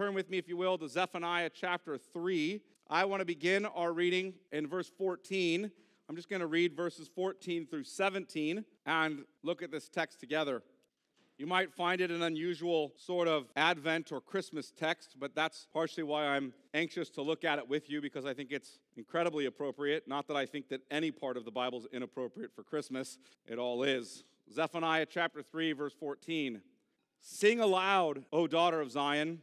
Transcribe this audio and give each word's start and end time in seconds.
turn 0.00 0.14
with 0.14 0.30
me, 0.30 0.38
if 0.38 0.48
you 0.48 0.56
will, 0.56 0.78
to 0.78 0.88
Zephaniah 0.88 1.50
chapter 1.52 1.98
3. 1.98 2.62
I 2.88 3.04
want 3.04 3.20
to 3.20 3.26
begin 3.26 3.66
our 3.66 3.92
reading 3.92 4.32
in 4.50 4.66
verse 4.66 4.90
14. 4.96 5.70
I'm 6.08 6.16
just 6.16 6.30
going 6.30 6.40
to 6.40 6.46
read 6.46 6.74
verses 6.74 7.10
14 7.14 7.66
through 7.66 7.84
17 7.84 8.64
and 8.86 9.24
look 9.42 9.62
at 9.62 9.70
this 9.70 9.90
text 9.90 10.18
together. 10.18 10.62
You 11.36 11.46
might 11.46 11.70
find 11.74 12.00
it 12.00 12.10
an 12.10 12.22
unusual 12.22 12.94
sort 12.96 13.28
of 13.28 13.50
Advent 13.56 14.10
or 14.10 14.22
Christmas 14.22 14.72
text, 14.74 15.16
but 15.20 15.34
that's 15.34 15.68
partially 15.70 16.04
why 16.04 16.28
I'm 16.28 16.54
anxious 16.72 17.10
to 17.10 17.20
look 17.20 17.44
at 17.44 17.58
it 17.58 17.68
with 17.68 17.90
you 17.90 18.00
because 18.00 18.24
I 18.24 18.32
think 18.32 18.52
it's 18.52 18.78
incredibly 18.96 19.44
appropriate. 19.44 20.08
Not 20.08 20.26
that 20.28 20.36
I 20.38 20.46
think 20.46 20.70
that 20.70 20.80
any 20.90 21.10
part 21.10 21.36
of 21.36 21.44
the 21.44 21.50
Bible 21.50 21.80
is 21.80 21.86
inappropriate 21.92 22.54
for 22.54 22.62
Christmas, 22.62 23.18
it 23.46 23.58
all 23.58 23.82
is. 23.82 24.24
Zephaniah 24.50 25.04
chapter 25.04 25.42
3, 25.42 25.72
verse 25.72 25.92
14. 25.92 26.62
Sing 27.20 27.60
aloud, 27.60 28.24
O 28.32 28.46
daughter 28.46 28.80
of 28.80 28.90
Zion. 28.90 29.42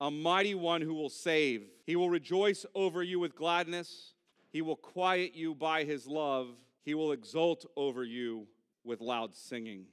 a 0.00 0.10
mighty 0.10 0.54
one 0.54 0.82
who 0.82 0.94
will 0.94 1.08
save. 1.08 1.64
He 1.84 1.96
will 1.96 2.10
rejoice 2.10 2.66
over 2.74 3.02
you 3.02 3.18
with 3.18 3.34
gladness. 3.34 4.14
He 4.50 4.62
will 4.62 4.76
quiet 4.76 5.34
you 5.34 5.54
by 5.54 5.84
his 5.84 6.06
love. 6.06 6.48
He 6.84 6.94
will 6.94 7.12
exult 7.12 7.66
over 7.76 8.04
you 8.04 8.46
with 8.84 9.00
loud 9.00 9.34
singing. 9.34 9.86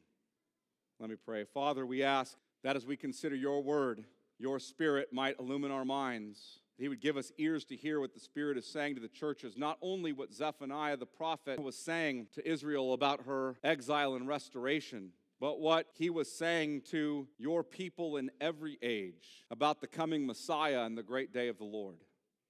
Let 0.99 1.09
me 1.09 1.15
pray. 1.15 1.45
Father, 1.45 1.85
we 1.85 2.03
ask 2.03 2.37
that 2.63 2.75
as 2.75 2.85
we 2.85 2.95
consider 2.95 3.35
your 3.35 3.61
word, 3.61 4.05
your 4.37 4.59
spirit 4.59 5.11
might 5.11 5.39
illumine 5.39 5.71
our 5.71 5.85
minds. 5.85 6.59
He 6.77 6.89
would 6.89 7.01
give 7.01 7.17
us 7.17 7.31
ears 7.37 7.65
to 7.65 7.75
hear 7.75 7.99
what 7.99 8.13
the 8.13 8.19
Spirit 8.19 8.57
is 8.57 8.65
saying 8.65 8.95
to 8.95 9.01
the 9.01 9.07
churches, 9.07 9.57
not 9.57 9.77
only 9.81 10.11
what 10.11 10.33
Zephaniah 10.33 10.97
the 10.97 11.05
prophet 11.05 11.61
was 11.61 11.77
saying 11.77 12.27
to 12.33 12.47
Israel 12.47 12.93
about 12.93 13.25
her 13.25 13.55
exile 13.63 14.15
and 14.15 14.27
restoration, 14.27 15.11
but 15.43 15.59
what 15.59 15.87
he 15.97 16.09
was 16.09 16.31
saying 16.31 16.79
to 16.79 17.27
your 17.37 17.65
people 17.65 18.15
in 18.15 18.31
every 18.39 18.77
age 18.81 19.43
about 19.51 19.81
the 19.81 19.87
coming 19.87 20.25
Messiah 20.25 20.83
and 20.85 20.97
the 20.97 21.03
great 21.03 21.33
day 21.33 21.49
of 21.49 21.57
the 21.57 21.65
Lord. 21.65 21.97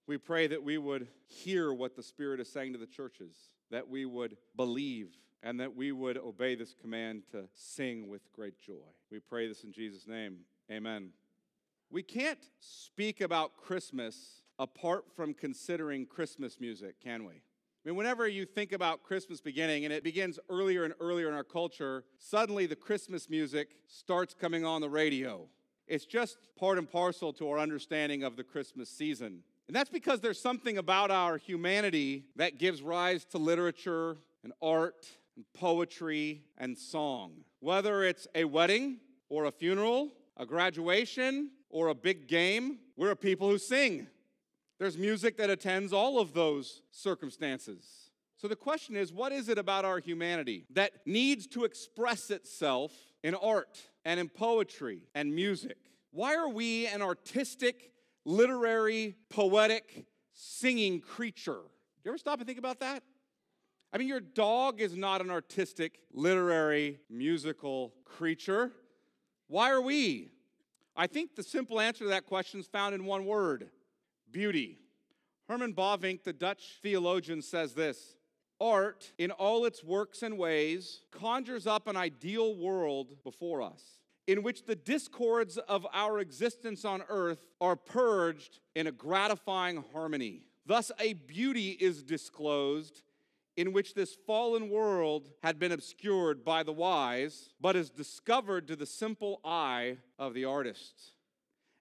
We 0.06 0.20
pray 0.20 0.46
that 0.46 0.62
we 0.62 0.78
would 0.78 1.08
hear 1.26 1.74
what 1.74 1.96
the 1.96 2.04
Spirit 2.04 2.40
is 2.40 2.52
saying 2.52 2.74
to 2.74 2.78
the 2.78 2.86
churches, 2.86 3.36
that 3.72 3.90
we 3.90 4.06
would 4.06 4.38
believe 4.56 5.10
and 5.42 5.60
that 5.60 5.76
we 5.76 5.92
would 5.92 6.20
obey 6.20 6.54
this 6.54 6.76
command 6.80 7.24
to 7.32 7.46
sing 7.56 8.10
with 8.10 8.32
great 8.32 8.60
joy. 8.60 8.86
We 9.10 9.20
pray 9.20 9.48
this 9.48 9.64
in 9.64 9.72
Jesus' 9.72 10.06
name. 10.06 10.42
Amen. 10.72 11.14
We 11.90 12.04
can't 12.04 12.48
speak 12.60 13.22
about 13.22 13.58
Christmas 13.58 14.44
apart 14.60 15.06
from 15.16 15.34
considering 15.34 16.06
Christmas 16.06 16.60
music, 16.60 17.02
can 17.04 17.26
we? 17.26 17.42
I 17.84 17.90
mean, 17.90 17.98
whenever 17.98 18.30
you 18.30 18.46
think 18.46 18.72
about 18.72 19.04
Christmas 19.04 19.42
beginning, 19.42 19.84
and 19.84 19.94
it 19.94 20.06
begins 20.06 20.40
earlier 20.50 20.86
and 20.86 20.94
earlier 21.02 21.28
in 21.28 21.34
our 21.34 21.44
culture, 21.44 22.06
suddenly 22.18 22.66
the 22.66 22.78
Christmas 22.78 23.30
music 23.30 23.76
starts 23.88 24.34
coming 24.34 24.64
on 24.64 24.80
the 24.80 24.90
radio. 24.90 25.50
It's 25.86 26.06
just 26.06 26.38
part 26.58 26.78
and 26.78 26.90
parcel 26.90 27.34
to 27.34 27.50
our 27.50 27.60
understanding 27.60 28.24
of 28.24 28.38
the 28.38 28.44
Christmas 28.44 28.90
season. 28.90 29.44
And 29.68 29.76
that's 29.76 29.90
because 29.90 30.22
there's 30.22 30.40
something 30.40 30.78
about 30.78 31.12
our 31.12 31.38
humanity 31.38 32.24
that 32.38 32.58
gives 32.58 32.82
rise 32.82 33.26
to 33.26 33.38
literature 33.38 34.16
and 34.46 34.54
art 34.62 35.06
and 35.36 35.44
poetry 35.54 36.46
and 36.58 36.78
song. 36.78 37.34
Whether 37.60 38.04
it's 38.04 38.28
a 38.34 38.46
wedding 38.46 39.00
or 39.28 39.44
a 39.44 39.52
funeral, 39.52 40.14
a 40.38 40.46
graduation 40.46 41.50
or 41.70 41.90
a 41.90 41.96
big 41.96 42.30
game, 42.30 42.80
we're 42.96 43.12
a 43.12 43.16
people 43.18 43.50
who 43.50 43.58
sing. 43.58 44.08
There's 44.84 44.98
music 44.98 45.38
that 45.38 45.50
attends 45.50 45.94
all 45.94 46.20
of 46.20 46.34
those 46.34 46.82
circumstances. 46.92 48.12
So 48.36 48.50
the 48.50 48.58
question 48.58 48.98
is 48.98 49.14
what 49.14 49.32
is 49.32 49.48
it 49.48 49.58
about 49.58 49.86
our 49.86 50.00
humanity 50.00 50.66
that 50.72 50.92
needs 51.06 51.48
to 51.48 51.64
express 51.64 52.30
itself 52.30 52.92
in 53.24 53.34
art 53.34 53.80
and 54.04 54.20
in 54.20 54.28
poetry 54.28 55.04
and 55.16 55.34
music? 55.34 55.78
Why 56.12 56.36
are 56.36 56.50
we 56.50 56.86
an 56.88 57.02
artistic, 57.02 57.94
literary, 58.26 59.16
poetic, 59.30 60.06
singing 60.34 61.00
creature? 61.00 61.62
Do 61.62 62.02
you 62.04 62.12
ever 62.12 62.18
stop 62.18 62.40
and 62.40 62.46
think 62.46 62.60
about 62.60 62.82
that? 62.82 63.04
I 63.94 63.98
mean, 63.98 64.10
your 64.10 64.20
dog 64.20 64.82
is 64.82 64.98
not 64.98 65.22
an 65.22 65.30
artistic, 65.30 66.00
literary, 66.12 67.00
musical 67.10 67.94
creature. 68.04 68.74
Why 69.48 69.72
are 69.72 69.80
we? 69.80 70.34
I 70.94 71.08
think 71.08 71.38
the 71.38 71.44
simple 71.44 71.80
answer 71.80 72.04
to 72.04 72.10
that 72.10 72.26
question 72.26 72.60
is 72.60 72.68
found 72.68 72.94
in 72.94 73.06
one 73.06 73.26
word 73.26 73.70
beauty. 74.34 74.80
Herman 75.48 75.74
Bavinck, 75.74 76.24
the 76.24 76.34
Dutch 76.34 76.80
theologian, 76.82 77.42
says 77.42 77.74
this 77.74 78.16
Art, 78.60 79.14
in 79.18 79.32
all 79.32 79.66
its 79.66 79.84
works 79.84 80.24
and 80.24 80.38
ways, 80.38 81.02
conjures 81.12 81.66
up 81.66 81.88
an 81.88 81.96
ideal 81.96 82.56
world 82.56 83.24
before 83.24 83.62
us 83.62 84.00
in 84.28 84.44
which 84.44 84.66
the 84.66 84.76
discords 84.76 85.58
of 85.58 85.86
our 85.94 86.20
existence 86.20 86.86
on 86.86 87.04
earth 87.10 87.46
are 87.60 87.76
purged 87.76 88.60
in 88.76 88.88
a 88.88 88.92
gratifying 88.92 89.84
harmony. 89.92 90.44
Thus, 90.66 90.92
a 91.00 91.14
beauty 91.14 91.72
is 91.72 92.04
disclosed 92.04 93.02
in 93.58 93.74
which 93.74 93.94
this 93.94 94.16
fallen 94.26 94.70
world 94.70 95.30
had 95.44 95.60
been 95.60 95.72
obscured 95.72 96.44
by 96.44 96.64
the 96.64 96.72
wise, 96.72 97.50
but 97.60 97.76
is 97.76 97.90
discovered 97.90 98.68
to 98.68 98.76
the 98.76 98.86
simple 98.86 99.42
eye 99.44 99.98
of 100.18 100.34
the 100.34 100.46
artist. 100.46 101.13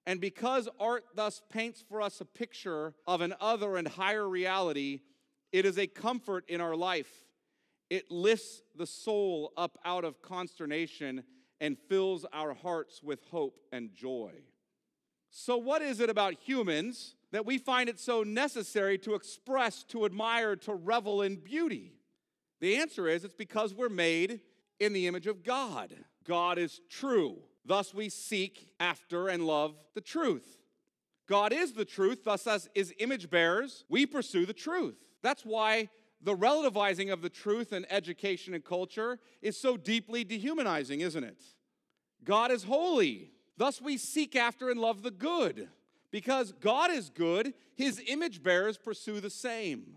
And 0.05 0.19
because 0.19 0.67
art 0.79 1.05
thus 1.15 1.41
paints 1.49 1.83
for 1.87 2.01
us 2.01 2.19
a 2.19 2.25
picture 2.25 2.93
of 3.07 3.21
an 3.21 3.33
other 3.39 3.77
and 3.77 3.87
higher 3.87 4.27
reality, 4.27 5.01
it 5.51 5.65
is 5.65 5.77
a 5.77 5.87
comfort 5.87 6.43
in 6.49 6.59
our 6.59 6.75
life. 6.75 7.09
It 7.89 8.11
lifts 8.11 8.61
the 8.75 8.87
soul 8.87 9.53
up 9.55 9.77
out 9.85 10.03
of 10.03 10.21
consternation 10.21 11.23
and 11.61 11.77
fills 11.87 12.25
our 12.33 12.53
hearts 12.53 13.01
with 13.01 13.21
hope 13.31 13.59
and 13.71 13.93
joy. 13.93 14.33
So, 15.29 15.57
what 15.57 15.81
is 15.81 15.99
it 15.99 16.09
about 16.09 16.33
humans 16.33 17.15
that 17.31 17.45
we 17.45 17.57
find 17.57 17.89
it 17.89 17.99
so 17.99 18.23
necessary 18.23 18.97
to 18.99 19.15
express, 19.15 19.83
to 19.85 20.05
admire, 20.05 20.55
to 20.57 20.73
revel 20.73 21.21
in 21.21 21.37
beauty? 21.37 21.93
The 22.59 22.75
answer 22.75 23.07
is 23.07 23.23
it's 23.23 23.33
because 23.33 23.73
we're 23.73 23.89
made 23.89 24.41
in 24.79 24.93
the 24.93 25.07
image 25.07 25.27
of 25.27 25.43
God. 25.43 25.95
God 26.25 26.57
is 26.57 26.81
true. 26.89 27.37
Thus, 27.65 27.93
we 27.93 28.09
seek 28.09 28.69
after 28.79 29.27
and 29.27 29.45
love 29.45 29.75
the 29.93 30.01
truth. 30.01 30.57
God 31.27 31.53
is 31.53 31.73
the 31.73 31.85
truth, 31.85 32.23
thus, 32.25 32.45
as 32.47 32.69
is 32.75 32.93
image 32.99 33.29
bearers, 33.29 33.85
we 33.89 34.05
pursue 34.05 34.45
the 34.45 34.53
truth. 34.53 34.97
That's 35.21 35.45
why 35.45 35.89
the 36.21 36.35
relativizing 36.35 37.11
of 37.11 37.21
the 37.21 37.29
truth 37.29 37.71
in 37.71 37.85
education 37.89 38.53
and 38.53 38.63
culture 38.63 39.19
is 39.41 39.57
so 39.59 39.77
deeply 39.77 40.23
dehumanizing, 40.23 41.01
isn't 41.01 41.23
it? 41.23 41.41
God 42.23 42.51
is 42.51 42.63
holy. 42.63 43.31
Thus, 43.57 43.81
we 43.81 43.97
seek 43.97 44.35
after 44.35 44.69
and 44.69 44.79
love 44.79 45.03
the 45.03 45.11
good. 45.11 45.69
Because 46.11 46.53
God 46.53 46.91
is 46.91 47.09
good, 47.09 47.53
his 47.75 48.01
image 48.07 48.43
bearers 48.43 48.77
pursue 48.77 49.19
the 49.19 49.29
same. 49.29 49.95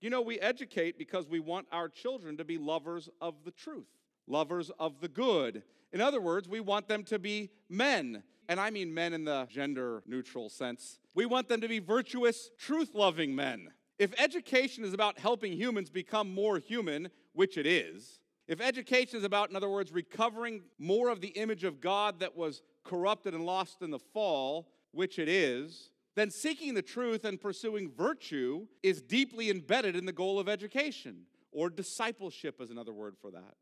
You 0.00 0.10
know, 0.10 0.20
we 0.20 0.40
educate 0.40 0.98
because 0.98 1.28
we 1.28 1.38
want 1.38 1.68
our 1.70 1.88
children 1.88 2.36
to 2.38 2.44
be 2.44 2.58
lovers 2.58 3.08
of 3.20 3.44
the 3.44 3.52
truth, 3.52 3.86
lovers 4.26 4.70
of 4.78 5.00
the 5.00 5.08
good. 5.08 5.62
In 5.92 6.00
other 6.00 6.20
words, 6.20 6.48
we 6.48 6.60
want 6.60 6.88
them 6.88 7.04
to 7.04 7.18
be 7.18 7.50
men. 7.68 8.22
And 8.48 8.58
I 8.58 8.70
mean 8.70 8.92
men 8.92 9.12
in 9.12 9.24
the 9.24 9.46
gender 9.50 10.02
neutral 10.06 10.48
sense. 10.48 10.98
We 11.14 11.26
want 11.26 11.48
them 11.48 11.60
to 11.60 11.68
be 11.68 11.78
virtuous, 11.78 12.50
truth 12.58 12.94
loving 12.94 13.34
men. 13.34 13.68
If 13.98 14.18
education 14.18 14.84
is 14.84 14.94
about 14.94 15.18
helping 15.18 15.52
humans 15.52 15.90
become 15.90 16.34
more 16.34 16.58
human, 16.58 17.08
which 17.34 17.56
it 17.56 17.66
is, 17.66 18.20
if 18.48 18.60
education 18.60 19.18
is 19.18 19.24
about, 19.24 19.50
in 19.50 19.56
other 19.56 19.68
words, 19.68 19.92
recovering 19.92 20.62
more 20.78 21.08
of 21.08 21.20
the 21.20 21.28
image 21.28 21.64
of 21.64 21.80
God 21.80 22.20
that 22.20 22.36
was 22.36 22.62
corrupted 22.84 23.34
and 23.34 23.46
lost 23.46 23.82
in 23.82 23.90
the 23.90 23.98
fall, 23.98 24.68
which 24.90 25.18
it 25.18 25.28
is, 25.28 25.90
then 26.16 26.30
seeking 26.30 26.74
the 26.74 26.82
truth 26.82 27.24
and 27.24 27.40
pursuing 27.40 27.90
virtue 27.90 28.66
is 28.82 29.00
deeply 29.00 29.50
embedded 29.50 29.96
in 29.96 30.04
the 30.04 30.12
goal 30.12 30.38
of 30.38 30.48
education, 30.48 31.22
or 31.52 31.70
discipleship 31.70 32.60
is 32.60 32.70
another 32.70 32.92
word 32.92 33.16
for 33.20 33.30
that. 33.30 33.54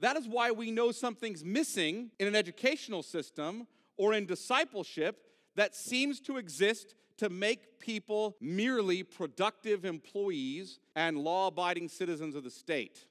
That 0.00 0.16
is 0.16 0.28
why 0.28 0.50
we 0.50 0.70
know 0.70 0.92
something's 0.92 1.44
missing 1.44 2.10
in 2.18 2.28
an 2.28 2.36
educational 2.36 3.02
system 3.02 3.66
or 3.96 4.14
in 4.14 4.26
discipleship 4.26 5.24
that 5.56 5.74
seems 5.74 6.20
to 6.20 6.36
exist 6.36 6.94
to 7.18 7.28
make 7.28 7.80
people 7.80 8.36
merely 8.40 9.02
productive 9.02 9.84
employees 9.84 10.78
and 10.94 11.18
law 11.18 11.48
abiding 11.48 11.88
citizens 11.88 12.36
of 12.36 12.44
the 12.44 12.50
state, 12.50 13.06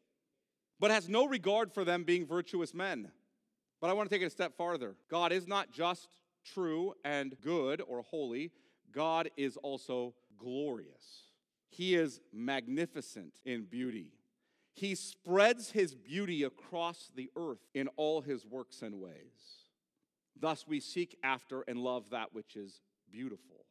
but 0.79 0.91
has 0.91 1.09
no 1.09 1.25
regard 1.27 1.73
for 1.73 1.83
them 1.83 2.03
being 2.03 2.25
virtuous 2.25 2.73
men. 2.73 3.11
But 3.81 3.89
I 3.89 3.93
want 3.93 4.09
to 4.09 4.15
take 4.15 4.23
it 4.23 4.27
a 4.27 4.31
step 4.31 4.55
farther. 4.57 4.95
God 5.11 5.31
is 5.31 5.45
not 5.45 5.71
just 5.71 6.07
true 6.45 6.93
and 7.03 7.35
good 7.41 7.81
or 7.85 8.01
holy. 8.01 8.51
God 8.93 9.29
is 9.35 9.57
also 9.57 10.15
glorious. 10.37 11.25
He 11.69 11.95
is 11.95 12.21
magnificent 12.33 13.33
in 13.45 13.65
beauty. 13.65 14.13
He 14.77 14.93
spreads 14.93 15.71
his 15.71 15.95
beauty 15.95 16.43
across 16.43 17.09
the 17.15 17.31
earth 17.35 17.65
in 17.73 17.87
all 17.95 18.21
his 18.21 18.45
works 18.45 18.83
and 18.83 19.01
ways. 19.01 19.65
Thus, 20.39 20.67
we 20.67 20.79
seek 20.79 21.17
after 21.23 21.61
and 21.61 21.79
love 21.79 22.11
that 22.11 22.31
which 22.31 22.55
is 22.55 22.79
beautiful. 23.11 23.65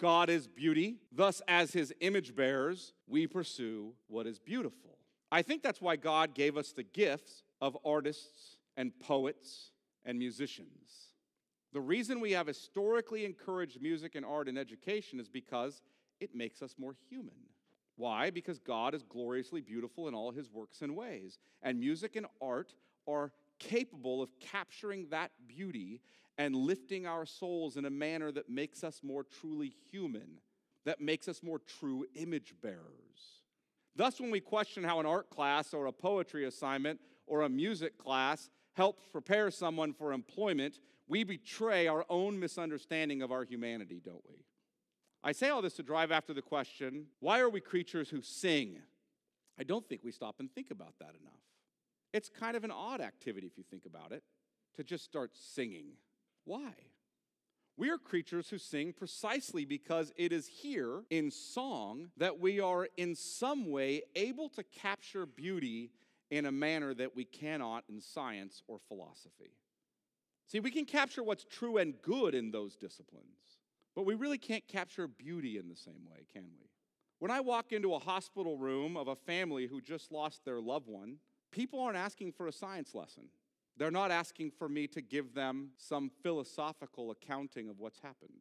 God 0.00 0.28
is 0.28 0.48
beauty. 0.48 0.96
Thus, 1.12 1.40
as 1.46 1.72
his 1.72 1.94
image 2.00 2.34
bearers, 2.34 2.94
we 3.06 3.28
pursue 3.28 3.92
what 4.08 4.26
is 4.26 4.40
beautiful. 4.40 4.98
I 5.30 5.42
think 5.42 5.62
that's 5.62 5.80
why 5.80 5.94
God 5.94 6.34
gave 6.34 6.56
us 6.56 6.72
the 6.72 6.82
gifts 6.82 7.44
of 7.60 7.78
artists 7.84 8.56
and 8.76 8.90
poets 8.98 9.70
and 10.04 10.18
musicians. 10.18 11.12
The 11.72 11.80
reason 11.80 12.18
we 12.18 12.32
have 12.32 12.48
historically 12.48 13.24
encouraged 13.24 13.80
music 13.80 14.16
and 14.16 14.26
art 14.26 14.48
in 14.48 14.58
education 14.58 15.20
is 15.20 15.28
because 15.28 15.80
it 16.18 16.34
makes 16.34 16.60
us 16.60 16.74
more 16.76 16.96
human. 17.08 17.36
Why? 18.00 18.30
Because 18.30 18.58
God 18.58 18.94
is 18.94 19.02
gloriously 19.02 19.60
beautiful 19.60 20.08
in 20.08 20.14
all 20.14 20.30
his 20.30 20.50
works 20.50 20.80
and 20.80 20.96
ways. 20.96 21.38
And 21.60 21.78
music 21.78 22.16
and 22.16 22.24
art 22.40 22.72
are 23.06 23.30
capable 23.58 24.22
of 24.22 24.30
capturing 24.40 25.08
that 25.10 25.32
beauty 25.46 26.00
and 26.38 26.56
lifting 26.56 27.06
our 27.06 27.26
souls 27.26 27.76
in 27.76 27.84
a 27.84 27.90
manner 27.90 28.32
that 28.32 28.48
makes 28.48 28.82
us 28.82 29.02
more 29.02 29.22
truly 29.24 29.74
human, 29.90 30.40
that 30.86 31.02
makes 31.02 31.28
us 31.28 31.42
more 31.42 31.58
true 31.58 32.06
image 32.14 32.54
bearers. 32.62 33.42
Thus, 33.94 34.18
when 34.18 34.30
we 34.30 34.40
question 34.40 34.82
how 34.82 34.98
an 34.98 35.04
art 35.04 35.28
class 35.28 35.74
or 35.74 35.84
a 35.84 35.92
poetry 35.92 36.46
assignment 36.46 37.00
or 37.26 37.42
a 37.42 37.50
music 37.50 37.98
class 37.98 38.48
helps 38.72 39.04
prepare 39.12 39.50
someone 39.50 39.92
for 39.92 40.14
employment, 40.14 40.80
we 41.06 41.22
betray 41.22 41.86
our 41.86 42.06
own 42.08 42.40
misunderstanding 42.40 43.20
of 43.20 43.30
our 43.30 43.44
humanity, 43.44 44.00
don't 44.02 44.24
we? 44.26 44.46
I 45.22 45.32
say 45.32 45.50
all 45.50 45.60
this 45.62 45.74
to 45.74 45.82
drive 45.82 46.10
after 46.10 46.32
the 46.32 46.42
question 46.42 47.06
why 47.20 47.40
are 47.40 47.50
we 47.50 47.60
creatures 47.60 48.08
who 48.10 48.22
sing? 48.22 48.78
I 49.58 49.62
don't 49.62 49.86
think 49.88 50.02
we 50.02 50.12
stop 50.12 50.36
and 50.40 50.50
think 50.52 50.70
about 50.70 50.94
that 51.00 51.14
enough. 51.20 51.40
It's 52.12 52.28
kind 52.28 52.56
of 52.56 52.64
an 52.64 52.70
odd 52.70 53.00
activity 53.00 53.46
if 53.46 53.58
you 53.58 53.64
think 53.70 53.84
about 53.86 54.12
it 54.12 54.22
to 54.76 54.84
just 54.84 55.04
start 55.04 55.32
singing. 55.34 55.92
Why? 56.44 56.72
We 57.76 57.90
are 57.90 57.98
creatures 57.98 58.50
who 58.50 58.58
sing 58.58 58.92
precisely 58.92 59.64
because 59.64 60.12
it 60.16 60.32
is 60.32 60.46
here 60.46 61.02
in 61.08 61.30
song 61.30 62.10
that 62.16 62.38
we 62.38 62.60
are 62.60 62.88
in 62.96 63.14
some 63.14 63.70
way 63.70 64.02
able 64.14 64.48
to 64.50 64.62
capture 64.62 65.24
beauty 65.24 65.90
in 66.30 66.46
a 66.46 66.52
manner 66.52 66.94
that 66.94 67.16
we 67.16 67.24
cannot 67.24 67.84
in 67.88 68.00
science 68.00 68.62
or 68.66 68.78
philosophy. 68.88 69.52
See, 70.46 70.60
we 70.60 70.70
can 70.70 70.84
capture 70.84 71.22
what's 71.22 71.44
true 71.44 71.78
and 71.78 71.94
good 72.02 72.34
in 72.34 72.50
those 72.50 72.76
disciplines, 72.76 73.59
but 74.00 74.06
we 74.06 74.14
really 74.14 74.38
can't 74.38 74.66
capture 74.66 75.06
beauty 75.06 75.58
in 75.58 75.68
the 75.68 75.76
same 75.76 76.06
way, 76.10 76.24
can 76.32 76.44
we? 76.44 76.70
When 77.18 77.30
I 77.30 77.40
walk 77.40 77.70
into 77.70 77.92
a 77.92 77.98
hospital 77.98 78.56
room 78.56 78.96
of 78.96 79.08
a 79.08 79.14
family 79.14 79.66
who 79.66 79.82
just 79.82 80.10
lost 80.10 80.42
their 80.42 80.58
loved 80.58 80.88
one, 80.88 81.16
people 81.52 81.82
aren't 81.82 81.98
asking 81.98 82.32
for 82.32 82.46
a 82.46 82.52
science 82.52 82.94
lesson. 82.94 83.24
They're 83.76 83.90
not 83.90 84.10
asking 84.10 84.52
for 84.52 84.70
me 84.70 84.86
to 84.86 85.02
give 85.02 85.34
them 85.34 85.72
some 85.76 86.10
philosophical 86.22 87.10
accounting 87.10 87.68
of 87.68 87.78
what's 87.78 87.98
happened. 87.98 88.40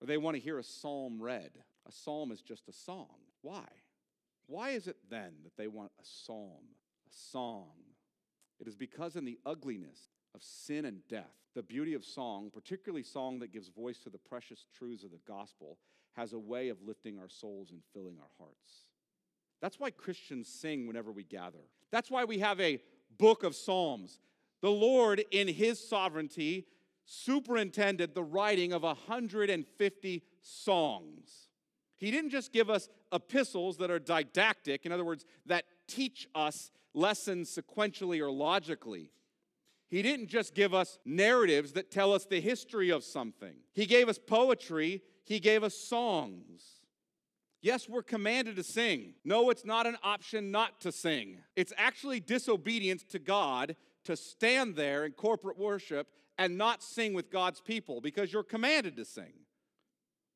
Or 0.00 0.06
they 0.06 0.16
want 0.16 0.36
to 0.36 0.40
hear 0.40 0.60
a 0.60 0.62
psalm 0.62 1.20
read. 1.20 1.50
A 1.88 1.90
psalm 1.90 2.30
is 2.30 2.40
just 2.40 2.68
a 2.68 2.72
song. 2.72 3.16
Why? 3.42 3.66
Why 4.46 4.70
is 4.70 4.86
it 4.86 4.98
then 5.10 5.32
that 5.42 5.56
they 5.56 5.66
want 5.66 5.90
a 6.00 6.04
psalm, 6.04 6.76
a 7.04 7.12
song? 7.32 7.72
It 8.60 8.68
is 8.68 8.76
because 8.76 9.16
in 9.16 9.24
the 9.24 9.40
ugliness 9.44 10.10
of 10.38 10.44
sin 10.44 10.84
and 10.84 11.00
death, 11.08 11.34
the 11.56 11.62
beauty 11.64 11.94
of 11.94 12.04
song, 12.04 12.48
particularly 12.54 13.02
song 13.02 13.40
that 13.40 13.52
gives 13.52 13.68
voice 13.68 13.98
to 13.98 14.08
the 14.08 14.18
precious 14.18 14.66
truths 14.78 15.02
of 15.02 15.10
the 15.10 15.18
gospel, 15.26 15.78
has 16.16 16.32
a 16.32 16.38
way 16.38 16.68
of 16.68 16.80
lifting 16.86 17.18
our 17.18 17.28
souls 17.28 17.72
and 17.72 17.80
filling 17.92 18.16
our 18.20 18.30
hearts. 18.38 18.86
That's 19.60 19.80
why 19.80 19.90
Christians 19.90 20.46
sing 20.46 20.86
whenever 20.86 21.10
we 21.10 21.24
gather. 21.24 21.58
That's 21.90 22.08
why 22.08 22.24
we 22.24 22.38
have 22.38 22.60
a 22.60 22.80
book 23.18 23.42
of 23.42 23.56
Psalms. 23.56 24.20
The 24.60 24.70
Lord, 24.70 25.24
in 25.32 25.48
His 25.48 25.84
sovereignty, 25.84 26.66
superintended 27.04 28.14
the 28.14 28.22
writing 28.22 28.72
of 28.72 28.84
150 28.84 30.22
songs. 30.40 31.48
He 31.96 32.12
didn't 32.12 32.30
just 32.30 32.52
give 32.52 32.70
us 32.70 32.88
epistles 33.12 33.78
that 33.78 33.90
are 33.90 33.98
didactic, 33.98 34.86
in 34.86 34.92
other 34.92 35.04
words, 35.04 35.24
that 35.46 35.64
teach 35.88 36.28
us 36.32 36.70
lessons 36.94 37.58
sequentially 37.58 38.20
or 38.20 38.30
logically. 38.30 39.10
He 39.88 40.02
didn't 40.02 40.28
just 40.28 40.54
give 40.54 40.74
us 40.74 40.98
narratives 41.04 41.72
that 41.72 41.90
tell 41.90 42.12
us 42.12 42.26
the 42.26 42.40
history 42.40 42.90
of 42.90 43.04
something. 43.04 43.54
He 43.74 43.86
gave 43.86 44.08
us 44.08 44.18
poetry, 44.18 45.02
He 45.24 45.40
gave 45.40 45.64
us 45.64 45.74
songs. 45.74 46.78
Yes, 47.60 47.88
we're 47.88 48.02
commanded 48.02 48.56
to 48.56 48.62
sing. 48.62 49.14
No, 49.24 49.50
it's 49.50 49.64
not 49.64 49.86
an 49.86 49.96
option 50.02 50.50
not 50.50 50.80
to 50.82 50.92
sing. 50.92 51.38
It's 51.56 51.72
actually 51.76 52.20
disobedience 52.20 53.02
to 53.04 53.18
God 53.18 53.74
to 54.04 54.16
stand 54.16 54.76
there 54.76 55.04
in 55.04 55.12
corporate 55.12 55.58
worship 55.58 56.06
and 56.38 56.56
not 56.56 56.84
sing 56.84 57.14
with 57.14 57.30
God's 57.30 57.60
people 57.60 58.00
because 58.00 58.32
you're 58.32 58.44
commanded 58.44 58.96
to 58.96 59.04
sing. 59.04 59.32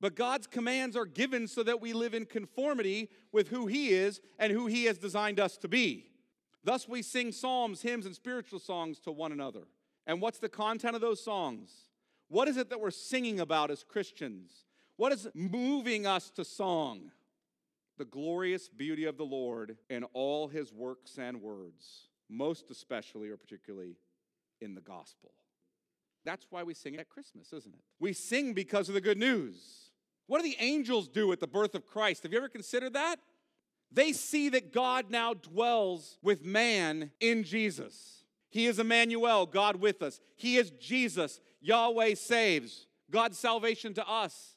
But 0.00 0.16
God's 0.16 0.48
commands 0.48 0.96
are 0.96 1.06
given 1.06 1.46
so 1.46 1.62
that 1.62 1.80
we 1.80 1.92
live 1.92 2.12
in 2.12 2.26
conformity 2.26 3.08
with 3.30 3.48
who 3.48 3.68
He 3.68 3.90
is 3.90 4.20
and 4.36 4.52
who 4.52 4.66
He 4.66 4.86
has 4.86 4.98
designed 4.98 5.38
us 5.38 5.56
to 5.58 5.68
be. 5.68 6.11
Thus, 6.64 6.88
we 6.88 7.02
sing 7.02 7.32
psalms, 7.32 7.82
hymns, 7.82 8.06
and 8.06 8.14
spiritual 8.14 8.58
songs 8.58 8.98
to 9.00 9.10
one 9.10 9.32
another. 9.32 9.62
And 10.06 10.20
what's 10.20 10.38
the 10.38 10.48
content 10.48 10.94
of 10.94 11.00
those 11.00 11.22
songs? 11.22 11.72
What 12.28 12.48
is 12.48 12.56
it 12.56 12.70
that 12.70 12.80
we're 12.80 12.90
singing 12.90 13.40
about 13.40 13.70
as 13.70 13.84
Christians? 13.84 14.64
What 14.96 15.12
is 15.12 15.28
moving 15.34 16.06
us 16.06 16.30
to 16.30 16.44
song? 16.44 17.10
The 17.98 18.04
glorious 18.04 18.68
beauty 18.68 19.04
of 19.04 19.16
the 19.16 19.24
Lord 19.24 19.76
in 19.90 20.04
all 20.12 20.48
his 20.48 20.72
works 20.72 21.18
and 21.18 21.42
words, 21.42 22.08
most 22.28 22.70
especially 22.70 23.28
or 23.28 23.36
particularly 23.36 23.96
in 24.60 24.74
the 24.74 24.80
gospel. 24.80 25.32
That's 26.24 26.46
why 26.50 26.62
we 26.62 26.74
sing 26.74 26.96
at 26.96 27.08
Christmas, 27.08 27.52
isn't 27.52 27.74
it? 27.74 27.80
We 27.98 28.12
sing 28.12 28.54
because 28.54 28.88
of 28.88 28.94
the 28.94 29.00
good 29.00 29.18
news. 29.18 29.90
What 30.26 30.40
do 30.40 30.48
the 30.48 30.56
angels 30.60 31.08
do 31.08 31.32
at 31.32 31.40
the 31.40 31.46
birth 31.46 31.74
of 31.74 31.86
Christ? 31.86 32.22
Have 32.22 32.32
you 32.32 32.38
ever 32.38 32.48
considered 32.48 32.92
that? 32.94 33.18
They 33.92 34.12
see 34.12 34.48
that 34.50 34.72
God 34.72 35.10
now 35.10 35.34
dwells 35.34 36.18
with 36.22 36.44
man 36.44 37.10
in 37.20 37.44
Jesus. 37.44 38.24
He 38.50 38.66
is 38.66 38.78
Emmanuel, 38.78 39.46
God 39.46 39.76
with 39.76 40.02
us. 40.02 40.20
He 40.36 40.56
is 40.56 40.70
Jesus, 40.72 41.40
Yahweh 41.60 42.14
saves, 42.14 42.86
God's 43.10 43.38
salvation 43.38 43.94
to 43.94 44.08
us 44.08 44.56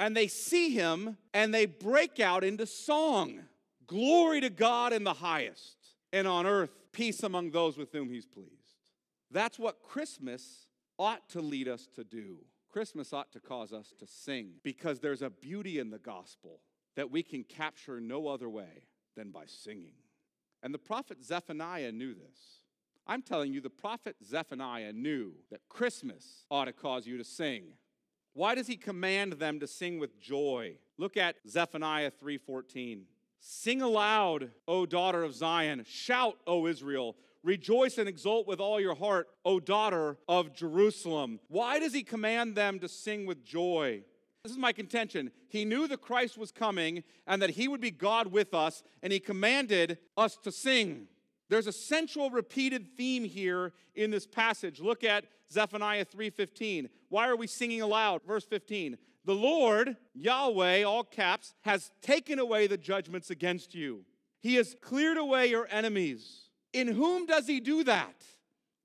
and 0.00 0.16
they 0.16 0.26
see 0.26 0.70
him 0.70 1.18
and 1.34 1.54
they 1.54 1.66
break 1.66 2.18
out 2.18 2.42
into 2.42 2.66
song. 2.66 3.40
Glory 3.86 4.40
to 4.40 4.50
God 4.50 4.92
in 4.92 5.04
the 5.04 5.12
highest, 5.12 5.76
and 6.12 6.26
on 6.26 6.46
earth, 6.46 6.70
peace 6.92 7.22
among 7.22 7.50
those 7.50 7.76
with 7.76 7.92
whom 7.92 8.08
he's 8.08 8.24
pleased. 8.24 8.50
That's 9.30 9.58
what 9.58 9.82
Christmas 9.82 10.68
ought 10.98 11.28
to 11.30 11.40
lead 11.40 11.68
us 11.68 11.86
to 11.96 12.04
do. 12.04 12.38
Christmas 12.70 13.12
ought 13.12 13.32
to 13.32 13.40
cause 13.40 13.72
us 13.72 13.92
to 13.98 14.06
sing 14.06 14.52
because 14.62 15.00
there's 15.00 15.22
a 15.22 15.30
beauty 15.30 15.78
in 15.78 15.90
the 15.90 15.98
gospel 15.98 16.60
that 17.00 17.10
we 17.10 17.22
can 17.22 17.44
capture 17.44 17.98
no 17.98 18.28
other 18.28 18.50
way 18.50 18.84
than 19.16 19.30
by 19.30 19.44
singing. 19.46 19.94
And 20.62 20.74
the 20.74 20.78
prophet 20.78 21.24
Zephaniah 21.24 21.92
knew 21.92 22.12
this. 22.12 22.60
I'm 23.06 23.22
telling 23.22 23.54
you, 23.54 23.62
the 23.62 23.70
prophet 23.70 24.16
Zephaniah 24.22 24.92
knew 24.92 25.32
that 25.50 25.66
Christmas 25.70 26.44
ought 26.50 26.66
to 26.66 26.74
cause 26.74 27.06
you 27.06 27.16
to 27.16 27.24
sing 27.24 27.72
why 28.32 28.54
does 28.54 28.66
he 28.66 28.76
command 28.76 29.34
them 29.34 29.58
to 29.60 29.66
sing 29.66 29.98
with 29.98 30.20
joy? 30.20 30.76
Look 30.98 31.16
at 31.16 31.36
Zephaniah 31.48 32.12
3:14. 32.12 33.06
Sing 33.40 33.82
aloud, 33.82 34.52
O 34.68 34.86
daughter 34.86 35.24
of 35.24 35.34
Zion. 35.34 35.84
Shout, 35.84 36.38
O 36.46 36.66
Israel. 36.66 37.16
Rejoice 37.42 37.96
and 37.96 38.08
exult 38.08 38.46
with 38.46 38.60
all 38.60 38.78
your 38.78 38.94
heart, 38.94 39.30
O 39.44 39.58
daughter 39.58 40.18
of 40.28 40.52
Jerusalem. 40.52 41.40
Why 41.48 41.78
does 41.78 41.94
he 41.94 42.02
command 42.02 42.54
them 42.54 42.78
to 42.80 42.88
sing 42.88 43.24
with 43.24 43.42
joy? 43.42 44.04
This 44.42 44.52
is 44.52 44.58
my 44.58 44.72
contention. 44.72 45.30
He 45.48 45.66
knew 45.66 45.86
the 45.86 45.98
Christ 45.98 46.38
was 46.38 46.50
coming 46.50 47.04
and 47.26 47.42
that 47.42 47.50
he 47.50 47.68
would 47.68 47.80
be 47.80 47.90
God 47.90 48.28
with 48.28 48.54
us, 48.54 48.82
and 49.02 49.12
he 49.12 49.20
commanded 49.20 49.98
us 50.16 50.38
to 50.44 50.50
sing. 50.50 51.08
There's 51.50 51.66
a 51.66 51.72
central 51.72 52.30
repeated 52.30 52.96
theme 52.96 53.24
here 53.24 53.72
in 53.94 54.10
this 54.10 54.26
passage. 54.26 54.80
Look 54.80 55.04
at 55.04 55.26
Zephaniah 55.52 56.06
3:15. 56.06 56.88
Why 57.08 57.28
are 57.28 57.36
we 57.36 57.46
singing 57.46 57.82
aloud? 57.82 58.22
Verse 58.22 58.46
15. 58.46 58.96
The 59.26 59.34
Lord, 59.34 59.98
Yahweh, 60.14 60.84
all 60.84 61.04
caps, 61.04 61.54
has 61.62 61.90
taken 62.00 62.38
away 62.38 62.66
the 62.66 62.78
judgments 62.78 63.30
against 63.30 63.74
you. 63.74 64.06
He 64.40 64.54
has 64.54 64.74
cleared 64.80 65.18
away 65.18 65.48
your 65.48 65.68
enemies. 65.70 66.48
In 66.72 66.88
whom 66.88 67.26
does 67.26 67.46
he 67.46 67.60
do 67.60 67.84
that? 67.84 68.24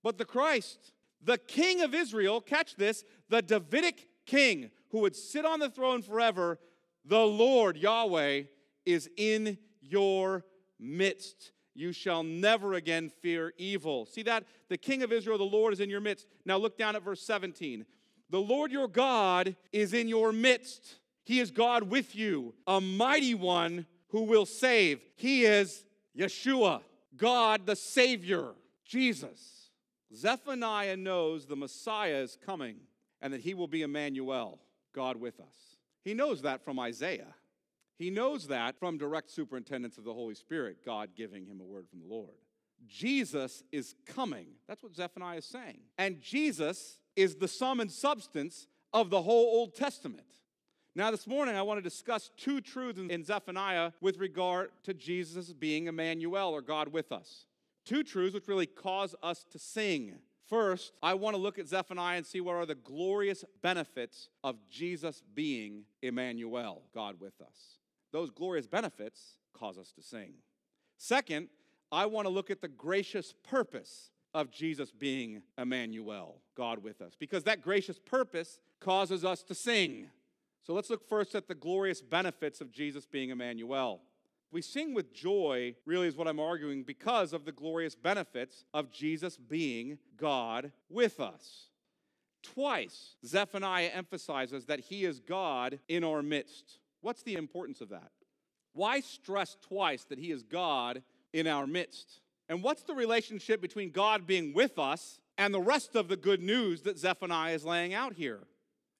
But 0.03 0.17
the 0.17 0.25
Christ, 0.25 0.91
the 1.21 1.37
King 1.37 1.81
of 1.81 1.95
Israel, 1.95 2.41
catch 2.41 2.75
this, 2.75 3.05
the 3.29 3.41
Davidic 3.41 4.09
king 4.25 4.71
who 4.89 4.99
would 5.01 5.15
sit 5.15 5.45
on 5.45 5.59
the 5.59 5.69
throne 5.69 6.01
forever, 6.01 6.59
the 7.03 7.19
Lord, 7.19 7.77
Yahweh, 7.77 8.43
is 8.85 9.09
in 9.17 9.57
your 9.81 10.45
midst 10.79 11.51
you 11.75 11.91
shall 11.91 12.23
never 12.23 12.73
again 12.73 13.09
fear 13.21 13.53
evil. 13.57 14.05
See 14.05 14.23
that? 14.23 14.45
The 14.69 14.77
king 14.77 15.03
of 15.03 15.11
Israel, 15.11 15.37
the 15.37 15.43
Lord, 15.43 15.73
is 15.73 15.81
in 15.81 15.89
your 15.89 15.99
midst. 15.99 16.25
Now 16.45 16.57
look 16.57 16.77
down 16.77 16.95
at 16.95 17.03
verse 17.03 17.21
17. 17.21 17.85
The 18.29 18.39
Lord 18.39 18.71
your 18.71 18.87
God 18.87 19.55
is 19.73 19.93
in 19.93 20.07
your 20.07 20.31
midst. 20.31 20.95
He 21.25 21.39
is 21.39 21.51
God 21.51 21.83
with 21.83 22.15
you, 22.15 22.55
a 22.65 22.79
mighty 22.79 23.35
one 23.35 23.85
who 24.09 24.23
will 24.23 24.45
save. 24.45 25.01
He 25.17 25.43
is 25.43 25.85
Yeshua, 26.17 26.81
God 27.17 27.65
the 27.65 27.75
Savior, 27.75 28.53
Jesus. 28.85 29.69
Zephaniah 30.15 30.95
knows 30.95 31.45
the 31.45 31.55
Messiah 31.57 32.21
is 32.21 32.37
coming 32.45 32.77
and 33.21 33.33
that 33.33 33.41
he 33.41 33.53
will 33.53 33.67
be 33.67 33.81
Emmanuel, 33.81 34.59
God 34.95 35.17
with 35.17 35.39
us. 35.39 35.77
He 36.03 36.13
knows 36.13 36.41
that 36.43 36.63
from 36.63 36.79
Isaiah. 36.79 37.35
He 37.97 38.09
knows 38.09 38.47
that 38.47 38.79
from 38.79 38.97
direct 38.97 39.29
superintendence 39.29 39.97
of 39.97 40.03
the 40.03 40.13
Holy 40.13 40.35
Spirit, 40.35 40.85
God 40.85 41.09
giving 41.15 41.45
him 41.45 41.59
a 41.61 41.65
word 41.65 41.87
from 41.89 41.99
the 41.99 42.07
Lord. 42.07 42.35
Jesus 42.87 43.63
is 43.71 43.95
coming. 44.05 44.47
That's 44.67 44.83
what 44.83 44.95
Zephaniah 44.95 45.37
is 45.37 45.45
saying. 45.45 45.79
And 45.97 46.21
Jesus 46.21 46.99
is 47.15 47.35
the 47.35 47.47
sum 47.47 47.79
and 47.79 47.91
substance 47.91 48.67
of 48.93 49.09
the 49.09 49.21
whole 49.21 49.59
Old 49.59 49.75
Testament. 49.75 50.25
Now, 50.97 51.11
this 51.11 51.27
morning, 51.27 51.55
I 51.55 51.61
want 51.61 51.77
to 51.77 51.81
discuss 51.81 52.31
two 52.37 52.61
truths 52.61 52.99
in 53.09 53.23
Zephaniah 53.23 53.91
with 53.99 54.17
regard 54.17 54.71
to 54.83 54.93
Jesus 54.93 55.51
being 55.51 55.87
Emmanuel 55.87 56.49
or 56.49 56.61
God 56.61 56.89
with 56.89 57.11
us. 57.11 57.45
Two 57.85 58.03
truths 58.03 58.33
which 58.33 58.47
really 58.47 58.65
cause 58.65 59.13
us 59.21 59.45
to 59.51 59.59
sing. 59.59 60.15
First, 60.47 60.93
I 61.01 61.15
want 61.15 61.35
to 61.35 61.41
look 61.41 61.57
at 61.57 61.67
Zephaniah 61.67 62.17
and 62.17 62.25
see 62.25 62.39
what 62.39 62.55
are 62.55 62.65
the 62.65 62.75
glorious 62.75 63.43
benefits 63.61 64.29
of 64.43 64.57
Jesus 64.69 65.23
being 65.33 65.83
Emmanuel, 66.03 66.83
God 66.93 67.19
with 67.19 67.41
us. 67.41 67.79
Those 68.11 68.29
glorious 68.29 68.67
benefits 68.67 69.37
cause 69.53 69.77
us 69.77 69.91
to 69.93 70.03
sing. 70.03 70.33
Second, 70.97 71.47
I 71.91 72.05
want 72.05 72.27
to 72.27 72.33
look 72.33 72.51
at 72.51 72.61
the 72.61 72.67
gracious 72.67 73.33
purpose 73.43 74.11
of 74.33 74.51
Jesus 74.51 74.91
being 74.91 75.41
Emmanuel, 75.57 76.41
God 76.55 76.83
with 76.83 77.01
us, 77.01 77.13
because 77.17 77.43
that 77.45 77.61
gracious 77.61 77.97
purpose 77.97 78.59
causes 78.79 79.25
us 79.25 79.41
to 79.43 79.55
sing. 79.55 80.09
So 80.61 80.73
let's 80.73 80.89
look 80.89 81.07
first 81.07 81.35
at 81.35 81.47
the 81.47 81.55
glorious 81.55 82.01
benefits 82.01 82.61
of 82.61 82.71
Jesus 82.71 83.05
being 83.05 83.29
Emmanuel. 83.29 84.01
We 84.51 84.61
sing 84.61 84.93
with 84.93 85.13
joy, 85.13 85.75
really, 85.85 86.07
is 86.07 86.15
what 86.15 86.27
I'm 86.27 86.39
arguing, 86.39 86.83
because 86.83 87.33
of 87.33 87.45
the 87.45 87.51
glorious 87.51 87.95
benefits 87.95 88.63
of 88.73 88.91
Jesus 88.91 89.37
being 89.37 89.97
God 90.17 90.71
with 90.89 91.19
us. 91.19 91.69
Twice, 92.41 93.15
Zephaniah 93.25 93.89
emphasizes 93.93 94.65
that 94.65 94.79
he 94.79 95.03
is 95.03 95.19
God 95.19 95.79
in 95.87 96.03
our 96.03 96.21
midst. 96.21 96.79
What's 97.01 97.23
the 97.23 97.35
importance 97.35 97.81
of 97.81 97.89
that? 97.89 98.11
Why 98.73 98.99
stress 98.99 99.57
twice 99.61 100.03
that 100.05 100.19
he 100.19 100.31
is 100.31 100.43
God 100.43 101.01
in 101.33 101.47
our 101.47 101.65
midst? 101.65 102.21
And 102.47 102.61
what's 102.61 102.83
the 102.83 102.93
relationship 102.93 103.61
between 103.61 103.89
God 103.89 104.27
being 104.27 104.53
with 104.53 104.77
us 104.77 105.19
and 105.37 105.53
the 105.53 105.59
rest 105.59 105.95
of 105.95 106.07
the 106.07 106.17
good 106.17 106.41
news 106.41 106.83
that 106.83 106.99
Zephaniah 106.99 107.55
is 107.55 107.65
laying 107.65 107.93
out 107.93 108.13
here? 108.13 108.41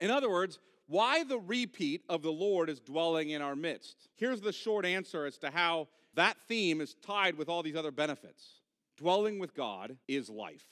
In 0.02 0.10
other 0.10 0.30
words, 0.30 0.60
why 0.88 1.24
the 1.24 1.40
repeat 1.40 2.04
of 2.10 2.22
the 2.22 2.32
Lord 2.32 2.70
is 2.70 2.80
dwelling 2.80 3.32
in 3.32 3.42
our 3.42 3.56
midst? 3.56 4.08
Here's 4.16 4.42
the 4.42 4.54
short 4.54 4.86
answer 4.86 5.26
as 5.26 5.38
to 5.40 5.50
how 5.50 5.88
that 6.14 6.38
theme 6.48 6.80
is 6.80 6.96
tied 7.06 7.38
with 7.38 7.50
all 7.50 7.64
these 7.64 7.76
other 7.76 7.92
benefits. 7.92 8.62
Dwelling 8.98 9.40
with 9.40 9.56
God 9.56 9.98
is 10.08 10.30
life. 10.30 10.66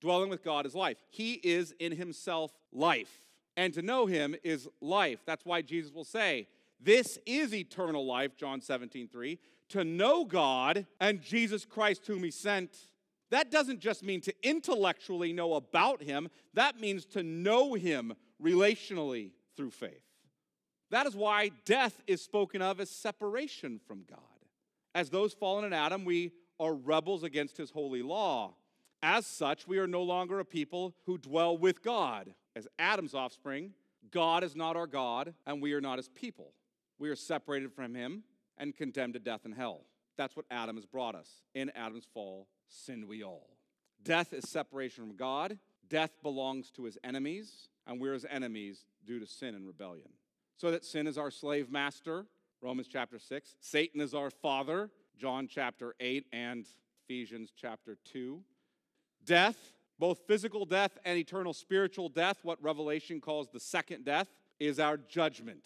Dwelling 0.00 0.30
with 0.30 0.42
God 0.42 0.64
is 0.64 0.74
life. 0.74 0.96
He 1.10 1.34
is 1.34 1.74
in 1.78 1.92
himself 1.92 2.52
life. 2.72 3.24
And 3.56 3.74
to 3.74 3.82
know 3.82 4.06
him 4.06 4.34
is 4.42 4.68
life. 4.80 5.20
That's 5.26 5.44
why 5.44 5.62
Jesus 5.62 5.92
will 5.92 6.04
say, 6.04 6.48
This 6.80 7.18
is 7.26 7.54
eternal 7.54 8.06
life, 8.06 8.36
John 8.36 8.60
17, 8.60 9.08
3, 9.08 9.38
to 9.70 9.84
know 9.84 10.24
God 10.24 10.86
and 11.00 11.20
Jesus 11.20 11.64
Christ, 11.64 12.06
whom 12.06 12.22
he 12.22 12.30
sent. 12.30 12.70
That 13.30 13.50
doesn't 13.50 13.80
just 13.80 14.02
mean 14.02 14.22
to 14.22 14.34
intellectually 14.42 15.32
know 15.32 15.54
about 15.54 16.02
him, 16.02 16.30
that 16.54 16.80
means 16.80 17.04
to 17.06 17.22
know 17.22 17.74
him 17.74 18.14
relationally 18.42 19.32
through 19.58 19.70
faith. 19.72 20.04
That 20.90 21.06
is 21.06 21.16
why 21.16 21.50
death 21.66 22.00
is 22.06 22.22
spoken 22.22 22.62
of 22.62 22.80
as 22.80 22.88
separation 22.88 23.80
from 23.86 24.04
God. 24.08 24.20
As 24.94 25.10
those 25.10 25.34
fallen 25.34 25.64
in 25.64 25.72
Adam, 25.72 26.04
we 26.04 26.32
are 26.60 26.72
rebels 26.72 27.24
against 27.24 27.56
his 27.56 27.72
holy 27.72 28.00
law. 28.00 28.54
As 29.02 29.26
such, 29.26 29.66
we 29.66 29.78
are 29.78 29.88
no 29.88 30.02
longer 30.02 30.38
a 30.38 30.44
people 30.44 30.94
who 31.06 31.18
dwell 31.18 31.58
with 31.58 31.82
God. 31.82 32.32
As 32.54 32.68
Adam's 32.78 33.14
offspring, 33.14 33.72
God 34.12 34.44
is 34.44 34.54
not 34.54 34.76
our 34.76 34.86
God, 34.86 35.34
and 35.44 35.60
we 35.60 35.72
are 35.72 35.80
not 35.80 35.98
his 35.98 36.08
people. 36.08 36.52
We 37.00 37.10
are 37.10 37.16
separated 37.16 37.72
from 37.72 37.94
him 37.94 38.22
and 38.56 38.76
condemned 38.76 39.14
to 39.14 39.20
death 39.20 39.44
and 39.44 39.54
hell. 39.54 39.82
That's 40.16 40.36
what 40.36 40.46
Adam 40.52 40.76
has 40.76 40.86
brought 40.86 41.16
us. 41.16 41.28
In 41.54 41.70
Adam's 41.70 42.06
fall, 42.14 42.46
sinned 42.68 43.06
we 43.06 43.24
all. 43.24 43.56
Death 44.04 44.32
is 44.32 44.48
separation 44.48 45.04
from 45.04 45.16
God. 45.16 45.58
Death 45.88 46.12
belongs 46.22 46.70
to 46.72 46.84
his 46.84 46.96
enemies, 47.02 47.68
and 47.86 48.00
we're 48.00 48.14
his 48.14 48.26
enemies 48.28 48.84
due 49.08 49.18
to 49.18 49.26
sin 49.26 49.54
and 49.54 49.66
rebellion. 49.66 50.10
So 50.58 50.70
that 50.70 50.84
sin 50.84 51.06
is 51.06 51.16
our 51.16 51.30
slave 51.30 51.70
master, 51.70 52.26
Romans 52.60 52.88
chapter 52.88 53.18
6. 53.18 53.56
Satan 53.58 54.00
is 54.00 54.14
our 54.14 54.30
father, 54.30 54.90
John 55.16 55.48
chapter 55.48 55.94
8 55.98 56.26
and 56.32 56.66
Ephesians 57.04 57.50
chapter 57.56 57.96
2. 58.12 58.40
Death, 59.24 59.72
both 59.98 60.20
physical 60.26 60.66
death 60.66 60.98
and 61.04 61.18
eternal 61.18 61.54
spiritual 61.54 62.08
death, 62.08 62.38
what 62.42 62.62
Revelation 62.62 63.20
calls 63.20 63.48
the 63.48 63.60
second 63.60 64.04
death, 64.04 64.28
is 64.60 64.78
our 64.78 64.96
judgment. 64.96 65.64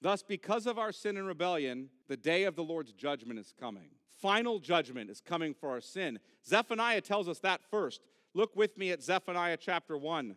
Thus, 0.00 0.22
because 0.22 0.66
of 0.66 0.78
our 0.78 0.92
sin 0.92 1.16
and 1.16 1.26
rebellion, 1.26 1.88
the 2.08 2.16
day 2.16 2.44
of 2.44 2.54
the 2.54 2.64
Lord's 2.64 2.92
judgment 2.92 3.38
is 3.38 3.52
coming. 3.58 3.90
Final 4.20 4.58
judgment 4.58 5.10
is 5.10 5.20
coming 5.20 5.52
for 5.54 5.68
our 5.68 5.80
sin. 5.80 6.18
Zephaniah 6.46 7.00
tells 7.00 7.28
us 7.28 7.40
that 7.40 7.60
first. 7.70 8.02
Look 8.34 8.54
with 8.54 8.78
me 8.78 8.90
at 8.90 9.02
Zephaniah 9.02 9.56
chapter 9.58 9.96
1. 9.96 10.36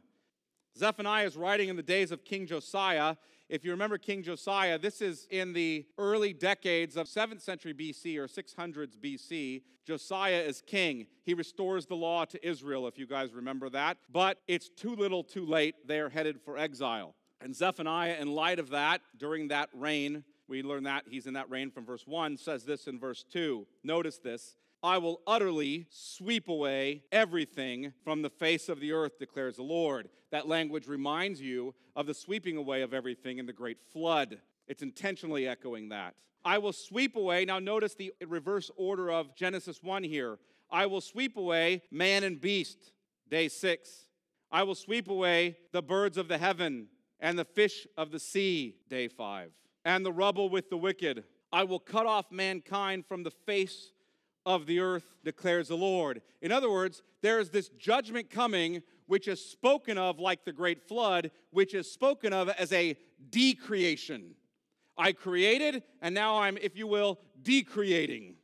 Zephaniah 0.78 1.26
is 1.26 1.38
writing 1.38 1.70
in 1.70 1.76
the 1.76 1.84
days 1.84 2.12
of 2.12 2.26
King 2.26 2.46
Josiah. 2.46 3.16
If 3.48 3.64
you 3.64 3.72
remember 3.72 3.98
King 3.98 4.24
Josiah, 4.24 4.78
this 4.78 5.02
is 5.02 5.28
in 5.30 5.54
the 5.54 5.86
early 5.98 6.34
decades 6.34 6.98
of 6.98 7.08
7th 7.08 7.42
century 7.42 7.74
BC 7.74 8.18
or 8.18 8.28
600s 8.28 8.98
BC. 8.98 9.62
Josiah 9.86 10.42
is 10.42 10.62
king. 10.66 11.06
He 11.24 11.34
restores 11.34 11.86
the 11.86 11.96
law 11.96 12.26
to 12.26 12.46
Israel, 12.46 12.88
if 12.88 12.98
you 12.98 13.06
guys 13.06 13.34
remember 13.34 13.70
that. 13.70 13.98
But 14.12 14.40
it's 14.48 14.68
too 14.68 14.96
little, 14.96 15.24
too 15.24 15.46
late. 15.46 15.76
They're 15.88 16.10
headed 16.10 16.42
for 16.42 16.58
exile. 16.58 17.16
And 17.40 17.56
Zephaniah, 17.56 18.18
in 18.20 18.34
light 18.34 18.60
of 18.60 18.70
that, 18.70 19.02
during 19.18 19.50
that 19.50 19.70
reign, 19.74 20.24
we 20.48 20.64
learn 20.64 20.84
that 20.84 21.06
he's 21.10 21.28
in 21.28 21.36
that 21.36 21.50
reign 21.50 21.72
from 21.72 21.86
verse 21.86 22.06
1, 22.06 22.38
says 22.38 22.64
this 22.64 22.88
in 22.88 23.00
verse 23.00 23.24
2. 23.32 23.66
Notice 23.84 24.18
this. 24.18 24.56
I 24.84 24.98
will 24.98 25.22
utterly 25.26 25.88
sweep 25.90 26.48
away 26.48 27.04
everything 27.12 27.94
from 28.04 28.22
the 28.22 28.30
face 28.30 28.70
of 28.70 28.80
the 28.80 28.92
earth, 28.92 29.18
declares 29.18 29.56
the 29.56 29.64
Lord. 29.64 30.10
That 30.32 30.48
language 30.48 30.88
reminds 30.88 31.42
you 31.42 31.74
of 31.96 32.06
the 32.06 32.14
sweeping 32.14 32.58
away 32.58 32.82
of 32.82 32.94
everything 32.94 33.38
in 33.38 33.46
the 33.46 33.54
great 33.54 33.80
flood. 33.92 34.40
It's 34.68 34.84
intentionally 34.84 35.48
echoing 35.48 35.90
that. 35.90 36.16
I 36.44 36.60
will 36.60 36.74
sweep 36.74 37.16
away. 37.16 37.46
Now, 37.46 37.60
notice 37.60 37.96
the 37.96 38.14
reverse 38.28 38.70
order 38.78 39.12
of 39.12 39.36
Genesis 39.36 39.82
1 39.82 40.04
here. 40.04 40.38
I 40.70 40.86
will 40.86 41.02
sweep 41.02 41.38
away 41.38 41.82
man 41.92 42.24
and 42.24 42.40
beast, 42.40 42.92
day 43.30 43.48
six. 43.48 44.08
I 44.52 44.64
will 44.64 44.76
sweep 44.76 45.10
away 45.10 45.58
the 45.72 45.82
birds 45.82 46.18
of 46.18 46.28
the 46.28 46.38
heaven 46.38 46.88
and 47.20 47.40
the 47.40 47.46
fish 47.46 47.88
of 47.98 48.12
the 48.12 48.20
sea, 48.20 48.76
day 48.90 49.08
five, 49.08 49.52
and 49.84 50.06
the 50.06 50.12
rubble 50.12 50.50
with 50.50 50.70
the 50.70 50.78
wicked. 50.78 51.24
I 51.52 51.64
will 51.64 51.80
cut 51.80 52.06
off 52.06 52.32
mankind 52.32 53.06
from 53.08 53.24
the 53.24 53.32
face 53.32 53.92
of 54.46 54.66
the 54.66 54.80
earth, 54.80 55.06
declares 55.24 55.68
the 55.70 55.78
Lord. 55.78 56.22
In 56.42 56.52
other 56.52 56.70
words, 56.70 57.02
there 57.22 57.40
is 57.40 57.50
this 57.50 57.70
judgment 57.70 58.30
coming, 58.30 58.84
which 59.08 59.28
is 59.28 59.44
spoken 59.44 59.98
of 59.98 60.20
like 60.20 60.46
the 60.46 60.54
great 60.54 60.88
flood, 60.88 61.32
which 61.52 61.74
is 61.74 61.92
spoken 61.92 62.34
of 62.34 62.50
as 62.50 62.72
a 62.72 62.98
decreation. 63.30 64.36
I 64.98 65.12
created, 65.12 65.84
and 66.02 66.16
now 66.16 66.40
I'm, 66.40 66.58
if 66.58 66.78
you 66.78 66.88
will, 66.88 67.20
decreating. 67.42 68.36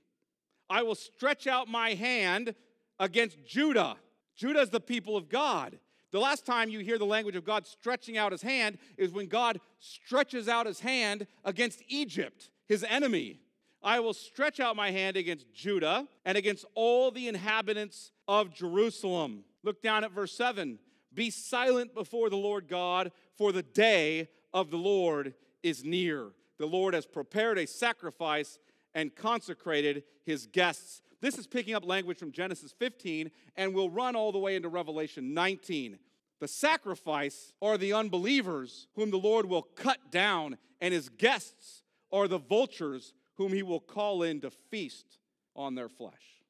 I 0.70 0.84
will 0.84 0.96
stretch 0.96 1.48
out 1.48 1.68
my 1.68 1.94
hand 1.94 2.56
against 3.00 3.46
Judah. 3.46 3.96
Judah 4.36 4.62
is 4.62 4.70
the 4.70 4.80
people 4.80 5.16
of 5.16 5.30
God. 5.30 5.78
The 6.12 6.20
last 6.20 6.46
time 6.46 6.70
you 6.70 6.80
hear 6.80 6.98
the 6.98 7.06
language 7.06 7.36
of 7.36 7.46
God 7.46 7.66
stretching 7.66 8.18
out 8.18 8.32
his 8.32 8.42
hand 8.42 8.78
is 8.98 9.12
when 9.12 9.28
God 9.28 9.62
stretches 9.80 10.50
out 10.50 10.66
his 10.66 10.82
hand 10.82 11.26
against 11.46 11.82
Egypt, 11.88 12.50
his 12.68 12.84
enemy. 12.84 13.40
I 13.84 14.00
will 14.00 14.14
stretch 14.14 14.60
out 14.60 14.76
my 14.76 14.92
hand 14.92 15.18
against 15.18 15.52
Judah 15.54 16.08
and 16.26 16.38
against 16.38 16.66
all 16.76 17.12
the 17.12 17.28
inhabitants 17.28 18.12
of 18.28 18.54
Jerusalem. 18.54 19.44
Look 19.64 19.82
down 19.82 20.04
at 20.04 20.12
verse 20.12 20.34
7. 20.34 20.80
Be 21.14 21.30
silent 21.30 21.94
before 21.94 22.30
the 22.30 22.38
Lord 22.38 22.68
God, 22.68 23.12
for 23.38 23.52
the 23.52 23.64
day 23.64 24.30
of 24.54 24.72
the 24.72 24.78
Lord 24.78 25.34
is 25.64 25.84
near. 25.84 26.30
The 26.58 26.66
Lord 26.68 26.94
has 26.94 27.06
prepared 27.06 27.58
a 27.58 27.68
sacrifice 27.68 28.60
and 28.94 29.16
consecrated 29.16 30.04
his 30.26 30.46
guests. 30.46 31.02
This 31.22 31.38
is 31.38 31.48
picking 31.48 31.74
up 31.74 31.86
language 31.86 32.18
from 32.18 32.32
Genesis 32.32 32.72
15 32.78 33.32
and 33.56 33.74
will 33.74 33.90
run 33.90 34.16
all 34.16 34.32
the 34.32 34.40
way 34.40 34.56
into 34.56 34.70
Revelation 34.70 35.34
19. 35.34 35.98
The 36.40 36.48
sacrifice 36.48 37.54
are 37.62 37.78
the 37.78 37.94
unbelievers 37.94 38.88
whom 38.96 39.12
the 39.12 39.18
Lord 39.18 39.46
will 39.46 39.62
cut 39.62 40.12
down, 40.12 40.58
and 40.80 40.94
his 40.94 41.10
guests 41.10 41.84
are 42.12 42.28
the 42.28 42.40
vultures 42.40 43.14
whom 43.42 43.54
he 43.54 43.64
will 43.64 43.80
call 43.80 44.22
in 44.22 44.40
to 44.40 44.52
feast 44.52 45.18
on 45.56 45.74
their 45.74 45.90
flesh. 45.90 46.44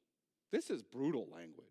This 0.50 0.68
is 0.68 0.82
brutal 0.82 1.26
language. 1.32 1.66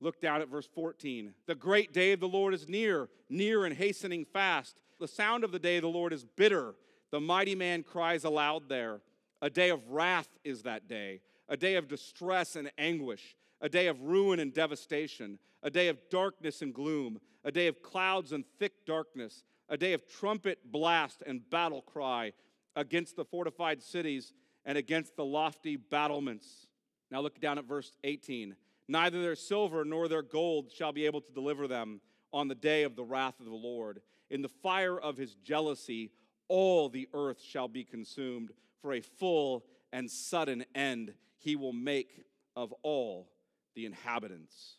Look 0.00 0.18
down 0.18 0.40
at 0.40 0.48
verse 0.48 0.66
14. 0.74 1.34
The 1.46 1.54
great 1.54 1.92
day 1.92 2.12
of 2.12 2.20
the 2.20 2.28
Lord 2.28 2.54
is 2.54 2.66
near, 2.66 3.10
near 3.28 3.66
and 3.66 3.76
hastening 3.76 4.24
fast. 4.24 4.80
The 4.98 5.06
sound 5.06 5.44
of 5.44 5.52
the 5.52 5.58
day 5.58 5.76
of 5.76 5.82
the 5.82 5.90
Lord 5.90 6.14
is 6.14 6.24
bitter. 6.24 6.74
The 7.10 7.20
mighty 7.20 7.54
man 7.54 7.82
cries 7.82 8.24
aloud 8.24 8.70
there. 8.70 9.02
A 9.42 9.50
day 9.50 9.68
of 9.68 9.86
wrath 9.90 10.30
is 10.42 10.62
that 10.62 10.88
day, 10.88 11.20
a 11.46 11.56
day 11.58 11.74
of 11.74 11.86
distress 11.86 12.56
and 12.56 12.72
anguish, 12.78 13.36
a 13.60 13.68
day 13.68 13.88
of 13.88 14.00
ruin 14.00 14.40
and 14.40 14.54
devastation, 14.54 15.38
a 15.62 15.68
day 15.68 15.88
of 15.88 15.98
darkness 16.08 16.62
and 16.62 16.72
gloom, 16.72 17.20
a 17.44 17.52
day 17.52 17.66
of 17.66 17.82
clouds 17.82 18.32
and 18.32 18.46
thick 18.58 18.86
darkness, 18.86 19.44
a 19.68 19.76
day 19.76 19.92
of 19.92 20.08
trumpet 20.08 20.72
blast 20.72 21.22
and 21.26 21.48
battle 21.50 21.82
cry 21.82 22.32
against 22.76 23.16
the 23.16 23.24
fortified 23.24 23.82
cities 23.82 24.32
and 24.64 24.76
against 24.76 25.16
the 25.16 25.24
lofty 25.24 25.76
battlements. 25.76 26.66
Now 27.10 27.20
look 27.20 27.40
down 27.40 27.58
at 27.58 27.64
verse 27.64 27.92
18. 28.04 28.54
Neither 28.88 29.22
their 29.22 29.36
silver 29.36 29.84
nor 29.84 30.08
their 30.08 30.22
gold 30.22 30.70
shall 30.72 30.92
be 30.92 31.06
able 31.06 31.20
to 31.20 31.32
deliver 31.32 31.68
them 31.68 32.00
on 32.32 32.48
the 32.48 32.54
day 32.54 32.82
of 32.82 32.96
the 32.96 33.04
wrath 33.04 33.38
of 33.40 33.46
the 33.46 33.52
Lord. 33.52 34.00
In 34.30 34.42
the 34.42 34.48
fire 34.48 34.98
of 34.98 35.16
his 35.16 35.34
jealousy, 35.34 36.12
all 36.48 36.88
the 36.88 37.08
earth 37.14 37.40
shall 37.42 37.68
be 37.68 37.84
consumed. 37.84 38.50
For 38.82 38.92
a 38.94 39.00
full 39.00 39.64
and 39.92 40.10
sudden 40.10 40.64
end 40.74 41.14
he 41.38 41.56
will 41.56 41.72
make 41.72 42.24
of 42.56 42.72
all 42.82 43.28
the 43.74 43.86
inhabitants 43.86 44.76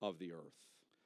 of 0.00 0.18
the 0.18 0.32
earth. 0.32 0.62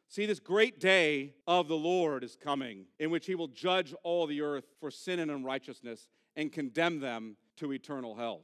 See, 0.08 0.26
this 0.26 0.40
great 0.40 0.78
day 0.78 1.34
of 1.46 1.68
the 1.68 1.76
Lord 1.76 2.22
is 2.22 2.36
coming, 2.36 2.86
in 2.98 3.10
which 3.10 3.26
he 3.26 3.34
will 3.34 3.48
judge 3.48 3.92
all 4.02 4.26
the 4.26 4.40
earth 4.40 4.64
for 4.80 4.90
sin 4.90 5.18
and 5.18 5.30
unrighteousness 5.30 6.08
and 6.36 6.52
condemn 6.52 7.00
them 7.00 7.36
to 7.56 7.72
eternal 7.72 8.14
hell. 8.14 8.42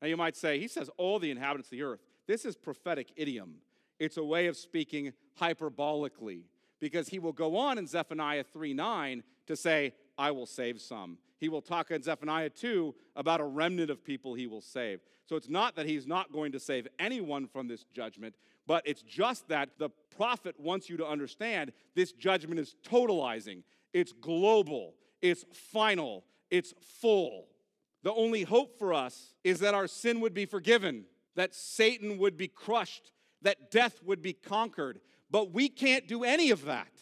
Now, 0.00 0.08
you 0.08 0.16
might 0.16 0.36
say, 0.36 0.58
he 0.58 0.68
says 0.68 0.90
all 0.96 1.18
the 1.18 1.30
inhabitants 1.30 1.68
of 1.68 1.72
the 1.72 1.82
earth. 1.82 2.00
This 2.26 2.44
is 2.44 2.56
prophetic 2.56 3.12
idiom, 3.16 3.56
it's 3.98 4.16
a 4.16 4.24
way 4.24 4.46
of 4.46 4.56
speaking 4.56 5.12
hyperbolically, 5.40 6.42
because 6.80 7.08
he 7.08 7.18
will 7.18 7.32
go 7.32 7.56
on 7.56 7.78
in 7.78 7.86
Zephaniah 7.86 8.44
3 8.44 8.74
9 8.74 9.22
to 9.46 9.56
say, 9.56 9.94
I 10.18 10.30
will 10.30 10.46
save 10.46 10.80
some. 10.80 11.18
He 11.38 11.48
will 11.48 11.62
talk 11.62 11.90
in 11.90 12.02
Zephaniah 12.02 12.50
2 12.50 12.94
about 13.16 13.40
a 13.40 13.44
remnant 13.44 13.90
of 13.90 14.04
people 14.04 14.34
he 14.34 14.46
will 14.46 14.60
save. 14.60 15.00
So 15.26 15.34
it's 15.34 15.48
not 15.48 15.74
that 15.76 15.86
he's 15.86 16.06
not 16.06 16.32
going 16.32 16.52
to 16.52 16.60
save 16.60 16.86
anyone 16.98 17.48
from 17.48 17.66
this 17.66 17.84
judgment, 17.92 18.36
but 18.66 18.86
it's 18.86 19.02
just 19.02 19.48
that 19.48 19.70
the 19.78 19.90
prophet 20.16 20.58
wants 20.60 20.88
you 20.88 20.96
to 20.98 21.06
understand 21.06 21.72
this 21.94 22.12
judgment 22.12 22.60
is 22.60 22.76
totalizing, 22.88 23.62
it's 23.92 24.12
global, 24.12 24.94
it's 25.20 25.44
final, 25.52 26.24
it's 26.52 26.74
full. 27.00 27.46
The 28.04 28.12
only 28.12 28.42
hope 28.42 28.78
for 28.78 28.92
us 28.92 29.34
is 29.42 29.60
that 29.60 29.74
our 29.74 29.88
sin 29.88 30.20
would 30.20 30.34
be 30.34 30.44
forgiven, 30.44 31.06
that 31.34 31.54
Satan 31.54 32.18
would 32.18 32.36
be 32.36 32.46
crushed, 32.46 33.10
that 33.40 33.70
death 33.70 34.00
would 34.04 34.20
be 34.22 34.34
conquered. 34.34 35.00
But 35.30 35.52
we 35.52 35.68
can't 35.68 36.06
do 36.06 36.24
any 36.24 36.50
of 36.50 36.66
that. 36.66 36.92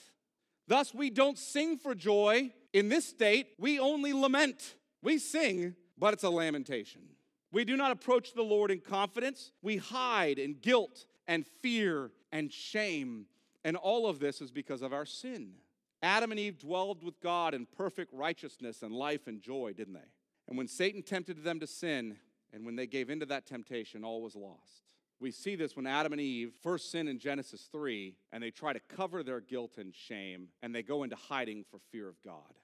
Thus, 0.68 0.94
we 0.94 1.10
don't 1.10 1.36
sing 1.36 1.78
for 1.78 1.96
joy. 1.96 2.52
In 2.72 2.88
this 2.88 3.06
state, 3.06 3.48
we 3.58 3.80
only 3.80 4.12
lament. 4.12 4.76
We 5.02 5.18
sing, 5.18 5.74
but 5.98 6.14
it's 6.14 6.22
a 6.22 6.30
lamentation. 6.30 7.02
We 7.50 7.64
do 7.64 7.76
not 7.76 7.90
approach 7.90 8.34
the 8.34 8.42
Lord 8.42 8.70
in 8.70 8.78
confidence. 8.78 9.50
We 9.62 9.78
hide 9.78 10.38
in 10.38 10.58
guilt 10.62 11.06
and 11.26 11.44
fear 11.60 12.12
and 12.30 12.52
shame. 12.52 13.26
And 13.64 13.76
all 13.76 14.06
of 14.06 14.20
this 14.20 14.40
is 14.40 14.52
because 14.52 14.80
of 14.80 14.92
our 14.92 15.06
sin. 15.06 15.54
Adam 16.02 16.30
and 16.30 16.40
Eve 16.40 16.58
dwelled 16.58 17.02
with 17.02 17.20
God 17.20 17.54
in 17.54 17.66
perfect 17.66 18.12
righteousness 18.12 18.82
and 18.82 18.92
life 18.92 19.26
and 19.26 19.40
joy, 19.40 19.72
didn't 19.76 19.94
they? 19.94 20.08
And 20.48 20.56
when 20.56 20.68
Satan 20.68 21.02
tempted 21.02 21.44
them 21.44 21.60
to 21.60 21.66
sin, 21.66 22.16
and 22.52 22.64
when 22.64 22.76
they 22.76 22.86
gave 22.86 23.10
into 23.10 23.26
that 23.26 23.46
temptation, 23.46 24.04
all 24.04 24.22
was 24.22 24.34
lost. 24.34 24.94
We 25.20 25.30
see 25.30 25.54
this 25.54 25.76
when 25.76 25.86
Adam 25.86 26.12
and 26.12 26.20
Eve 26.20 26.54
first 26.62 26.90
sin 26.90 27.06
in 27.06 27.18
Genesis 27.18 27.68
3, 27.70 28.16
and 28.32 28.42
they 28.42 28.50
try 28.50 28.72
to 28.72 28.80
cover 28.80 29.22
their 29.22 29.40
guilt 29.40 29.76
and 29.76 29.94
shame, 29.94 30.48
and 30.62 30.74
they 30.74 30.82
go 30.82 31.02
into 31.02 31.16
hiding 31.16 31.64
for 31.70 31.78
fear 31.92 32.08
of 32.08 32.20
God. 32.24 32.54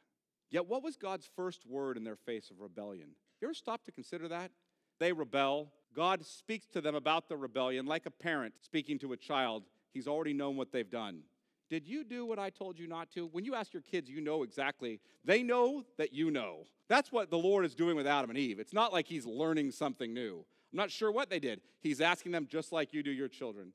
Yet, 0.51 0.67
what 0.67 0.83
was 0.83 0.97
God's 0.97 1.29
first 1.37 1.67
word 1.67 1.97
in 1.97 2.05
their 2.05 2.17
face 2.17 2.51
of 2.51 2.61
rebellion? 2.61 3.11
You 3.41 3.49
ever 3.49 3.55
stop 3.55 3.85
to 3.85 3.93
consider 3.93 4.29
that? 4.29 4.51
They 4.99 5.13
rebel. 5.13 5.71
God 5.95 6.25
speaks 6.25 6.67
to 6.69 6.81
them 6.81 6.95
about 6.95 7.29
the 7.29 7.37
rebellion 7.37 7.85
like 7.85 8.07
a 8.07 8.11
parent 8.11 8.55
speaking 8.63 8.99
to 9.01 9.13
a 9.13 9.17
child. 9.17 9.65
He's 9.93 10.09
already 10.09 10.33
known 10.33 10.57
what 10.57 10.73
they've 10.73 10.91
done. 10.91 11.21
Did 11.69 11.87
you 11.87 12.05
do 12.05 12.25
what 12.25 12.39
I 12.39 12.51
told 12.51 12.79
you 12.79 12.87
not 12.87 13.11
to? 13.13 13.27
When 13.27 13.45
you 13.45 13.55
ask 13.55 13.73
your 13.73 13.83
kids, 13.83 14.09
you 14.09 14.21
know 14.21 14.43
exactly. 14.43 15.01
They 15.25 15.43
know 15.43 15.85
that 15.99 16.13
you 16.13 16.31
know. 16.31 16.67
That's 16.89 17.11
what 17.11 17.31
the 17.31 17.39
Lord 17.39 17.65
is 17.65 17.75
doing 17.75 17.97
with 17.97 18.07
Adam 18.07 18.31
and 18.31 18.39
Eve. 18.39 18.61
It's 18.61 18.73
not 18.73 18.93
like 18.93 19.07
He's 19.07 19.27
learning 19.27 19.73
something 19.73 20.15
new. 20.15 20.45
I'm 20.73 20.77
not 20.77 20.91
sure 20.91 21.11
what 21.11 21.31
they 21.31 21.41
did. 21.41 21.61
He's 21.81 22.01
asking 22.01 22.33
them 22.33 22.47
just 22.49 22.73
like 22.73 22.93
you 22.93 23.03
do 23.03 23.11
your 23.11 23.29
children. 23.29 23.73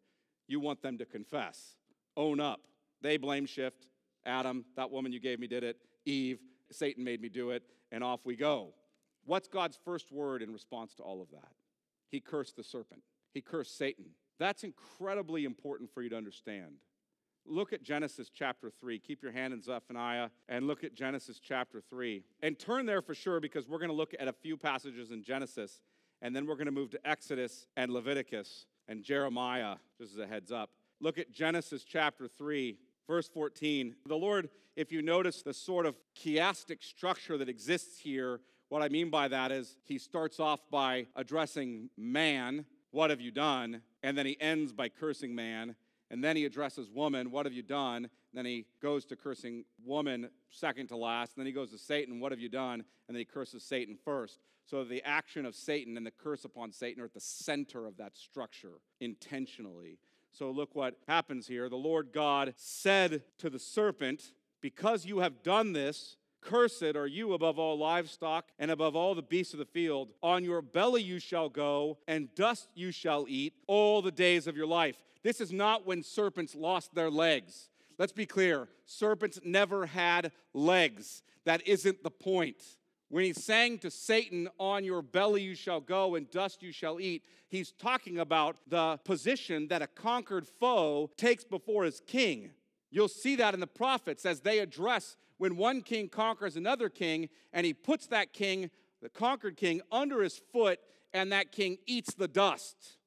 You 0.48 0.60
want 0.60 0.82
them 0.82 0.98
to 1.00 1.06
confess, 1.06 1.76
own 2.16 2.40
up. 2.40 2.62
They 3.02 3.18
blame 3.18 3.46
shift. 3.46 3.88
Adam, 4.26 4.66
that 4.76 4.92
woman 4.92 5.12
you 5.12 5.20
gave 5.20 5.40
me 5.40 5.48
did 5.48 5.64
it. 5.64 5.78
Eve, 6.06 6.40
Satan 6.72 7.04
made 7.04 7.22
me 7.22 7.30
do 7.30 7.50
it. 7.52 7.64
And 7.92 8.04
off 8.04 8.22
we 8.24 8.36
go. 8.36 8.74
What's 9.26 9.48
God's 9.48 9.78
first 9.84 10.12
word 10.12 10.42
in 10.42 10.54
response 10.54 10.94
to 10.96 11.04
all 11.04 11.22
of 11.22 11.30
that? 11.32 11.52
He 12.10 12.20
cursed 12.20 12.56
the 12.56 12.64
serpent, 12.64 13.02
he 13.34 13.42
cursed 13.42 13.78
Satan. 13.78 14.06
That's 14.40 14.64
incredibly 14.64 15.46
important 15.46 15.94
for 15.94 16.02
you 16.02 16.10
to 16.10 16.18
understand. 16.18 16.78
Look 17.46 17.74
at 17.74 17.84
Genesis 17.84 18.30
chapter 18.34 18.70
3. 18.70 19.00
Keep 19.00 19.24
your 19.24 19.32
hand 19.32 19.54
in 19.54 19.62
Zephaniah 19.62 20.30
and 20.48 20.68
look 20.68 20.84
at 20.84 20.94
Genesis 20.94 21.40
chapter 21.40 21.82
3. 21.90 22.24
And 22.42 22.58
turn 22.58 22.86
there 22.86 23.02
for 23.02 23.14
sure 23.14 23.40
because 23.40 23.68
we're 23.68 23.80
going 23.80 23.90
to 23.90 23.96
look 23.96 24.14
at 24.20 24.28
a 24.28 24.34
few 24.34 24.58
passages 24.58 25.12
in 25.12 25.24
Genesis 25.24 25.82
and 26.22 26.36
then 26.36 26.46
we're 26.46 26.56
going 26.56 26.66
to 26.66 26.72
move 26.72 26.92
to 26.92 27.08
Exodus 27.08 27.68
and 27.76 27.92
Leviticus 27.92 28.68
and 28.88 29.04
Jeremiah, 29.04 29.76
just 29.98 30.14
as 30.14 30.20
a 30.20 30.28
heads 30.28 30.52
up. 30.52 30.70
Look 31.00 31.18
at 31.18 31.32
Genesis 31.32 31.84
chapter 31.84 32.28
3, 32.28 32.78
verse 33.08 33.28
14. 33.28 33.96
The 34.06 34.16
Lord, 34.16 34.50
if 34.76 34.92
you 34.92 35.02
notice 35.02 35.42
the 35.42 35.54
sort 35.54 35.86
of 35.86 35.98
chiastic 36.16 36.84
structure 36.84 37.38
that 37.38 37.50
exists 37.50 38.00
here, 38.00 38.40
what 38.70 38.82
I 38.82 38.90
mean 38.90 39.10
by 39.10 39.28
that 39.30 39.52
is 39.52 39.78
he 39.84 39.98
starts 39.98 40.40
off 40.40 40.62
by 40.70 41.08
addressing 41.16 41.90
man, 41.98 42.66
what 42.92 43.10
have 43.10 43.20
you 43.20 43.32
done? 43.32 43.82
And 44.04 44.18
then 44.18 44.26
he 44.26 44.40
ends 44.40 44.74
by 44.74 44.90
cursing 44.90 45.34
man. 45.34 45.76
And 46.12 46.22
then 46.22 46.36
he 46.36 46.46
addresses 46.46 46.90
woman, 46.90 47.32
what 47.32 47.46
have 47.46 47.54
you 47.54 47.64
done? 47.64 48.04
And 48.04 48.10
Then 48.34 48.46
he 48.46 48.66
goes 48.82 49.06
to 49.06 49.16
cursing 49.16 49.64
woman 49.84 50.30
second 50.50 50.88
to 50.88 50.98
last. 50.98 51.36
And 51.36 51.42
then 51.42 51.48
he 51.48 51.54
goes 51.54 51.72
to 51.72 51.78
Satan, 51.78 52.20
what 52.20 52.34
have 52.34 52.40
you 52.40 52.50
done? 52.50 52.84
And 53.08 53.16
then 53.16 53.20
he 53.20 53.26
curses 53.26 53.64
Satan 53.64 53.98
first. 54.04 54.40
So 54.66 54.84
the 54.84 55.02
action 55.04 55.46
of 55.46 55.56
Satan 55.56 55.98
and 55.98 56.06
the 56.06 56.12
curse 56.12 56.46
upon 56.46 56.74
Satan 56.74 57.02
are 57.02 57.06
at 57.06 57.14
the 57.14 57.20
center 57.20 57.88
of 57.88 57.98
that 57.98 58.18
structure 58.18 58.82
intentionally. 59.00 59.98
So 60.32 60.52
look 60.52 60.76
what 60.76 60.98
happens 61.08 61.48
here. 61.48 61.68
The 61.68 61.76
Lord 61.78 62.10
God 62.14 62.54
said 62.58 63.24
to 63.40 63.50
the 63.50 63.60
serpent, 63.60 64.34
Because 64.62 65.06
you 65.06 65.20
have 65.20 65.44
done 65.44 65.74
this, 65.74 66.18
Cursed 66.42 66.96
are 66.96 67.08
you 67.08 67.34
above 67.34 67.60
all 67.60 67.78
livestock 67.78 68.50
and 68.58 68.72
above 68.72 68.96
all 68.96 69.14
the 69.14 69.22
beasts 69.22 69.54
of 69.54 69.60
the 69.60 69.66
field. 69.66 70.10
On 70.24 70.44
your 70.44 70.62
belly 70.62 71.04
you 71.04 71.20
shall 71.20 71.50
go, 71.50 72.00
and 72.08 72.34
dust 72.34 72.70
you 72.74 72.92
shall 72.92 73.26
eat 73.30 73.54
all 73.68 74.02
the 74.02 74.12
days 74.12 74.48
of 74.48 74.58
your 74.58 74.66
life. 74.66 74.98
This 75.24 75.42
is 75.42 75.52
not 75.52 75.86
when 75.86 76.04
serpents 76.04 76.56
lost 76.56 76.96
their 76.96 77.12
legs. 77.12 77.70
Let's 77.98 78.14
be 78.14 78.26
clear 78.26 78.68
serpents 78.86 79.40
never 79.44 79.86
had 79.86 80.32
legs. 80.54 81.22
That 81.46 81.68
isn't 81.68 82.04
the 82.04 82.12
point. 82.12 82.64
When 83.10 83.26
he's 83.26 83.44
saying 83.44 83.80
to 83.80 83.92
Satan, 83.92 84.48
On 84.58 84.84
your 84.84 85.02
belly 85.02 85.42
you 85.42 85.54
shall 85.54 85.82
go, 85.82 86.16
and 86.16 86.30
dust 86.32 86.64
you 86.64 86.72
shall 86.72 87.00
eat, 87.00 87.24
he's 87.50 87.74
talking 87.74 88.20
about 88.20 88.58
the 88.68 89.00
position 89.04 89.68
that 89.68 89.82
a 89.82 89.88
conquered 89.88 90.48
foe 90.48 91.12
takes 91.18 91.44
before 91.44 91.84
his 91.84 92.02
king. 92.08 92.52
You'll 92.90 93.08
see 93.08 93.36
that 93.36 93.54
in 93.54 93.60
the 93.60 93.68
prophets 93.68 94.26
as 94.26 94.40
they 94.40 94.60
address 94.60 95.18
when 95.38 95.58
one 95.58 95.82
king 95.82 96.08
conquers 96.08 96.56
another 96.56 96.88
king, 96.88 97.30
and 97.52 97.66
he 97.66 97.74
puts 97.74 98.08
that 98.08 98.32
king, 98.32 98.70
the 99.02 99.10
conquered 99.10 99.58
king, 99.58 99.82
under 99.92 100.22
his 100.22 100.40
foot, 100.52 100.80
and 101.14 101.32
that 101.32 101.52
king 101.52 101.78
eats 101.86 102.14
the 102.14 102.28
dust. 102.28 102.98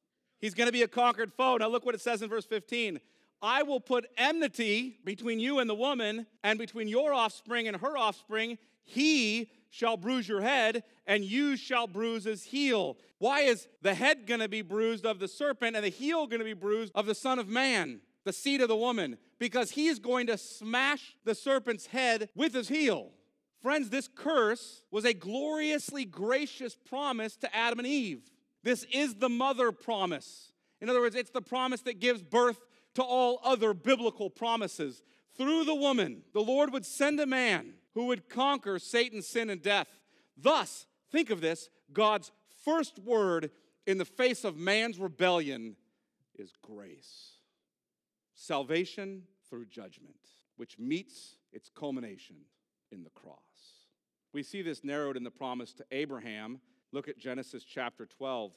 He's 0.44 0.52
going 0.52 0.68
to 0.68 0.72
be 0.72 0.83
a 0.83 0.88
conquered 0.88 1.33
foe. 1.33 1.57
Now, 1.57 1.68
look 1.68 1.87
what 1.87 1.94
it 1.94 2.02
says 2.02 2.20
in 2.20 2.28
verse 2.28 2.44
15 2.44 3.00
I 3.40 3.62
will 3.62 3.80
put 3.80 4.04
enmity 4.18 4.98
between 5.02 5.40
you 5.40 5.59
and 5.59 5.70
the 5.70 5.74
woman, 5.74 6.26
and 6.42 6.59
between 6.59 6.87
your 6.87 7.14
offspring 7.14 7.66
and 7.66 7.78
her 7.78 7.96
offspring. 7.96 8.59
He 8.83 9.50
shall 9.70 9.96
bruise 9.96 10.28
your 10.28 10.42
head, 10.42 10.85
and 11.07 11.24
you 11.24 11.57
shall 11.57 11.87
bruise 11.87 12.24
his 12.24 12.44
heel. 12.44 12.98
Why 13.16 13.40
is 13.40 13.68
the 13.80 13.94
head 13.94 14.26
going 14.26 14.40
to 14.40 14.48
be 14.50 14.61
bruised 14.61 15.07
of 15.07 15.18
the 15.18 15.28
serpent 15.28 15.76
and 15.76 15.85
the 15.85 15.88
heel 15.88 16.26
going 16.26 16.40
to 16.40 16.44
be 16.44 16.52
bruised 16.52 16.92
of 16.94 17.07
the 17.07 17.14
Son 17.14 17.38
of 17.38 17.48
Man, 17.48 18.02
the 18.24 18.33
seed 18.35 18.61
of 18.61 18.68
the 18.68 18.76
woman? 18.76 19.16
Because 19.38 19.70
he 19.70 19.87
is 19.87 19.98
going 19.98 20.26
to 20.26 20.37
smash 20.37 21.16
the 21.24 21.35
serpent's 21.35 21.87
head 21.87 22.28
with 22.35 22.52
his 22.52 22.68
heel. 22.68 23.12
Friends, 23.62 23.88
this 23.88 24.11
curse 24.14 24.83
was 24.90 25.07
a 25.07 25.14
gloriously 25.14 26.04
gracious 26.04 26.76
promise 26.76 27.35
to 27.37 27.57
Adam 27.57 27.78
and 27.78 27.88
Eve. 27.88 28.30
This 28.64 28.85
is 28.92 29.16
the 29.16 29.29
mother 29.29 29.70
promise. 29.70 30.53
In 30.81 30.90
other 30.90 31.00
words, 31.00 31.14
it's 31.14 31.31
the 31.31 31.42
promise 31.42 31.83
that 31.83 32.00
gives 32.00 32.22
birth 32.22 32.59
to 32.94 33.03
all 33.03 33.40
other 33.44 33.74
biblical 33.74 34.31
promises. 34.31 35.03
Through 35.37 35.64
the 35.64 35.74
woman, 35.74 36.22
the 36.33 36.40
Lord 36.40 36.72
would 36.72 36.87
send 36.87 37.20
a 37.20 37.27
man 37.27 37.74
who 37.94 38.07
would 38.07 38.29
conquer 38.29 38.79
Satan's 38.79 39.29
sin 39.29 39.50
and 39.50 39.62
death. 39.62 39.88
Thus, 40.37 40.87
think 41.12 41.31
of 41.31 41.40
this 41.40 41.68
God's 41.92 42.33
first 42.64 42.98
word 42.98 43.50
in 43.87 43.98
the 43.98 44.05
face 44.05 44.44
of 44.44 44.57
man's 44.57 44.98
rebellion 44.98 45.77
is 46.37 46.53
grace. 46.62 47.38
Salvation 48.35 49.24
through 49.48 49.66
judgment, 49.66 50.16
which 50.57 50.79
meets 50.79 51.37
its 51.53 51.68
culmination 51.68 52.37
in 52.90 53.05
the 53.05 53.11
cross. 53.11 53.38
We 54.33 54.42
see 54.42 54.62
this 54.62 54.83
narrowed 54.83 55.16
in 55.16 55.22
the 55.22 55.31
promise 55.31 55.72
to 55.74 55.85
Abraham. 55.92 56.61
Look 56.94 57.09
at 57.09 57.18
Genesis 57.18 57.64
chapter 57.64 58.07
12. 58.07 58.52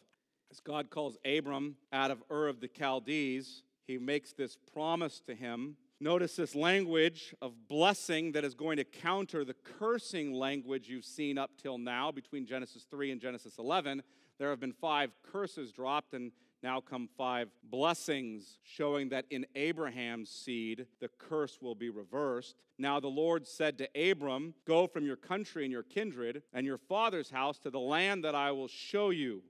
As 0.52 0.60
God 0.60 0.91
calls 0.91 1.17
Abram 1.26 1.76
out 1.91 2.12
of 2.12 2.21
Ur 2.32 2.47
of 2.47 2.60
the 2.60 2.67
Chaldees, 2.67 3.63
he 3.88 3.97
makes 3.97 4.32
this 4.32 4.60
promise 4.71 5.19
to 5.21 5.34
him. 5.34 5.76
Notice 6.00 6.36
this 6.36 6.54
language 6.54 7.34
of 7.41 7.67
blessing 7.67 8.34
that 8.34 8.45
is 8.45 8.54
going 8.54 8.78
to 8.78 8.84
counter 8.84 9.43
the 9.43 9.56
cursing 9.56 10.36
language 10.36 10.88
you've 10.88 11.04
seen 11.04 11.39
up 11.39 11.50
till 11.60 11.80
now 11.80 12.12
between 12.12 12.45
Genesis 12.45 12.86
3 12.91 13.10
and 13.10 13.19
Genesis 13.19 13.58
11. 13.58 14.04
There 14.38 14.52
have 14.52 14.60
been 14.60 14.71
five 14.71 15.10
curses 15.23 15.71
dropped, 15.71 16.13
and 16.13 16.32
now 16.63 16.82
come 16.82 17.08
five 17.17 17.50
blessings, 17.63 18.58
showing 18.63 19.10
that 19.10 19.26
in 19.30 19.46
Abraham's 19.56 20.30
seed 20.30 20.88
the 21.00 21.10
curse 21.20 21.60
will 21.62 21.76
be 21.76 21.89
reversed. 21.89 22.56
Now 22.80 23.00
the 23.00 23.08
Lord 23.08 23.46
said 23.46 23.78
to 23.78 24.12
Abram, 24.12 24.54
Go 24.65 24.88
from 24.88 25.06
your 25.06 25.15
country 25.15 25.63
and 25.63 25.72
your 25.72 25.84
kindred 25.84 26.41
and 26.54 26.65
your 26.65 26.78
father's 26.78 27.30
house 27.30 27.60
to 27.60 27.70
the 27.70 27.80
land 27.80 28.24
that 28.24 28.36
I 28.36 28.52
will 28.52 28.67
show 28.67 29.12
you. 29.12 29.43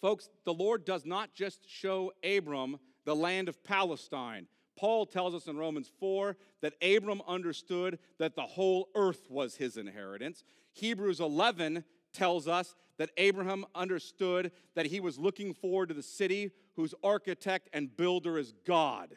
Folks, 0.00 0.28
the 0.44 0.54
Lord 0.54 0.84
does 0.84 1.04
not 1.04 1.34
just 1.34 1.68
show 1.68 2.12
Abram 2.24 2.78
the 3.04 3.16
land 3.16 3.48
of 3.48 3.62
Palestine. 3.64 4.46
Paul 4.76 5.04
tells 5.04 5.34
us 5.34 5.46
in 5.46 5.58
Romans 5.58 5.90
4 6.00 6.36
that 6.62 6.74
Abram 6.82 7.20
understood 7.26 7.98
that 8.18 8.34
the 8.34 8.42
whole 8.42 8.88
earth 8.94 9.26
was 9.28 9.56
his 9.56 9.76
inheritance. 9.76 10.42
Hebrews 10.72 11.20
11 11.20 11.84
tells 12.12 12.48
us 12.48 12.74
that 13.00 13.10
Abraham 13.16 13.64
understood 13.74 14.52
that 14.74 14.84
he 14.84 15.00
was 15.00 15.18
looking 15.18 15.54
forward 15.54 15.88
to 15.88 15.94
the 15.94 16.02
city 16.02 16.50
whose 16.76 16.94
architect 17.02 17.70
and 17.72 17.96
builder 17.96 18.36
is 18.36 18.52
God, 18.66 19.16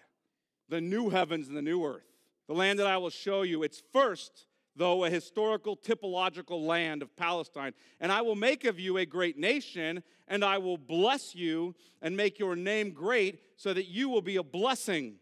the 0.70 0.80
new 0.80 1.10
heavens 1.10 1.50
and 1.50 1.58
the 1.58 1.62
new 1.62 1.84
earth. 1.84 2.08
The 2.48 2.54
land 2.54 2.80
that 2.80 2.88
I 2.88 2.96
will 2.96 3.10
show 3.10 3.42
you, 3.42 3.62
it's 3.62 3.84
first, 3.92 4.46
though, 4.74 5.04
a 5.04 5.10
historical, 5.10 5.76
typological 5.76 6.66
land 6.66 7.02
of 7.02 7.14
Palestine. 7.18 7.74
And 8.00 8.10
I 8.10 8.22
will 8.22 8.38
make 8.38 8.64
of 8.64 8.80
you 8.80 9.00
a 9.00 9.06
great 9.06 9.38
nation, 9.38 10.02
and 10.30 10.46
I 10.46 10.60
will 10.60 10.78
bless 10.78 11.36
you 11.36 11.76
and 12.02 12.16
make 12.16 12.40
your 12.40 12.56
name 12.56 12.92
great, 12.92 13.42
so 13.58 13.74
that 13.74 13.90
you 13.90 14.08
will 14.08 14.22
be 14.22 14.38
a 14.38 14.44
blessing. 14.44 15.16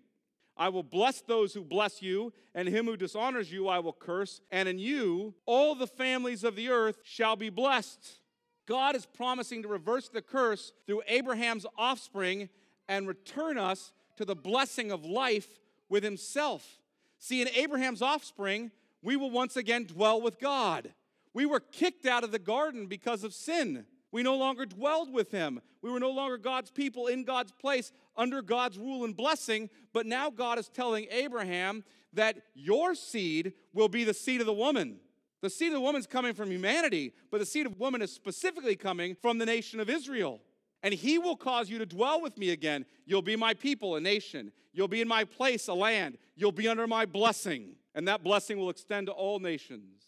I 0.56 0.70
will 0.70 0.84
bless 0.84 1.22
those 1.22 1.56
who 1.56 1.64
bless 1.64 2.04
you, 2.04 2.32
and 2.54 2.68
him 2.68 2.86
who 2.86 2.96
dishonors 2.96 3.52
you 3.52 3.68
I 3.68 3.80
will 3.80 3.92
curse, 3.92 4.40
and 4.52 4.70
in 4.70 4.78
you 4.78 5.34
all 5.48 5.74
the 5.74 5.88
families 5.88 6.44
of 6.44 6.56
the 6.56 6.70
earth 6.70 7.00
shall 7.04 7.36
be 7.36 7.50
blessed. 7.50 8.20
God 8.68 8.96
is 8.96 9.06
promising 9.06 9.64
to 9.64 9.68
reverse 9.68 10.10
the 10.10 10.22
curse 10.22 10.74
through 10.86 11.02
Abraham's 11.08 11.66
offspring 11.78 12.50
and 12.88 13.08
return 13.08 13.58
us 13.58 13.94
to 14.18 14.26
the 14.26 14.36
blessing 14.36 14.92
of 14.92 15.06
life 15.06 15.60
with 15.90 16.04
himself. 16.04 16.80
See, 17.20 17.42
in 17.42 17.50
Abraham's 17.50 18.02
offspring, 18.02 18.72
we 19.02 19.16
will 19.16 19.32
once 19.32 19.56
again 19.56 19.86
dwell 19.86 20.22
with 20.22 20.40
God. 20.40 20.94
We 21.34 21.46
were 21.46 21.60
kicked 21.60 22.06
out 22.06 22.24
of 22.24 22.32
the 22.32 22.40
garden 22.40 22.88
because 22.88 23.24
of 23.24 23.34
sin. 23.34 23.86
We 24.12 24.24
no 24.24 24.36
longer 24.36 24.66
dwelled 24.66 25.12
with 25.12 25.32
him. 25.32 25.62
We 25.82 25.90
were 25.90 26.00
no 26.00 26.12
longer 26.12 26.38
God's 26.38 26.70
people 26.70 27.08
in 27.08 27.24
God's 27.24 27.54
place 27.54 27.92
under 28.18 28.42
God's 28.42 28.78
rule 28.78 29.06
and 29.06 29.16
blessing. 29.16 29.70
But 29.94 30.06
now 30.06 30.30
God 30.30 30.60
is 30.60 30.68
telling 30.68 31.08
Abraham 31.10 31.84
that 32.14 32.38
your 32.54 32.94
seed 32.94 33.54
will 33.74 33.88
be 33.88 34.04
the 34.04 34.14
seed 34.14 34.42
of 34.42 34.48
the 34.48 34.54
woman. 34.54 35.00
The 35.42 35.50
seed 35.50 35.70
of 35.70 35.74
the 35.74 35.82
woman 35.82 36.00
is 36.00 36.08
coming 36.08 36.34
from 36.34 36.52
humanity, 36.52 37.14
but 37.32 37.40
the 37.40 37.46
seed 37.46 37.66
of 37.66 37.80
woman 37.80 38.02
is 38.02 38.12
specifically 38.12 38.76
coming 38.76 39.16
from 39.16 39.40
the 39.40 39.46
nation 39.46 39.80
of 39.80 39.90
Israel. 39.90 40.40
And 40.84 40.94
he 40.94 41.18
will 41.18 41.36
cause 41.36 41.70
you 41.70 41.78
to 41.80 41.86
dwell 41.86 42.22
with 42.22 42.38
me 42.38 42.52
again. 42.52 42.86
You'll 43.06 43.22
be 43.22 43.36
my 43.36 43.54
people, 43.54 43.96
a 43.96 44.02
nation. 44.02 44.52
You'll 44.74 44.88
be 44.88 45.02
in 45.02 45.08
my 45.08 45.24
place, 45.24 45.68
a 45.68 45.74
land. 45.74 46.18
You'll 46.36 46.52
be 46.52 46.68
under 46.68 46.88
my 46.88 47.06
blessing. 47.06 47.76
And 47.94 48.08
that 48.08 48.24
blessing 48.24 48.58
will 48.58 48.70
extend 48.70 49.08
to 49.08 49.14
all 49.14 49.40
nations. 49.40 50.04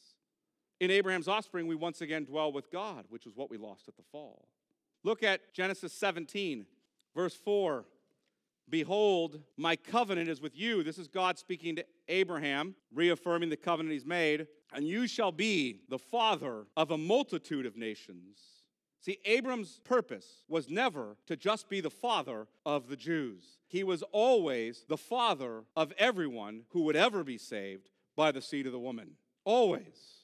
In 0.80 0.90
Abraham's 0.90 1.28
offspring, 1.28 1.68
we 1.68 1.76
once 1.76 2.02
again 2.02 2.26
dwell 2.26 2.52
with 2.52 2.72
God, 2.72 3.06
which 3.10 3.26
is 3.26 3.36
what 3.36 3.50
we 3.50 3.58
lost 3.58 3.88
at 3.88 3.96
the 3.96 4.04
fall. 4.12 4.48
Look 5.04 5.22
at 5.22 5.54
Genesis 5.54 5.94
17, 5.94 6.66
verse 7.16 7.36
4. 7.36 7.86
Behold, 8.70 9.42
my 9.58 9.76
covenant 9.76 10.30
is 10.30 10.42
with 10.42 10.58
you. 10.58 10.84
This 10.84 10.98
is 10.98 11.08
God 11.08 11.38
speaking 11.38 11.76
to 11.76 11.86
Abraham, 12.08 12.76
reaffirming 12.94 13.50
the 13.50 13.58
covenant 13.58 13.94
he's 13.94 14.06
made. 14.06 14.48
And 14.74 14.88
you 14.88 15.08
shall 15.08 15.32
be 15.32 15.82
the 15.90 16.00
father 16.00 16.66
of 16.76 16.92
a 16.92 16.98
multitude 16.98 17.66
of 17.66 17.78
nations. 17.78 18.40
See, 19.00 19.20
Abram's 19.26 19.80
purpose 19.84 20.44
was 20.48 20.70
never 20.70 21.18
to 21.28 21.36
just 21.36 21.70
be 21.70 21.82
the 21.82 21.90
father 21.90 22.48
of 22.66 22.88
the 22.88 22.96
Jews. 22.96 23.60
He 23.68 23.84
was 23.84 24.02
always 24.12 24.86
the 24.88 24.98
father 24.98 25.66
of 25.76 25.92
everyone 25.98 26.64
who 26.70 26.84
would 26.84 26.96
ever 26.96 27.24
be 27.24 27.38
saved 27.38 27.90
by 28.16 28.32
the 28.32 28.42
seed 28.42 28.66
of 28.66 28.72
the 28.72 28.80
woman. 28.80 29.12
Always. 29.44 30.24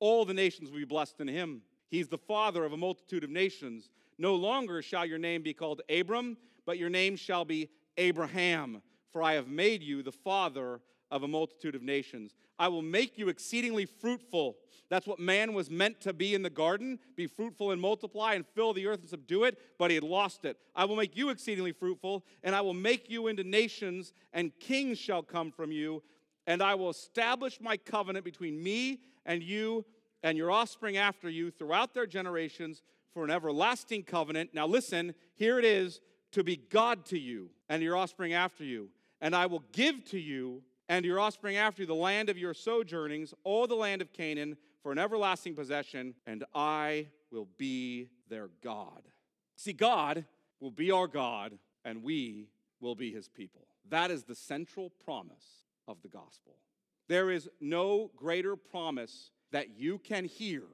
All 0.00 0.24
the 0.24 0.34
nations 0.34 0.70
will 0.70 0.78
be 0.78 0.84
blessed 0.84 1.20
in 1.20 1.28
him. 1.28 1.62
He's 1.88 2.08
the 2.08 2.18
father 2.18 2.64
of 2.64 2.72
a 2.72 2.76
multitude 2.76 3.24
of 3.24 3.30
nations. 3.30 3.90
No 4.18 4.34
longer 4.36 4.82
shall 4.82 5.06
your 5.06 5.18
name 5.18 5.42
be 5.42 5.54
called 5.54 5.80
Abram, 5.88 6.36
but 6.66 6.78
your 6.78 6.90
name 6.90 7.16
shall 7.16 7.44
be 7.44 7.70
Abraham, 7.96 8.82
for 9.12 9.22
I 9.22 9.32
have 9.32 9.48
made 9.48 9.82
you 9.82 10.02
the 10.02 10.12
father 10.12 10.80
of 11.10 11.22
a 11.22 11.28
multitude 11.28 11.74
of 11.74 11.82
nations. 11.82 12.34
I 12.58 12.68
will 12.68 12.82
make 12.82 13.18
you 13.18 13.28
exceedingly 13.28 13.86
fruitful. 13.86 14.56
That's 14.88 15.06
what 15.06 15.18
man 15.18 15.54
was 15.54 15.70
meant 15.70 16.00
to 16.02 16.12
be 16.12 16.34
in 16.34 16.42
the 16.42 16.50
garden 16.50 16.98
be 17.16 17.26
fruitful 17.26 17.70
and 17.70 17.80
multiply 17.80 18.34
and 18.34 18.44
fill 18.54 18.72
the 18.72 18.86
earth 18.86 19.00
and 19.00 19.08
subdue 19.08 19.44
it, 19.44 19.58
but 19.78 19.90
he 19.90 19.94
had 19.94 20.04
lost 20.04 20.44
it. 20.44 20.56
I 20.74 20.84
will 20.84 20.96
make 20.96 21.16
you 21.16 21.30
exceedingly 21.30 21.72
fruitful, 21.72 22.24
and 22.42 22.54
I 22.54 22.60
will 22.60 22.74
make 22.74 23.08
you 23.08 23.28
into 23.28 23.44
nations, 23.44 24.12
and 24.32 24.52
kings 24.58 24.98
shall 24.98 25.22
come 25.22 25.52
from 25.52 25.70
you, 25.72 26.02
and 26.46 26.62
I 26.62 26.74
will 26.74 26.90
establish 26.90 27.60
my 27.60 27.76
covenant 27.76 28.24
between 28.24 28.62
me 28.62 29.00
and 29.24 29.42
you 29.42 29.84
and 30.22 30.36
your 30.36 30.50
offspring 30.50 30.96
after 30.96 31.30
you 31.30 31.50
throughout 31.50 31.94
their 31.94 32.06
generations 32.06 32.82
for 33.12 33.24
an 33.24 33.30
everlasting 33.30 34.02
covenant. 34.02 34.50
Now, 34.52 34.66
listen, 34.66 35.14
here 35.34 35.58
it 35.58 35.64
is 35.64 36.00
to 36.32 36.44
be 36.44 36.56
God 36.56 37.04
to 37.06 37.18
you 37.18 37.50
and 37.68 37.82
your 37.82 37.96
offspring 37.96 38.32
after 38.32 38.64
you. 38.64 38.88
And 39.20 39.34
I 39.34 39.46
will 39.46 39.64
give 39.72 40.04
to 40.06 40.18
you 40.18 40.62
and 40.90 41.04
your 41.04 41.20
offspring 41.20 41.56
after 41.56 41.82
you 41.82 41.86
the 41.86 41.94
land 41.94 42.28
of 42.28 42.36
your 42.36 42.52
sojournings, 42.52 43.32
all 43.44 43.68
the 43.68 43.76
land 43.76 44.02
of 44.02 44.12
Canaan, 44.12 44.56
for 44.82 44.90
an 44.90 44.98
everlasting 44.98 45.54
possession, 45.54 46.14
and 46.26 46.44
I 46.52 47.06
will 47.30 47.46
be 47.56 48.08
their 48.28 48.50
God. 48.60 49.02
See, 49.54 49.72
God 49.72 50.24
will 50.58 50.72
be 50.72 50.90
our 50.90 51.06
God, 51.06 51.56
and 51.84 52.02
we 52.02 52.48
will 52.80 52.96
be 52.96 53.12
his 53.12 53.28
people. 53.28 53.68
That 53.88 54.10
is 54.10 54.24
the 54.24 54.34
central 54.34 54.90
promise 55.04 55.64
of 55.86 56.02
the 56.02 56.08
gospel. 56.08 56.56
There 57.06 57.30
is 57.30 57.48
no 57.60 58.10
greater 58.16 58.56
promise 58.56 59.30
that 59.52 59.78
you 59.78 59.98
can 59.98 60.24
hear 60.24 60.64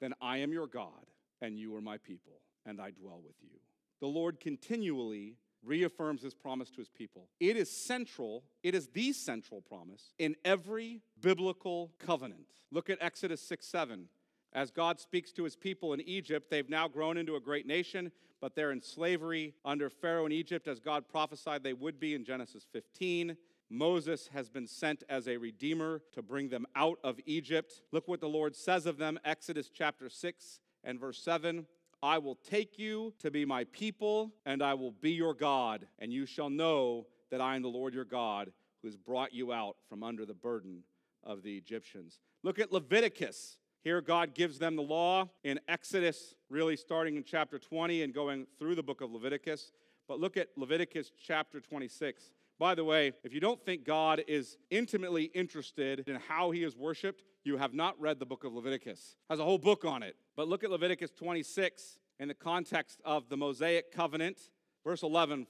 than 0.00 0.14
I 0.20 0.38
am 0.38 0.52
your 0.52 0.68
God, 0.68 1.10
and 1.42 1.58
you 1.58 1.74
are 1.74 1.80
my 1.80 1.98
people, 1.98 2.42
and 2.64 2.80
I 2.80 2.92
dwell 2.92 3.20
with 3.26 3.34
you. 3.42 3.58
The 4.00 4.06
Lord 4.06 4.38
continually 4.38 5.34
reaffirms 5.64 6.22
his 6.22 6.34
promise 6.34 6.70
to 6.70 6.78
his 6.78 6.88
people. 6.88 7.28
It 7.40 7.56
is 7.56 7.70
central, 7.70 8.44
it 8.62 8.74
is 8.74 8.88
the 8.88 9.12
central 9.12 9.60
promise 9.60 10.12
in 10.18 10.36
every 10.44 11.02
biblical 11.20 11.92
covenant. 11.98 12.46
Look 12.70 12.90
at 12.90 12.98
Exodus 13.00 13.40
6 13.42 13.66
7. 13.66 14.08
As 14.52 14.70
God 14.70 14.98
speaks 14.98 15.30
to 15.32 15.44
his 15.44 15.56
people 15.56 15.92
in 15.92 16.00
Egypt, 16.00 16.50
they've 16.50 16.68
now 16.68 16.88
grown 16.88 17.18
into 17.18 17.36
a 17.36 17.40
great 17.40 17.66
nation, 17.66 18.10
but 18.40 18.54
they're 18.54 18.72
in 18.72 18.80
slavery 18.80 19.54
under 19.64 19.90
Pharaoh 19.90 20.26
in 20.26 20.32
Egypt, 20.32 20.68
as 20.68 20.80
God 20.80 21.06
prophesied 21.06 21.62
they 21.62 21.74
would 21.74 22.00
be 22.00 22.14
in 22.14 22.24
Genesis 22.24 22.66
15. 22.72 23.36
Moses 23.70 24.30
has 24.32 24.48
been 24.48 24.66
sent 24.66 25.04
as 25.10 25.28
a 25.28 25.36
redeemer 25.36 26.00
to 26.12 26.22
bring 26.22 26.48
them 26.48 26.66
out 26.74 26.98
of 27.04 27.20
Egypt. 27.26 27.82
Look 27.92 28.08
what 28.08 28.20
the 28.20 28.28
Lord 28.28 28.56
says 28.56 28.86
of 28.86 28.96
them, 28.96 29.18
Exodus 29.24 29.68
chapter 29.68 30.08
6 30.08 30.60
and 30.84 30.98
verse 30.98 31.22
7. 31.22 31.66
I 32.02 32.18
will 32.18 32.36
take 32.36 32.78
you 32.78 33.12
to 33.18 33.30
be 33.30 33.44
my 33.44 33.64
people, 33.64 34.32
and 34.46 34.62
I 34.62 34.74
will 34.74 34.92
be 34.92 35.10
your 35.10 35.34
God, 35.34 35.86
and 35.98 36.12
you 36.12 36.26
shall 36.26 36.50
know 36.50 37.06
that 37.30 37.40
I 37.40 37.56
am 37.56 37.62
the 37.62 37.68
Lord 37.68 37.92
your 37.92 38.04
God 38.04 38.52
who 38.82 38.88
has 38.88 38.96
brought 38.96 39.34
you 39.34 39.52
out 39.52 39.76
from 39.88 40.02
under 40.02 40.24
the 40.24 40.34
burden 40.34 40.84
of 41.24 41.42
the 41.42 41.56
Egyptians. 41.56 42.20
Look 42.42 42.58
at 42.58 42.72
Leviticus. 42.72 43.58
Here, 43.82 44.00
God 44.00 44.34
gives 44.34 44.58
them 44.58 44.76
the 44.76 44.82
law 44.82 45.28
in 45.44 45.58
Exodus, 45.68 46.34
really 46.48 46.76
starting 46.76 47.16
in 47.16 47.24
chapter 47.24 47.58
20 47.58 48.02
and 48.02 48.14
going 48.14 48.46
through 48.58 48.76
the 48.76 48.82
book 48.82 49.00
of 49.00 49.10
Leviticus. 49.10 49.72
But 50.06 50.20
look 50.20 50.36
at 50.36 50.48
Leviticus 50.56 51.10
chapter 51.20 51.60
26. 51.60 52.32
By 52.58 52.74
the 52.74 52.84
way, 52.84 53.12
if 53.22 53.32
you 53.32 53.40
don't 53.40 53.64
think 53.64 53.84
God 53.84 54.22
is 54.26 54.56
intimately 54.70 55.24
interested 55.24 56.08
in 56.08 56.16
how 56.16 56.50
he 56.50 56.64
is 56.64 56.76
worshiped, 56.76 57.22
you 57.44 57.56
have 57.56 57.72
not 57.72 57.98
read 58.00 58.18
the 58.18 58.26
book 58.26 58.42
of 58.42 58.52
Leviticus. 58.52 59.16
It 59.28 59.32
has 59.32 59.38
a 59.38 59.44
whole 59.44 59.58
book 59.58 59.84
on 59.84 60.02
it. 60.02 60.16
But 60.36 60.48
look 60.48 60.64
at 60.64 60.70
Leviticus 60.70 61.12
26 61.12 61.98
in 62.18 62.28
the 62.28 62.34
context 62.34 63.00
of 63.04 63.28
the 63.28 63.36
Mosaic 63.36 63.92
covenant. 63.92 64.38
Verse 64.84 65.02
11 65.02 65.46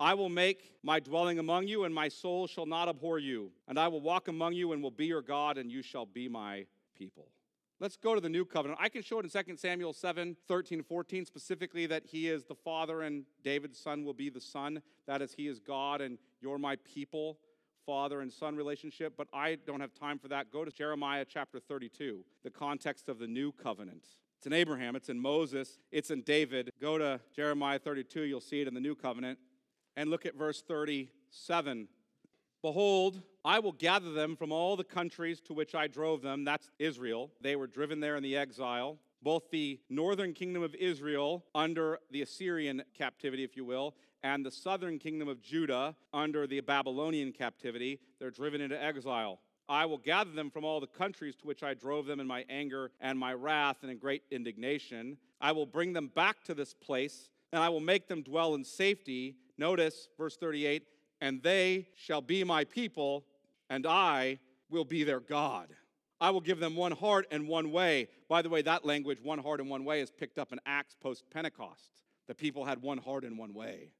I 0.00 0.14
will 0.14 0.28
make 0.28 0.74
my 0.82 0.98
dwelling 1.00 1.38
among 1.38 1.68
you, 1.68 1.84
and 1.84 1.94
my 1.94 2.08
soul 2.08 2.46
shall 2.46 2.66
not 2.66 2.88
abhor 2.88 3.18
you. 3.18 3.52
And 3.68 3.78
I 3.78 3.88
will 3.88 4.00
walk 4.00 4.28
among 4.28 4.54
you, 4.54 4.72
and 4.72 4.82
will 4.82 4.90
be 4.90 5.06
your 5.06 5.22
God, 5.22 5.58
and 5.58 5.70
you 5.70 5.82
shall 5.82 6.06
be 6.06 6.28
my 6.28 6.66
people. 6.96 7.28
Let's 7.80 7.96
go 7.96 8.14
to 8.14 8.20
the 8.20 8.28
new 8.28 8.44
covenant. 8.44 8.80
I 8.80 8.88
can 8.88 9.02
show 9.02 9.18
it 9.18 9.24
in 9.24 9.44
2 9.44 9.56
Samuel 9.56 9.92
7 9.92 10.36
13 10.46 10.82
14, 10.82 11.26
specifically 11.26 11.86
that 11.86 12.06
he 12.06 12.28
is 12.28 12.44
the 12.44 12.54
father 12.54 13.02
and 13.02 13.24
David's 13.42 13.78
son 13.78 14.04
will 14.04 14.14
be 14.14 14.30
the 14.30 14.40
son. 14.40 14.80
That 15.06 15.20
is, 15.20 15.34
he 15.34 15.48
is 15.48 15.58
God 15.58 16.00
and 16.00 16.18
you're 16.44 16.58
my 16.58 16.76
people 16.84 17.38
father 17.86 18.20
and 18.20 18.30
son 18.30 18.54
relationship, 18.54 19.14
but 19.16 19.26
I 19.32 19.56
don't 19.66 19.80
have 19.80 19.94
time 19.94 20.18
for 20.18 20.28
that. 20.28 20.50
Go 20.50 20.62
to 20.62 20.70
Jeremiah 20.70 21.24
chapter 21.26 21.58
32, 21.58 22.22
the 22.42 22.50
context 22.50 23.08
of 23.08 23.18
the 23.18 23.26
new 23.26 23.50
covenant. 23.50 24.04
It's 24.36 24.46
in 24.46 24.52
Abraham, 24.52 24.94
it's 24.94 25.08
in 25.08 25.18
Moses, 25.18 25.78
it's 25.90 26.10
in 26.10 26.20
David. 26.20 26.70
Go 26.82 26.98
to 26.98 27.18
Jeremiah 27.34 27.78
32, 27.78 28.24
you'll 28.24 28.42
see 28.42 28.60
it 28.60 28.68
in 28.68 28.74
the 28.74 28.80
new 28.80 28.94
covenant. 28.94 29.38
And 29.96 30.10
look 30.10 30.26
at 30.26 30.34
verse 30.34 30.60
37. 30.60 31.88
Behold, 32.60 33.22
I 33.42 33.58
will 33.58 33.72
gather 33.72 34.12
them 34.12 34.36
from 34.36 34.52
all 34.52 34.76
the 34.76 34.84
countries 34.84 35.40
to 35.42 35.54
which 35.54 35.74
I 35.74 35.86
drove 35.86 36.20
them. 36.20 36.44
That's 36.44 36.70
Israel. 36.78 37.30
They 37.40 37.56
were 37.56 37.66
driven 37.66 38.00
there 38.00 38.16
in 38.16 38.22
the 38.22 38.36
exile. 38.36 38.98
Both 39.22 39.50
the 39.50 39.80
northern 39.88 40.34
kingdom 40.34 40.62
of 40.62 40.74
Israel 40.74 41.46
under 41.54 42.00
the 42.10 42.20
Assyrian 42.20 42.82
captivity, 42.92 43.44
if 43.44 43.56
you 43.56 43.64
will, 43.64 43.94
and 44.24 44.44
the 44.44 44.50
southern 44.50 44.98
kingdom 44.98 45.28
of 45.28 45.40
Judah 45.42 45.94
under 46.12 46.48
the 46.48 46.60
Babylonian 46.60 47.30
captivity. 47.30 48.00
They're 48.18 48.32
driven 48.32 48.60
into 48.60 48.82
exile. 48.82 49.38
I 49.68 49.86
will 49.86 49.98
gather 49.98 50.32
them 50.32 50.50
from 50.50 50.64
all 50.64 50.80
the 50.80 50.86
countries 50.86 51.36
to 51.36 51.46
which 51.46 51.62
I 51.62 51.74
drove 51.74 52.06
them 52.06 52.18
in 52.18 52.26
my 52.26 52.44
anger 52.48 52.90
and 53.00 53.18
my 53.18 53.34
wrath 53.34 53.78
and 53.82 53.90
in 53.90 53.98
great 53.98 54.22
indignation. 54.32 55.18
I 55.40 55.52
will 55.52 55.66
bring 55.66 55.92
them 55.92 56.08
back 56.08 56.42
to 56.44 56.54
this 56.54 56.74
place, 56.74 57.28
and 57.52 57.62
I 57.62 57.68
will 57.68 57.80
make 57.80 58.08
them 58.08 58.22
dwell 58.22 58.54
in 58.54 58.64
safety. 58.64 59.36
Notice 59.58 60.08
verse 60.18 60.36
38 60.36 60.84
and 61.20 61.42
they 61.42 61.86
shall 61.94 62.20
be 62.20 62.44
my 62.44 62.64
people, 62.64 63.24
and 63.70 63.86
I 63.86 64.38
will 64.68 64.84
be 64.84 65.04
their 65.04 65.20
God. 65.20 65.68
I 66.20 66.30
will 66.30 66.42
give 66.42 66.60
them 66.60 66.76
one 66.76 66.92
heart 66.92 67.26
and 67.30 67.48
one 67.48 67.70
way. 67.70 68.08
By 68.28 68.42
the 68.42 68.50
way, 68.50 68.60
that 68.62 68.84
language, 68.84 69.20
one 69.22 69.38
heart 69.38 69.60
and 69.60 69.70
one 69.70 69.84
way, 69.84 70.00
is 70.00 70.10
picked 70.10 70.38
up 70.38 70.52
in 70.52 70.60
Acts 70.66 70.96
post 71.00 71.24
Pentecost. 71.30 72.02
The 72.26 72.34
people 72.34 72.64
had 72.64 72.82
one 72.82 72.98
heart 72.98 73.24
and 73.24 73.38
one 73.38 73.54
way. 73.54 73.90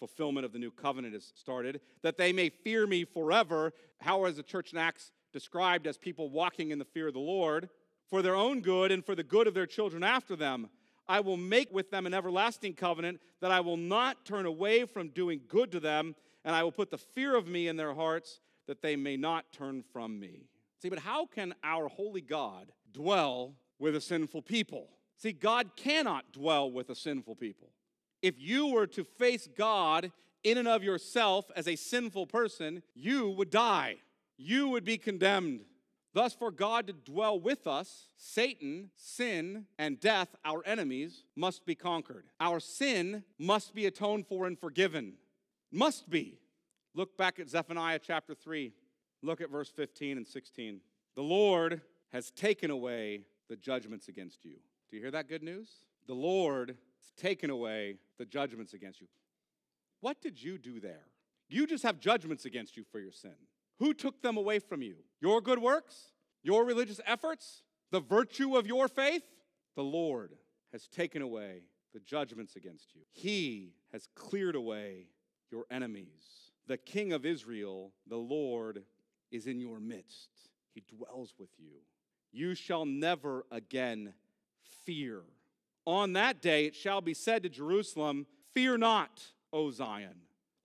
Fulfillment 0.00 0.44
of 0.44 0.52
the 0.52 0.58
new 0.58 0.72
covenant 0.72 1.14
is 1.14 1.32
started, 1.36 1.80
that 2.02 2.16
they 2.16 2.32
may 2.32 2.48
fear 2.48 2.86
me 2.86 3.04
forever. 3.04 3.72
How 4.00 4.24
is 4.24 4.36
the 4.36 4.42
church 4.42 4.72
in 4.72 4.78
Acts 4.78 5.12
described 5.32 5.86
as 5.86 5.96
people 5.96 6.30
walking 6.30 6.70
in 6.70 6.78
the 6.78 6.84
fear 6.84 7.08
of 7.08 7.14
the 7.14 7.20
Lord? 7.20 7.68
For 8.08 8.22
their 8.22 8.34
own 8.34 8.60
good 8.60 8.90
and 8.90 9.04
for 9.04 9.14
the 9.14 9.22
good 9.22 9.46
of 9.46 9.54
their 9.54 9.66
children 9.66 10.02
after 10.02 10.34
them. 10.34 10.68
I 11.06 11.20
will 11.20 11.36
make 11.36 11.72
with 11.72 11.90
them 11.90 12.06
an 12.06 12.14
everlasting 12.14 12.74
covenant 12.74 13.20
that 13.40 13.52
I 13.52 13.60
will 13.60 13.76
not 13.76 14.24
turn 14.24 14.46
away 14.46 14.84
from 14.84 15.08
doing 15.08 15.42
good 15.46 15.70
to 15.72 15.80
them 15.80 16.16
and 16.44 16.54
I 16.56 16.62
will 16.62 16.72
put 16.72 16.90
the 16.90 16.98
fear 16.98 17.36
of 17.36 17.46
me 17.46 17.68
in 17.68 17.76
their 17.76 17.94
hearts 17.94 18.40
that 18.66 18.82
they 18.82 18.96
may 18.96 19.16
not 19.16 19.52
turn 19.52 19.82
from 19.92 20.18
me. 20.18 20.46
See, 20.80 20.88
but 20.88 21.00
how 21.00 21.26
can 21.26 21.54
our 21.62 21.88
holy 21.88 22.20
God 22.20 22.72
dwell 22.92 23.54
with 23.78 23.96
a 23.96 24.00
sinful 24.00 24.42
people? 24.42 24.88
See, 25.16 25.32
God 25.32 25.76
cannot 25.76 26.32
dwell 26.32 26.70
with 26.70 26.88
a 26.88 26.94
sinful 26.94 27.36
people. 27.36 27.68
If 28.22 28.34
you 28.38 28.68
were 28.68 28.86
to 28.88 29.04
face 29.04 29.48
God 29.56 30.12
in 30.42 30.58
and 30.58 30.68
of 30.68 30.82
yourself 30.82 31.50
as 31.56 31.68
a 31.68 31.76
sinful 31.76 32.26
person, 32.26 32.82
you 32.94 33.30
would 33.30 33.50
die. 33.50 33.96
You 34.36 34.68
would 34.68 34.84
be 34.84 34.98
condemned. 34.98 35.60
Thus, 36.12 36.34
for 36.34 36.50
God 36.50 36.88
to 36.88 36.92
dwell 36.92 37.38
with 37.38 37.66
us, 37.66 38.08
Satan, 38.16 38.90
sin, 38.96 39.66
and 39.78 40.00
death, 40.00 40.28
our 40.44 40.62
enemies, 40.66 41.24
must 41.36 41.64
be 41.64 41.76
conquered. 41.76 42.24
Our 42.40 42.58
sin 42.58 43.22
must 43.38 43.74
be 43.74 43.86
atoned 43.86 44.26
for 44.26 44.46
and 44.46 44.58
forgiven. 44.58 45.14
Must 45.70 46.10
be. 46.10 46.38
Look 46.94 47.16
back 47.16 47.38
at 47.38 47.48
Zephaniah 47.48 48.00
chapter 48.02 48.34
3. 48.34 48.72
Look 49.22 49.40
at 49.40 49.50
verse 49.50 49.68
15 49.68 50.16
and 50.16 50.26
16. 50.26 50.80
The 51.14 51.22
Lord 51.22 51.80
has 52.12 52.32
taken 52.32 52.70
away 52.70 53.20
the 53.48 53.56
judgments 53.56 54.08
against 54.08 54.44
you. 54.44 54.56
Do 54.90 54.96
you 54.96 55.02
hear 55.02 55.12
that 55.12 55.28
good 55.28 55.44
news? 55.44 55.68
The 56.08 56.14
Lord 56.14 56.76
taken 57.16 57.50
away 57.50 57.96
the 58.18 58.24
judgments 58.24 58.74
against 58.74 59.00
you. 59.00 59.08
What 60.00 60.20
did 60.20 60.42
you 60.42 60.58
do 60.58 60.80
there? 60.80 61.06
You 61.48 61.66
just 61.66 61.82
have 61.82 62.00
judgments 62.00 62.44
against 62.44 62.76
you 62.76 62.84
for 62.90 63.00
your 63.00 63.12
sin. 63.12 63.34
Who 63.78 63.94
took 63.94 64.22
them 64.22 64.36
away 64.36 64.58
from 64.58 64.82
you? 64.82 64.96
Your 65.20 65.40
good 65.40 65.58
works? 65.58 66.12
Your 66.42 66.64
religious 66.64 67.00
efforts? 67.06 67.62
The 67.90 68.00
virtue 68.00 68.56
of 68.56 68.66
your 68.66 68.88
faith? 68.88 69.24
The 69.74 69.82
Lord 69.82 70.36
has 70.72 70.86
taken 70.86 71.22
away 71.22 71.62
the 71.92 72.00
judgments 72.00 72.56
against 72.56 72.94
you. 72.94 73.02
He 73.10 73.74
has 73.92 74.08
cleared 74.14 74.54
away 74.54 75.08
your 75.50 75.64
enemies. 75.70 76.52
The 76.66 76.76
King 76.76 77.12
of 77.12 77.26
Israel, 77.26 77.92
the 78.06 78.16
Lord, 78.16 78.84
is 79.32 79.46
in 79.46 79.58
your 79.58 79.80
midst. 79.80 80.30
He 80.72 80.84
dwells 80.88 81.34
with 81.38 81.50
you. 81.58 81.80
You 82.32 82.54
shall 82.54 82.84
never 82.84 83.44
again 83.50 84.14
fear. 84.84 85.22
On 85.86 86.12
that 86.14 86.40
day 86.40 86.66
it 86.66 86.74
shall 86.74 87.00
be 87.00 87.14
said 87.14 87.42
to 87.42 87.48
Jerusalem, 87.48 88.26
Fear 88.54 88.78
not, 88.78 89.22
O 89.52 89.70
Zion. 89.70 90.14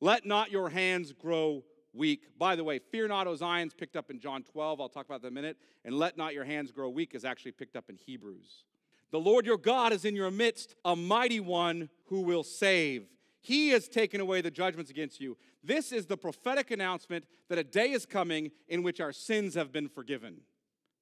Let 0.01 0.25
not 0.25 0.51
your 0.51 0.69
hands 0.69 1.13
grow 1.13 1.63
weak. 1.93 2.27
By 2.37 2.55
the 2.55 2.63
way, 2.63 2.79
fear 2.79 3.07
not, 3.07 3.27
O 3.27 3.35
Zion, 3.35 3.67
is 3.67 3.73
picked 3.73 3.95
up 3.95 4.09
in 4.09 4.19
John 4.19 4.43
12. 4.43 4.81
I'll 4.81 4.89
talk 4.89 5.05
about 5.05 5.21
that 5.21 5.27
in 5.27 5.33
a 5.33 5.35
minute. 5.35 5.57
And 5.83 5.97
let 5.97 6.17
not 6.17 6.33
your 6.33 6.43
hands 6.43 6.71
grow 6.71 6.89
weak 6.89 7.15
is 7.15 7.25
actually 7.25 7.53
picked 7.53 7.75
up 7.75 7.89
in 7.89 7.95
Hebrews. 7.95 8.65
The 9.11 9.19
Lord 9.19 9.45
your 9.45 9.57
God 9.57 9.93
is 9.93 10.03
in 10.03 10.15
your 10.15 10.31
midst, 10.31 10.75
a 10.83 10.95
mighty 10.95 11.39
one 11.39 11.89
who 12.05 12.21
will 12.21 12.43
save. 12.43 13.07
He 13.41 13.69
has 13.69 13.87
taken 13.87 14.19
away 14.19 14.41
the 14.41 14.51
judgments 14.51 14.91
against 14.91 15.21
you. 15.21 15.37
This 15.63 15.91
is 15.91 16.07
the 16.07 16.17
prophetic 16.17 16.71
announcement 16.71 17.25
that 17.47 17.57
a 17.57 17.63
day 17.63 17.91
is 17.91 18.05
coming 18.05 18.51
in 18.67 18.83
which 18.83 18.99
our 18.99 19.13
sins 19.13 19.53
have 19.53 19.71
been 19.71 19.87
forgiven. 19.87 20.41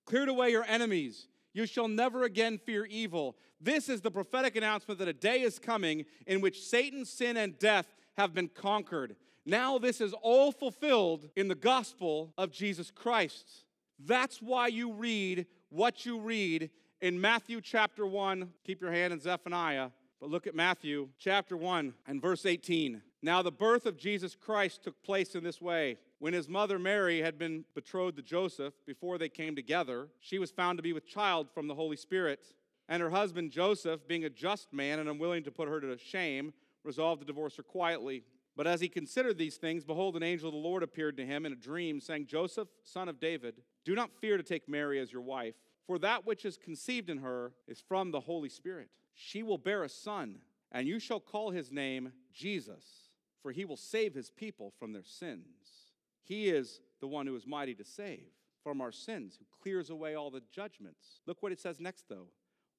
Cleared 0.05 0.29
away 0.29 0.51
your 0.51 0.65
enemies. 0.65 1.27
You 1.53 1.65
shall 1.65 1.87
never 1.87 2.23
again 2.23 2.57
fear 2.57 2.85
evil. 2.85 3.35
This 3.61 3.89
is 3.89 4.01
the 4.01 4.11
prophetic 4.11 4.55
announcement 4.55 4.99
that 4.99 5.07
a 5.07 5.13
day 5.13 5.41
is 5.41 5.59
coming 5.59 6.05
in 6.25 6.41
which 6.41 6.61
Satan, 6.61 7.05
sin, 7.05 7.37
and 7.37 7.57
death 7.59 7.93
have 8.17 8.33
been 8.33 8.49
conquered. 8.49 9.15
Now, 9.45 9.77
this 9.77 10.01
is 10.01 10.13
all 10.21 10.51
fulfilled 10.51 11.29
in 11.35 11.47
the 11.47 11.55
gospel 11.55 12.33
of 12.37 12.51
Jesus 12.51 12.91
Christ. 12.91 13.65
That's 13.99 14.41
why 14.41 14.67
you 14.67 14.93
read 14.93 15.45
what 15.69 16.05
you 16.05 16.19
read 16.19 16.69
in 17.01 17.19
Matthew 17.19 17.61
chapter 17.61 18.05
1. 18.05 18.49
Keep 18.65 18.81
your 18.81 18.91
hand 18.91 19.13
in 19.13 19.19
Zephaniah 19.19 19.89
but 20.23 20.29
look 20.29 20.47
at 20.47 20.55
Matthew 20.55 21.09
chapter 21.19 21.57
1 21.57 21.93
and 22.07 22.21
verse 22.21 22.45
18. 22.45 23.01
Now, 23.21 23.41
the 23.41 23.51
birth 23.51 23.85
of 23.85 23.97
Jesus 23.97 24.37
Christ 24.39 24.81
took 24.81 25.03
place 25.03 25.35
in 25.35 25.43
this 25.43 25.61
way. 25.61 25.97
When 26.23 26.31
his 26.31 26.47
mother 26.47 26.79
Mary 26.79 27.21
had 27.21 27.37
been 27.37 27.65
betrothed 27.75 28.15
to 28.15 28.23
Joseph, 28.23 28.73
before 28.85 29.17
they 29.17 29.27
came 29.27 29.57
together, 29.57 30.07
she 30.21 30.39
was 30.39 30.51
found 30.51 30.77
to 30.77 30.81
be 30.81 30.93
with 30.93 31.05
child 31.05 31.49
from 31.53 31.67
the 31.67 31.75
Holy 31.75 31.97
Spirit. 31.97 32.45
And 32.87 33.03
her 33.03 33.09
husband 33.09 33.51
Joseph, 33.51 34.07
being 34.07 34.23
a 34.23 34.29
just 34.29 34.71
man 34.71 34.99
and 34.99 35.09
unwilling 35.09 35.43
to 35.43 35.51
put 35.51 35.67
her 35.67 35.81
to 35.81 35.97
shame, 35.97 36.53
resolved 36.85 37.19
to 37.19 37.27
divorce 37.27 37.57
her 37.57 37.63
quietly. 37.63 38.23
But 38.55 38.67
as 38.67 38.79
he 38.79 38.87
considered 38.87 39.37
these 39.37 39.57
things, 39.57 39.83
behold, 39.83 40.15
an 40.15 40.23
angel 40.23 40.47
of 40.47 40.53
the 40.53 40.61
Lord 40.61 40.81
appeared 40.81 41.17
to 41.17 41.25
him 41.25 41.45
in 41.45 41.51
a 41.51 41.57
dream, 41.57 41.99
saying, 41.99 42.27
Joseph, 42.27 42.69
son 42.85 43.09
of 43.09 43.19
David, 43.19 43.55
do 43.83 43.93
not 43.93 44.15
fear 44.21 44.37
to 44.37 44.43
take 44.43 44.69
Mary 44.69 45.01
as 45.01 45.11
your 45.11 45.23
wife, 45.23 45.55
for 45.85 45.99
that 45.99 46.25
which 46.25 46.45
is 46.45 46.55
conceived 46.55 47.09
in 47.09 47.17
her 47.17 47.51
is 47.67 47.83
from 47.85 48.11
the 48.11 48.21
Holy 48.21 48.47
Spirit. 48.47 48.87
She 49.13 49.43
will 49.43 49.57
bear 49.57 49.83
a 49.83 49.89
son, 49.89 50.37
and 50.71 50.87
you 50.87 50.99
shall 50.99 51.19
call 51.19 51.51
his 51.51 51.69
name 51.69 52.13
Jesus, 52.33 53.09
for 53.41 53.51
he 53.51 53.65
will 53.65 53.75
save 53.75 54.13
his 54.13 54.29
people 54.29 54.71
from 54.79 54.93
their 54.93 55.03
sins. 55.03 55.82
He 56.23 56.49
is 56.49 56.79
the 56.99 57.07
one 57.07 57.27
who 57.27 57.35
is 57.35 57.45
mighty 57.45 57.75
to 57.75 57.83
save 57.83 58.27
from 58.63 58.81
our 58.81 58.91
sins, 58.91 59.37
who 59.37 59.45
clears 59.61 59.89
away 59.89 60.15
all 60.15 60.31
the 60.31 60.43
judgments. 60.51 61.19
Look 61.27 61.43
what 61.43 61.51
it 61.51 61.59
says 61.59 61.79
next, 61.79 62.05
though. 62.07 62.27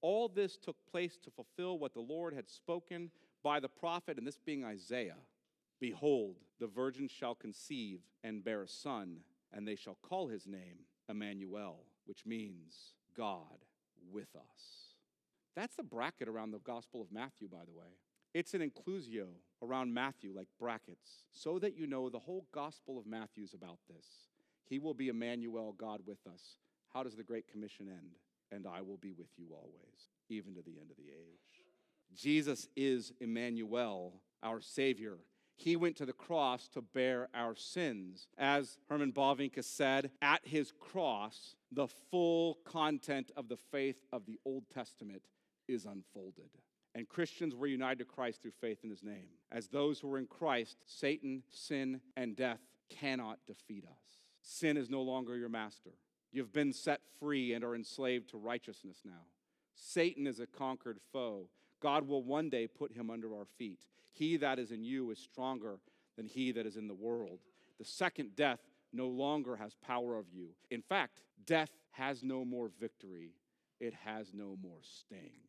All 0.01 0.29
this 0.29 0.57
took 0.57 0.77
place 0.91 1.19
to 1.25 1.31
fulfill 1.31 1.79
what 1.79 1.95
the 1.95 2.01
Lord 2.01 2.35
had 2.35 2.49
spoken 2.49 3.11
by 3.43 3.61
the 3.61 3.69
prophet, 3.69 4.19
and 4.19 4.27
this 4.27 4.39
being 4.39 4.65
Isaiah 4.65 5.17
Behold, 5.81 6.37
the 6.61 6.67
virgin 6.67 7.09
shall 7.09 7.35
conceive 7.35 8.01
and 8.23 8.45
bear 8.45 8.63
a 8.63 8.69
son, 8.69 9.19
and 9.53 9.69
they 9.69 9.77
shall 9.77 9.99
call 10.03 10.29
his 10.29 10.47
name 10.47 10.87
Emmanuel, 11.09 11.85
which 12.07 12.25
means 12.25 12.95
God 13.17 13.65
with 14.11 14.35
us. 14.35 14.95
That's 15.55 15.77
the 15.77 15.83
bracket 15.83 16.29
around 16.29 16.53
the 16.53 16.59
Gospel 16.59 17.03
of 17.03 17.13
Matthew, 17.13 17.49
by 17.49 17.65
the 17.67 17.73
way. 17.73 17.99
It's 18.35 18.53
an 18.53 18.69
inclusio 18.69 19.29
around 19.63 19.95
Matthew, 19.95 20.33
like 20.35 20.49
brackets, 20.59 21.23
so 21.31 21.61
that 21.61 21.77
you 21.77 21.87
know 21.87 22.11
the 22.11 22.19
whole 22.19 22.47
Gospel 22.53 22.99
of 22.99 23.07
Matthew 23.07 23.45
is 23.45 23.55
about 23.55 23.79
this. 23.89 24.07
He 24.65 24.81
will 24.81 24.93
be 24.93 25.09
Emmanuel, 25.09 25.73
God 25.79 26.01
with 26.05 26.19
us. 26.27 26.57
How 26.93 27.05
does 27.05 27.15
the 27.15 27.23
Great 27.23 27.47
Commission 27.47 27.87
end? 27.89 28.17
And 28.51 28.67
I 28.67 28.81
will 28.83 28.97
be 28.97 29.13
with 29.13 29.29
you 29.37 29.47
always, 29.53 30.11
even 30.29 30.55
to 30.55 30.63
the 30.63 30.81
end 30.81 30.91
of 30.91 30.97
the 30.97 31.11
age. 31.11 31.65
Jesus 32.13 32.69
is 32.77 33.13
Emmanuel, 33.21 34.21
our 34.43 34.61
Savior. 34.61 35.19
He 35.57 35.77
went 35.77 35.97
to 35.97 36.07
the 36.07 36.13
cross 36.13 36.67
to 36.69 36.83
bear 36.83 37.29
our 37.35 37.55
sins. 37.55 38.27
As 38.37 38.79
Herman 38.89 39.13
Bavinck 39.13 39.63
said, 39.63 40.11
at 40.21 40.41
his 40.45 40.73
cross, 40.73 41.55
the 41.71 41.87
full 42.11 42.59
content 42.65 43.31
of 43.37 43.49
the 43.49 43.59
faith 43.71 44.05
of 44.13 44.27
the 44.27 44.39
Old 44.45 44.65
Testament 44.73 45.23
is 45.69 45.85
unfolded. 45.85 46.51
And 46.95 47.09
Christians 47.09 47.55
were 47.55 47.67
united 47.67 47.99
to 47.99 48.05
Christ 48.05 48.43
through 48.43 48.53
faith 48.61 48.79
in 48.85 48.91
his 48.91 49.03
name. 49.03 49.27
As 49.51 49.69
those 49.69 49.99
who 49.99 50.13
are 50.13 50.19
in 50.19 50.27
Christ, 50.27 50.79
Satan, 50.87 51.43
sin, 51.51 52.01
and 52.17 52.37
death 52.37 52.61
cannot 52.89 53.39
defeat 53.47 53.85
us. 53.85 54.21
Sin 54.43 54.77
is 54.77 54.91
no 54.91 55.03
longer 55.03 55.37
your 55.37 55.49
master. 55.49 55.91
You've 56.31 56.53
been 56.53 56.73
set 56.73 57.01
free 57.19 57.55
and 57.55 57.65
are 57.65 57.75
enslaved 57.75 58.31
to 58.31 58.39
righteousness 58.39 58.99
now. 59.05 59.27
Satan 59.75 60.27
is 60.27 60.41
a 60.41 60.47
conquered 60.47 60.99
foe. 61.13 61.49
God 61.81 62.07
will 62.07 62.23
one 62.23 62.49
day 62.49 62.67
put 62.67 62.93
him 62.93 63.11
under 63.11 63.35
our 63.35 63.47
feet. 63.59 63.87
He 64.13 64.37
that 64.37 64.59
is 64.59 64.71
in 64.71 64.85
you 64.85 65.11
is 65.11 65.19
stronger 65.19 65.79
than 66.17 66.27
he 66.27 66.53
that 66.53 66.67
is 66.67 66.77
in 66.77 66.87
the 66.87 66.95
world. 66.95 67.41
the 67.79 67.85
second 67.85 68.37
death 68.37 68.61
no 68.93 69.09
longer 69.09 69.57
has 69.57 69.75
power 69.75 70.17
of 70.17 70.27
you. 70.33 70.51
In 70.71 70.81
fact, 70.81 71.21
death 71.45 71.71
has 71.91 72.23
no 72.23 72.45
more 72.45 72.71
victory, 72.81 73.33
it 73.81 73.95
has 74.05 74.33
no 74.33 74.57
more 74.63 74.79
sting. 74.83 75.41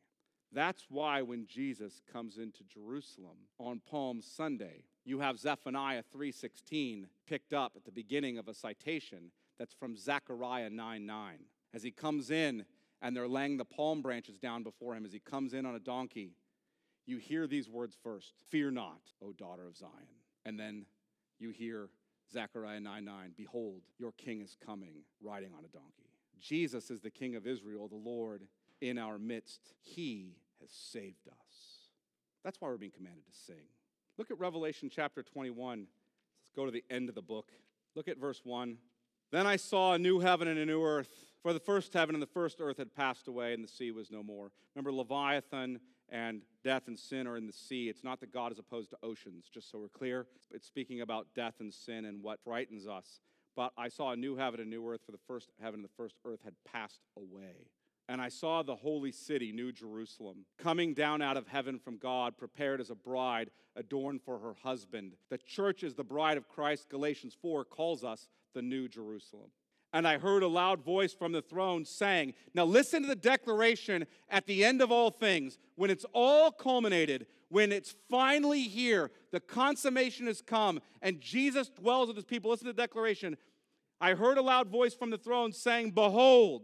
That's 0.52 0.86
why 0.90 1.22
when 1.22 1.46
Jesus 1.48 2.02
comes 2.12 2.38
into 2.38 2.64
Jerusalem 2.64 3.38
on 3.60 3.82
Palm 3.90 4.22
Sunday, 4.22 4.84
you 5.04 5.20
have 5.20 5.40
Zephaniah 5.40 6.04
3:16 6.04 7.08
picked 7.26 7.54
up 7.54 7.76
at 7.76 7.84
the 7.84 7.92
beginning 7.92 8.38
of 8.38 8.48
a 8.48 8.54
citation 8.54 9.32
that's 9.58 9.74
from 9.74 9.98
Zechariah 9.98 10.70
9:9. 10.70 11.46
As 11.74 11.84
he 11.84 11.92
comes 11.92 12.32
in 12.32 12.66
and 13.02 13.16
they're 13.16 13.28
laying 13.28 13.58
the 13.58 13.66
palm 13.66 14.02
branches 14.02 14.40
down 14.40 14.64
before 14.64 14.96
him 14.96 15.06
as 15.06 15.14
he 15.14 15.20
comes 15.20 15.54
in 15.54 15.66
on 15.66 15.76
a 15.76 15.80
donkey, 15.80 16.36
you 17.06 17.18
hear 17.18 17.48
these 17.48 17.70
words 17.70 17.96
first 18.02 18.34
Fear 18.50 18.72
not, 18.72 19.02
O 19.22 19.34
daughter 19.34 19.68
of 19.68 19.76
Zion. 19.76 19.92
And 20.46 20.60
then 20.60 20.86
you 21.40 21.52
hear 21.52 21.90
Zechariah 22.32 22.80
9 22.80 23.06
9, 23.06 23.34
Behold, 23.36 23.84
your 23.98 24.12
king 24.14 24.42
is 24.42 24.56
coming 24.66 25.04
riding 25.22 25.54
on 25.54 25.66
a 25.66 25.70
donkey. 25.70 26.10
Jesus 26.40 26.90
is 26.90 27.02
the 27.02 27.12
king 27.12 27.36
of 27.36 27.48
Israel, 27.48 27.88
the 27.88 27.96
Lord 27.96 28.48
in 28.82 28.98
our 28.98 29.18
midst. 29.18 29.74
He 29.82 30.36
has 30.62 30.72
saved 30.72 31.28
us. 31.28 31.90
That's 32.44 32.60
why 32.62 32.70
we're 32.70 32.78
being 32.78 32.92
commanded 32.92 33.26
to 33.26 33.34
sing. 33.46 33.68
Look 34.18 34.32
at 34.32 34.40
Revelation 34.40 34.90
chapter 34.94 35.24
21. 35.24 35.80
Let's 35.80 36.52
go 36.56 36.66
to 36.66 36.72
the 36.72 36.84
end 36.90 37.10
of 37.10 37.16
the 37.16 37.22
book. 37.22 37.52
Look 37.96 38.08
at 38.08 38.18
verse 38.18 38.42
1. 38.44 38.78
Then 39.32 39.48
I 39.48 39.56
saw 39.56 39.94
a 39.94 40.00
new 40.00 40.20
heaven 40.20 40.48
and 40.48 40.60
a 40.60 40.66
new 40.66 40.84
earth, 40.84 41.10
for 41.42 41.54
the 41.54 41.60
first 41.60 41.94
heaven 41.94 42.16
and 42.16 42.22
the 42.22 42.28
first 42.28 42.62
earth 42.62 42.78
had 42.78 42.94
passed 42.96 43.28
away, 43.28 43.54
and 43.54 43.64
the 43.64 43.68
sea 43.68 43.92
was 43.92 44.12
no 44.12 44.24
more. 44.24 44.52
Remember, 44.76 44.92
Leviathan 44.92 45.80
and 46.10 46.42
death 46.64 46.84
and 46.88 46.98
sin 46.98 47.28
are 47.28 47.36
in 47.36 47.48
the 47.48 47.54
sea. 47.54 47.90
It's 47.90 48.04
not 48.04 48.20
that 48.20 48.32
God 48.32 48.52
is 48.52 48.60
opposed 48.60 48.92
to 48.92 48.98
oceans, 49.02 49.50
just 49.52 49.72
so 49.72 49.80
we're 49.80 49.90
clear. 49.90 50.28
It's 50.52 50.68
speaking 50.68 51.02
about 51.02 51.28
death 51.36 51.56
and 51.60 51.74
sin 51.74 52.06
and 52.06 52.22
what 52.22 52.40
frightens 52.44 52.88
us. 52.88 53.20
But 53.56 53.72
I 53.78 53.90
saw 53.90 54.12
a 54.12 54.16
new 54.16 54.36
heaven 54.36 54.60
and 54.60 54.68
a 54.68 54.70
new 54.70 54.88
earth, 54.88 55.02
for 55.06 55.12
the 55.12 55.18
first 55.28 55.50
heaven 55.62 55.80
and 55.80 55.84
the 55.84 55.94
first 55.98 56.16
earth 56.26 56.42
had 56.44 56.54
passed 56.72 57.02
away. 57.18 57.70
And 58.08 58.22
I 58.22 58.30
saw 58.30 58.62
the 58.62 58.76
holy 58.76 59.12
city, 59.12 59.52
New 59.52 59.72
Jerusalem, 59.72 60.46
coming 60.60 60.94
down 60.94 61.22
out 61.22 61.38
of 61.38 61.48
heaven 61.48 61.80
from 61.80 61.98
God, 61.98 62.38
prepared 62.38 62.80
as 62.80 62.92
a 62.92 62.96
bride 62.96 63.50
adorned 63.76 64.22
for 64.22 64.38
her 64.38 64.56
husband. 64.64 65.14
The 65.30 65.40
church 65.40 65.84
is 65.84 65.96
the 65.96 66.04
bride 66.04 66.38
of 66.38 66.48
Christ. 66.48 66.90
Galatians 66.90 67.36
4 67.42 67.66
calls 67.66 68.04
us 68.04 68.30
the 68.54 68.62
New 68.62 68.88
Jerusalem. 68.88 69.50
And 69.92 70.08
I 70.08 70.18
heard 70.18 70.44
a 70.44 70.48
loud 70.48 70.84
voice 70.84 71.14
from 71.14 71.32
the 71.32 71.42
throne 71.42 71.86
saying, 71.86 72.34
Now 72.54 72.66
listen 72.66 73.02
to 73.04 73.08
the 73.08 73.16
declaration 73.16 74.06
at 74.30 74.46
the 74.46 74.64
end 74.64 74.82
of 74.82 74.92
all 74.92 75.10
things, 75.10 75.58
when 75.76 75.90
it's 75.90 76.06
all 76.14 76.52
culminated, 76.52 77.28
when 77.50 77.72
it's 77.72 77.96
finally 78.10 78.64
here, 78.64 79.10
the 79.32 79.40
consummation 79.40 80.28
has 80.28 80.42
come, 80.42 80.82
and 81.02 81.22
Jesus 81.22 81.70
dwells 81.70 82.08
with 82.08 82.18
his 82.18 82.26
people. 82.26 82.52
Listen 82.52 82.68
to 82.68 82.74
the 82.74 82.82
declaration. 82.82 83.38
I 84.02 84.14
heard 84.16 84.38
a 84.38 84.42
loud 84.42 84.68
voice 84.68 84.94
from 84.94 85.12
the 85.12 85.18
throne 85.18 85.54
saying, 85.54 85.92
Behold, 85.92 86.64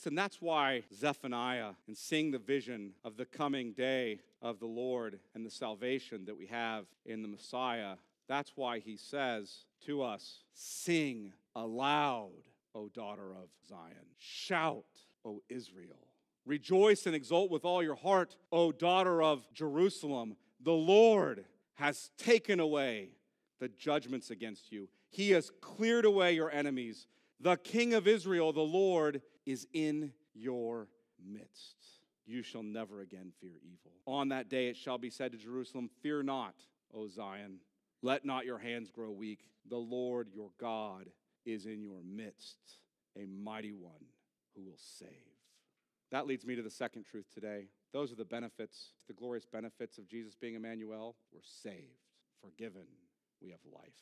Listen, 0.00 0.14
that's 0.14 0.40
why 0.40 0.82
Zephaniah, 0.94 1.72
in 1.86 1.94
seeing 1.94 2.30
the 2.30 2.38
vision 2.38 2.92
of 3.04 3.18
the 3.18 3.26
coming 3.26 3.72
day 3.72 4.20
of 4.40 4.58
the 4.58 4.64
Lord 4.64 5.18
and 5.34 5.44
the 5.44 5.50
salvation 5.50 6.24
that 6.24 6.38
we 6.38 6.46
have 6.46 6.86
in 7.04 7.20
the 7.20 7.28
Messiah, 7.28 7.96
that's 8.26 8.52
why 8.54 8.78
he 8.78 8.96
says 8.96 9.66
to 9.84 10.02
us, 10.02 10.38
Sing 10.54 11.34
aloud, 11.54 12.30
O 12.74 12.88
daughter 12.88 13.32
of 13.32 13.50
Zion. 13.68 14.06
Shout, 14.16 14.86
O 15.26 15.42
Israel. 15.50 16.08
Rejoice 16.46 17.04
and 17.04 17.14
exult 17.14 17.50
with 17.50 17.66
all 17.66 17.82
your 17.82 17.94
heart, 17.94 18.36
O 18.50 18.72
daughter 18.72 19.22
of 19.22 19.52
Jerusalem. 19.52 20.34
The 20.64 20.72
Lord 20.72 21.44
has 21.74 22.10
taken 22.16 22.58
away 22.58 23.10
the 23.58 23.68
judgments 23.68 24.30
against 24.30 24.72
you, 24.72 24.88
He 25.10 25.32
has 25.32 25.50
cleared 25.60 26.06
away 26.06 26.32
your 26.32 26.50
enemies. 26.50 27.06
The 27.42 27.56
King 27.56 27.94
of 27.94 28.06
Israel, 28.06 28.52
the 28.52 28.60
Lord, 28.60 29.22
is 29.50 29.66
in 29.72 30.12
your 30.34 30.88
midst. 31.24 31.76
You 32.26 32.42
shall 32.42 32.62
never 32.62 33.00
again 33.00 33.32
fear 33.40 33.58
evil. 33.62 33.92
On 34.06 34.28
that 34.28 34.48
day 34.48 34.68
it 34.68 34.76
shall 34.76 34.98
be 34.98 35.10
said 35.10 35.32
to 35.32 35.38
Jerusalem, 35.38 35.90
Fear 36.02 36.22
not, 36.22 36.54
O 36.94 37.08
Zion. 37.08 37.58
Let 38.02 38.24
not 38.24 38.46
your 38.46 38.58
hands 38.58 38.90
grow 38.90 39.10
weak. 39.10 39.40
The 39.68 39.76
Lord 39.76 40.28
your 40.32 40.50
God 40.58 41.10
is 41.44 41.66
in 41.66 41.82
your 41.82 42.02
midst, 42.04 42.58
a 43.16 43.26
mighty 43.26 43.72
one 43.72 44.06
who 44.54 44.62
will 44.62 44.78
save. 44.78 45.08
That 46.10 46.26
leads 46.26 46.46
me 46.46 46.56
to 46.56 46.62
the 46.62 46.70
second 46.70 47.04
truth 47.04 47.26
today. 47.32 47.66
Those 47.92 48.12
are 48.12 48.16
the 48.16 48.24
benefits, 48.24 48.90
the 49.06 49.14
glorious 49.14 49.44
benefits 49.44 49.98
of 49.98 50.08
Jesus 50.08 50.34
being 50.34 50.54
Emmanuel. 50.54 51.16
We're 51.32 51.40
saved, 51.42 52.06
forgiven, 52.40 52.86
we 53.42 53.50
have 53.50 53.60
life. 53.72 53.92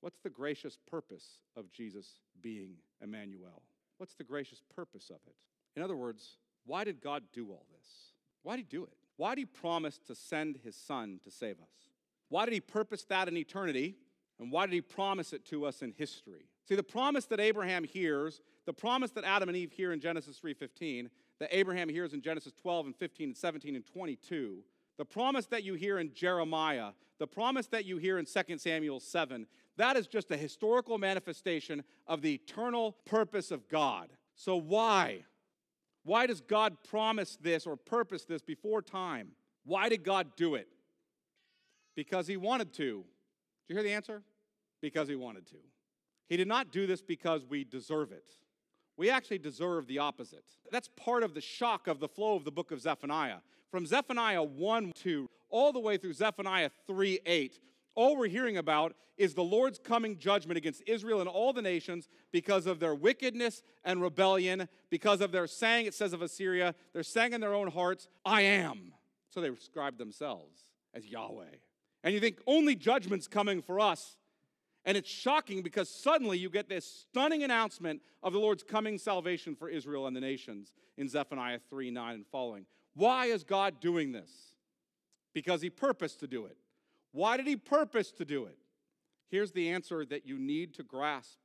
What's 0.00 0.20
the 0.20 0.30
gracious 0.30 0.78
purpose 0.90 1.38
of 1.56 1.70
Jesus 1.72 2.18
being 2.42 2.74
Emmanuel? 3.00 3.62
What's 4.02 4.14
the 4.14 4.24
gracious 4.24 4.60
purpose 4.74 5.10
of 5.10 5.20
it? 5.28 5.36
In 5.76 5.82
other 5.84 5.94
words, 5.94 6.38
why 6.66 6.82
did 6.82 7.00
God 7.00 7.22
do 7.32 7.50
all 7.50 7.64
this? 7.70 7.86
Why 8.42 8.56
did 8.56 8.66
he 8.68 8.76
do 8.76 8.82
it? 8.82 8.94
Why 9.16 9.36
did 9.36 9.42
he 9.42 9.44
promise 9.44 10.00
to 10.08 10.16
send 10.16 10.58
his 10.64 10.74
son 10.74 11.20
to 11.22 11.30
save 11.30 11.60
us? 11.60 11.86
Why 12.28 12.44
did 12.44 12.52
he 12.52 12.58
purpose 12.58 13.04
that 13.04 13.28
in 13.28 13.36
eternity? 13.36 13.94
And 14.40 14.50
why 14.50 14.66
did 14.66 14.72
he 14.72 14.80
promise 14.80 15.32
it 15.32 15.46
to 15.50 15.66
us 15.66 15.82
in 15.82 15.92
history? 15.92 16.48
See, 16.68 16.74
the 16.74 16.82
promise 16.82 17.26
that 17.26 17.38
Abraham 17.38 17.84
hears, 17.84 18.40
the 18.66 18.72
promise 18.72 19.12
that 19.12 19.22
Adam 19.22 19.48
and 19.48 19.56
Eve 19.56 19.70
hear 19.70 19.92
in 19.92 20.00
Genesis 20.00 20.36
3:15, 20.36 21.08
that 21.38 21.50
Abraham 21.52 21.88
hears 21.88 22.12
in 22.12 22.22
Genesis 22.22 22.52
12 22.54 22.86
and 22.86 22.96
15 22.96 23.28
and 23.28 23.36
17 23.36 23.76
and 23.76 23.86
22, 23.86 24.64
the 24.98 25.04
promise 25.04 25.46
that 25.46 25.62
you 25.62 25.74
hear 25.74 26.00
in 26.00 26.12
Jeremiah, 26.12 26.90
the 27.20 27.28
promise 27.28 27.68
that 27.68 27.84
you 27.84 27.98
hear 27.98 28.18
in 28.18 28.26
2 28.26 28.58
Samuel 28.58 28.98
7, 28.98 29.46
that 29.76 29.96
is 29.96 30.06
just 30.06 30.30
a 30.30 30.36
historical 30.36 30.98
manifestation 30.98 31.82
of 32.06 32.22
the 32.22 32.34
eternal 32.34 32.96
purpose 33.06 33.50
of 33.50 33.68
God. 33.68 34.08
So, 34.34 34.56
why? 34.56 35.24
Why 36.04 36.26
does 36.26 36.40
God 36.40 36.76
promise 36.88 37.38
this 37.40 37.66
or 37.66 37.76
purpose 37.76 38.24
this 38.24 38.42
before 38.42 38.82
time? 38.82 39.28
Why 39.64 39.88
did 39.88 40.02
God 40.02 40.36
do 40.36 40.56
it? 40.56 40.68
Because 41.94 42.26
He 42.26 42.36
wanted 42.36 42.72
to. 42.74 43.04
Do 43.04 43.04
you 43.68 43.76
hear 43.76 43.82
the 43.82 43.92
answer? 43.92 44.22
Because 44.80 45.08
He 45.08 45.14
wanted 45.14 45.46
to. 45.48 45.56
He 46.28 46.36
did 46.36 46.48
not 46.48 46.72
do 46.72 46.86
this 46.86 47.02
because 47.02 47.44
we 47.44 47.64
deserve 47.64 48.10
it. 48.10 48.32
We 48.96 49.10
actually 49.10 49.38
deserve 49.38 49.86
the 49.86 49.98
opposite. 49.98 50.44
That's 50.70 50.88
part 50.88 51.22
of 51.22 51.34
the 51.34 51.40
shock 51.40 51.86
of 51.88 52.00
the 52.00 52.08
flow 52.08 52.36
of 52.36 52.44
the 52.44 52.52
book 52.52 52.70
of 52.70 52.80
Zephaniah. 52.80 53.38
From 53.70 53.86
Zephaniah 53.86 54.42
1 54.42 54.92
2 54.94 55.30
all 55.48 55.72
the 55.72 55.80
way 55.80 55.96
through 55.96 56.14
Zephaniah 56.14 56.70
3 56.86 57.20
8, 57.24 57.60
all 57.94 58.16
we're 58.16 58.28
hearing 58.28 58.56
about 58.56 58.94
is 59.16 59.34
the 59.34 59.42
Lord's 59.42 59.78
coming 59.78 60.18
judgment 60.18 60.56
against 60.56 60.82
Israel 60.86 61.20
and 61.20 61.28
all 61.28 61.52
the 61.52 61.62
nations 61.62 62.08
because 62.32 62.66
of 62.66 62.80
their 62.80 62.94
wickedness 62.94 63.62
and 63.84 64.00
rebellion, 64.00 64.68
because 64.90 65.20
of 65.20 65.32
their 65.32 65.46
saying, 65.46 65.86
it 65.86 65.94
says 65.94 66.12
of 66.12 66.22
Assyria, 66.22 66.74
they're 66.92 67.02
saying 67.02 67.32
in 67.32 67.40
their 67.40 67.54
own 67.54 67.68
hearts, 67.68 68.08
I 68.24 68.42
am. 68.42 68.94
So 69.30 69.40
they 69.40 69.50
describe 69.50 69.98
themselves 69.98 70.60
as 70.94 71.06
Yahweh. 71.06 71.44
And 72.04 72.14
you 72.14 72.20
think 72.20 72.40
only 72.46 72.74
judgment's 72.74 73.28
coming 73.28 73.62
for 73.62 73.80
us. 73.80 74.16
And 74.84 74.96
it's 74.96 75.10
shocking 75.10 75.62
because 75.62 75.88
suddenly 75.88 76.38
you 76.38 76.50
get 76.50 76.68
this 76.68 76.84
stunning 76.84 77.44
announcement 77.44 78.02
of 78.22 78.32
the 78.32 78.40
Lord's 78.40 78.64
coming 78.64 78.98
salvation 78.98 79.54
for 79.54 79.68
Israel 79.68 80.06
and 80.06 80.16
the 80.16 80.20
nations 80.20 80.72
in 80.98 81.08
Zephaniah 81.08 81.60
3 81.70 81.90
9 81.90 82.14
and 82.14 82.26
following. 82.26 82.66
Why 82.94 83.26
is 83.26 83.44
God 83.44 83.80
doing 83.80 84.10
this? 84.10 84.30
Because 85.32 85.62
He 85.62 85.70
purposed 85.70 86.20
to 86.20 86.26
do 86.26 86.46
it. 86.46 86.56
Why 87.12 87.36
did 87.36 87.46
he 87.46 87.56
purpose 87.56 88.10
to 88.12 88.24
do 88.24 88.46
it? 88.46 88.58
Here's 89.28 89.52
the 89.52 89.70
answer 89.70 90.04
that 90.06 90.26
you 90.26 90.38
need 90.38 90.74
to 90.74 90.82
grasp 90.82 91.38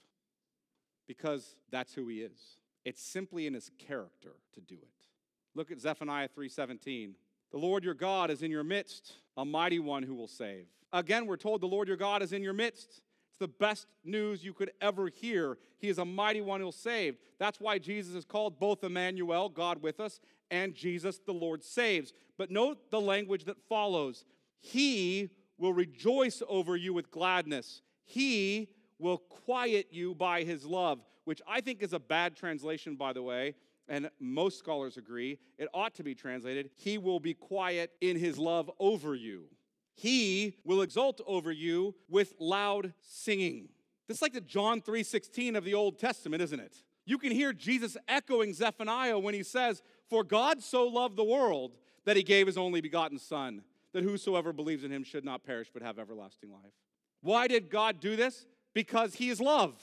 because 1.08 1.56
that's 1.72 1.94
who 1.94 2.08
he 2.08 2.22
is. 2.22 2.58
It's 2.84 3.02
simply 3.02 3.48
in 3.48 3.54
his 3.54 3.72
character 3.78 4.34
to 4.54 4.62
do 4.62 4.76
it. 4.76 5.08
Look 5.56 5.72
at 5.72 5.80
Zephaniah 5.80 6.30
3:17. 6.30 7.16
The 7.52 7.58
Lord 7.58 7.84
your 7.84 7.94
God 7.94 8.30
is 8.30 8.44
in 8.44 8.52
your 8.52 8.64
midst, 8.64 9.14
a 9.38 9.46
mighty 9.46 9.80
one 9.80 10.04
who 10.04 10.16
will 10.16 10.28
save. 10.28 10.68
Again, 10.92 11.26
we're 11.26 11.38
told 11.38 11.62
the 11.62 11.68
Lord 11.68 11.88
your 11.88 11.98
God 11.98 12.22
is 12.22 12.34
in 12.34 12.44
your 12.44 12.54
midst. 12.54 13.02
It's 13.30 13.40
the 13.40 13.48
best 13.48 13.88
news 14.04 14.44
you 14.44 14.54
could 14.54 14.72
ever 14.82 15.08
hear. 15.08 15.58
He 15.80 15.90
is 15.90 15.98
a 15.98 16.06
mighty 16.06 16.42
one 16.42 16.60
who'll 16.60 16.72
save. 16.72 17.18
That's 17.40 17.60
why 17.60 17.78
Jesus 17.78 18.16
is 18.16 18.26
called 18.26 18.60
both 18.60 18.84
Emmanuel, 18.84 19.50
God 19.50 19.82
with 19.82 20.00
us, 20.00 20.20
and 20.50 20.74
Jesus, 20.74 21.20
the 21.20 21.34
Lord 21.34 21.64
saves. 21.64 22.14
But 22.38 22.52
note 22.52 22.90
the 22.90 23.02
language 23.02 23.46
that 23.46 23.62
follows. 23.70 24.26
He 24.60 25.30
will 25.58 25.74
rejoice 25.74 26.42
over 26.48 26.76
you 26.76 26.94
with 26.94 27.12
gladness. 27.12 27.82
He 28.06 28.70
will 29.00 29.18
quiet 29.18 29.88
you 29.92 30.16
by 30.16 30.44
his 30.44 30.66
love, 30.66 31.00
which 31.26 31.42
I 31.48 31.62
think 31.62 31.82
is 31.82 31.94
a 31.94 32.00
bad 32.00 32.36
translation, 32.36 32.96
by 32.96 33.14
the 33.14 33.22
way. 33.24 33.56
and 33.90 34.10
most 34.20 34.60
scholars 34.60 34.98
agree, 34.98 35.40
it 35.58 35.68
ought 35.74 35.96
to 35.96 36.04
be 36.04 36.14
translated, 36.14 36.70
He 36.76 36.98
will 36.98 37.20
be 37.20 37.34
quiet 37.34 37.92
in 38.02 38.18
His 38.18 38.38
love 38.38 38.70
over 38.80 39.16
you. 39.16 39.46
He 39.94 40.56
will 40.64 40.82
exult 40.82 41.22
over 41.26 41.52
you 41.52 41.96
with 42.10 42.34
loud 42.40 42.94
singing. 43.02 43.70
This 44.08 44.18
is 44.18 44.22
like 44.22 44.34
the 44.34 44.42
John 44.42 44.82
3:16 44.82 45.56
of 45.56 45.64
the 45.64 45.74
Old 45.74 46.00
Testament, 46.00 46.42
isn't 46.44 46.60
it? 46.60 46.84
You 47.06 47.18
can 47.18 47.32
hear 47.32 47.54
Jesus 47.54 47.96
echoing 48.08 48.54
Zephaniah 48.54 49.18
when 49.18 49.34
he 49.34 49.44
says, 49.44 49.82
For 50.10 50.24
God 50.24 50.62
so 50.62 50.86
loved 50.86 51.16
the 51.16 51.24
world 51.24 51.78
that 52.04 52.18
he 52.18 52.24
gave 52.24 52.48
his 52.48 52.58
only 52.58 52.82
begotten 52.82 53.18
Son, 53.18 53.64
that 53.98 54.04
whosoever 54.04 54.54
believes 54.54 54.84
in 54.84 54.92
him 54.92 55.04
should 55.04 55.26
not 55.26 55.44
perish 55.44 55.72
but 55.74 55.82
have 55.82 55.98
everlasting 55.98 56.52
life. 56.52 56.74
Why 57.22 57.48
did 57.48 57.72
God 57.72 58.00
do 58.00 58.16
this? 58.16 58.46
Because 58.76 59.16
he 59.16 59.30
is 59.30 59.42
love. 59.42 59.82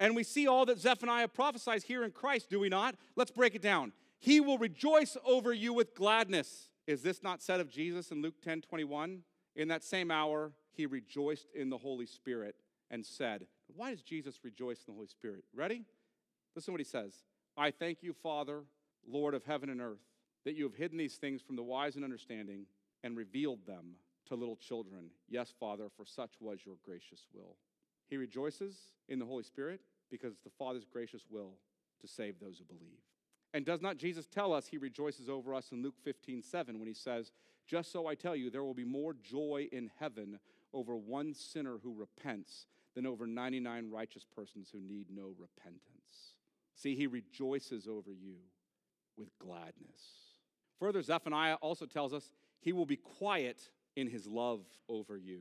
And 0.00 0.16
we 0.16 0.22
see 0.22 0.46
all 0.48 0.64
that 0.64 0.78
Zephaniah 0.78 1.28
prophesies 1.28 1.84
here 1.84 2.02
in 2.02 2.12
Christ, 2.12 2.48
do 2.48 2.58
we 2.58 2.70
not? 2.70 2.94
Let's 3.14 3.30
break 3.30 3.54
it 3.54 3.60
down. 3.60 3.92
He 4.18 4.40
will 4.40 4.56
rejoice 4.56 5.18
over 5.22 5.52
you 5.52 5.74
with 5.74 5.94
gladness. 5.94 6.70
Is 6.86 7.02
this 7.02 7.22
not 7.22 7.42
said 7.42 7.60
of 7.60 7.68
Jesus 7.68 8.10
in 8.10 8.22
Luke 8.22 8.40
10 8.42 8.62
21? 8.62 9.20
In 9.54 9.68
that 9.68 9.84
same 9.84 10.10
hour, 10.10 10.52
he 10.72 10.86
rejoiced 10.86 11.48
in 11.54 11.68
the 11.68 11.76
Holy 11.76 12.06
Spirit 12.06 12.56
and 12.90 13.04
said, 13.04 13.46
Why 13.76 13.90
does 13.90 14.00
Jesus 14.00 14.40
rejoice 14.42 14.78
in 14.78 14.94
the 14.94 14.96
Holy 14.96 15.08
Spirit? 15.08 15.44
Ready? 15.54 15.84
Listen 16.56 16.72
what 16.72 16.80
he 16.80 16.84
says 16.84 17.16
I 17.54 17.70
thank 17.70 18.02
you, 18.02 18.14
Father, 18.14 18.62
Lord 19.06 19.34
of 19.34 19.44
heaven 19.44 19.68
and 19.68 19.82
earth, 19.82 20.00
that 20.46 20.54
you 20.54 20.64
have 20.64 20.74
hidden 20.74 20.96
these 20.96 21.16
things 21.16 21.42
from 21.42 21.56
the 21.56 21.62
wise 21.62 21.96
and 21.96 22.04
understanding 22.04 22.64
and 23.02 23.16
revealed 23.16 23.66
them 23.66 23.96
to 24.26 24.34
little 24.34 24.56
children. 24.56 25.10
Yes, 25.28 25.52
Father, 25.58 25.88
for 25.96 26.04
such 26.04 26.32
was 26.40 26.60
your 26.64 26.76
gracious 26.84 27.26
will. 27.34 27.56
He 28.08 28.16
rejoices 28.16 28.76
in 29.08 29.18
the 29.18 29.24
Holy 29.24 29.42
Spirit 29.42 29.80
because 30.10 30.32
it's 30.32 30.42
the 30.42 30.50
Father's 30.50 30.84
gracious 30.84 31.22
will 31.30 31.54
to 32.00 32.06
save 32.06 32.38
those 32.38 32.58
who 32.58 32.64
believe. 32.64 33.00
And 33.54 33.64
does 33.64 33.82
not 33.82 33.98
Jesus 33.98 34.26
tell 34.26 34.52
us 34.52 34.66
he 34.66 34.78
rejoices 34.78 35.28
over 35.28 35.54
us 35.54 35.72
in 35.72 35.82
Luke 35.82 35.96
15, 36.02 36.42
7 36.42 36.78
when 36.78 36.88
he 36.88 36.94
says, 36.94 37.32
Just 37.66 37.92
so 37.92 38.06
I 38.06 38.14
tell 38.14 38.36
you, 38.36 38.50
there 38.50 38.64
will 38.64 38.74
be 38.74 38.84
more 38.84 39.14
joy 39.14 39.68
in 39.72 39.90
heaven 39.98 40.38
over 40.72 40.96
one 40.96 41.34
sinner 41.34 41.76
who 41.82 41.94
repents 41.94 42.66
than 42.94 43.06
over 43.06 43.26
99 43.26 43.90
righteous 43.90 44.24
persons 44.24 44.68
who 44.72 44.80
need 44.80 45.06
no 45.10 45.34
repentance. 45.38 46.36
See, 46.74 46.94
he 46.94 47.06
rejoices 47.06 47.86
over 47.86 48.12
you 48.12 48.36
with 49.16 49.38
gladness. 49.38 50.00
Further, 50.78 51.02
Zephaniah 51.02 51.56
also 51.60 51.86
tells 51.86 52.12
us 52.12 52.32
he 52.62 52.72
will 52.72 52.86
be 52.86 52.96
quiet 52.96 53.70
in 53.96 54.08
his 54.08 54.26
love 54.26 54.64
over 54.88 55.16
you. 55.16 55.40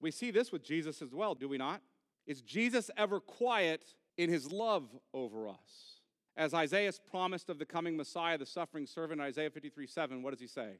We 0.00 0.10
see 0.10 0.30
this 0.30 0.52
with 0.52 0.62
Jesus 0.62 1.00
as 1.00 1.14
well, 1.14 1.34
do 1.34 1.48
we 1.48 1.56
not? 1.56 1.80
Is 2.26 2.42
Jesus 2.42 2.90
ever 2.96 3.20
quiet 3.20 3.94
in 4.16 4.28
his 4.28 4.52
love 4.52 4.84
over 5.14 5.48
us? 5.48 6.00
As 6.36 6.54
Isaiah 6.54 6.92
promised 7.10 7.48
of 7.48 7.58
the 7.58 7.64
coming 7.64 7.96
Messiah, 7.96 8.38
the 8.38 8.46
suffering 8.46 8.86
servant, 8.86 9.20
Isaiah 9.20 9.50
53 9.50 9.86
7, 9.86 10.22
what 10.22 10.30
does 10.30 10.40
he 10.40 10.46
say? 10.46 10.78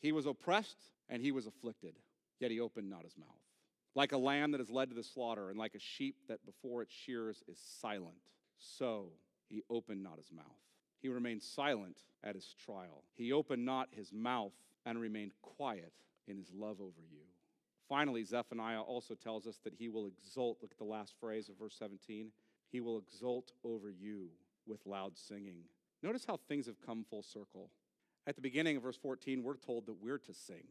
He 0.00 0.12
was 0.12 0.26
oppressed 0.26 0.90
and 1.08 1.22
he 1.22 1.32
was 1.32 1.46
afflicted, 1.46 1.94
yet 2.38 2.50
he 2.50 2.60
opened 2.60 2.90
not 2.90 3.04
his 3.04 3.16
mouth. 3.16 3.28
Like 3.94 4.12
a 4.12 4.18
lamb 4.18 4.52
that 4.52 4.60
is 4.60 4.70
led 4.70 4.90
to 4.90 4.94
the 4.94 5.02
slaughter, 5.02 5.50
and 5.50 5.58
like 5.58 5.74
a 5.74 5.80
sheep 5.80 6.16
that 6.28 6.44
before 6.46 6.82
its 6.82 6.92
shears 6.92 7.42
is 7.48 7.58
silent, 7.80 8.16
so 8.58 9.10
he 9.48 9.62
opened 9.70 10.02
not 10.02 10.16
his 10.18 10.32
mouth. 10.32 10.44
He 11.00 11.08
remained 11.08 11.42
silent 11.42 11.98
at 12.22 12.34
his 12.34 12.54
trial. 12.64 13.02
He 13.14 13.32
opened 13.32 13.64
not 13.64 13.88
his 13.90 14.12
mouth 14.12 14.52
and 14.84 15.00
remained 15.00 15.32
quiet 15.42 15.92
in 16.26 16.36
his 16.36 16.52
love 16.52 16.80
over 16.80 17.02
you. 17.10 17.22
Finally, 17.88 18.24
Zephaniah 18.24 18.80
also 18.80 19.14
tells 19.14 19.46
us 19.46 19.58
that 19.64 19.74
he 19.74 19.88
will 19.88 20.06
exult. 20.06 20.58
Look 20.62 20.72
at 20.72 20.78
the 20.78 20.84
last 20.84 21.14
phrase 21.20 21.48
of 21.48 21.58
verse 21.58 21.74
17. 21.78 22.30
He 22.70 22.80
will 22.80 22.98
exult 22.98 23.52
over 23.64 23.90
you 23.90 24.28
with 24.66 24.86
loud 24.86 25.18
singing. 25.18 25.64
Notice 26.02 26.24
how 26.24 26.38
things 26.48 26.66
have 26.66 26.80
come 26.80 27.04
full 27.08 27.22
circle. 27.22 27.70
At 28.26 28.36
the 28.36 28.42
beginning 28.42 28.76
of 28.76 28.82
verse 28.82 28.96
14, 28.96 29.42
we're 29.42 29.56
told 29.56 29.86
that 29.86 30.00
we're 30.00 30.18
to 30.18 30.32
sing. 30.32 30.64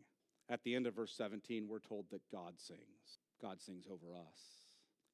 At 0.50 0.64
the 0.64 0.74
end 0.74 0.88
of 0.88 0.96
verse 0.96 1.14
17, 1.16 1.68
we're 1.68 1.80
told 1.80 2.06
that 2.12 2.30
God 2.32 2.56
sings. 2.58 3.20
God 3.42 3.62
sings 3.62 3.86
over 3.88 4.16
us. 4.16 4.40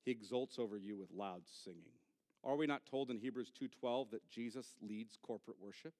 He 0.06 0.12
exults 0.12 0.58
over 0.58 0.78
you 0.78 0.96
with 0.96 1.12
loud 1.12 1.42
singing. 1.46 1.98
Are 2.44 2.56
we 2.56 2.68
not 2.68 2.86
told 2.86 3.12
in 3.12 3.18
Hebrews 3.18 3.52
2:12 3.52 4.12
that 4.12 4.28
Jesus 4.30 4.76
leads 4.82 5.18
corporate 5.18 5.60
worship? 5.60 5.94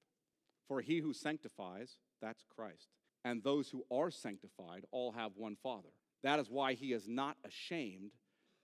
For 0.68 0.82
he 0.82 1.00
who 1.00 1.14
sanctifies, 1.14 1.98
that's 2.22 2.44
Christ, 2.56 2.90
and 3.24 3.44
those 3.44 3.70
who 3.70 3.86
are 3.92 4.12
sanctified 4.12 4.86
all 4.92 5.12
have 5.14 5.32
one 5.36 5.56
Father. 5.56 5.90
That 6.24 6.40
is 6.40 6.50
why 6.50 6.74
he 6.74 6.94
is 6.94 7.08
not 7.08 7.38
ashamed 7.46 8.12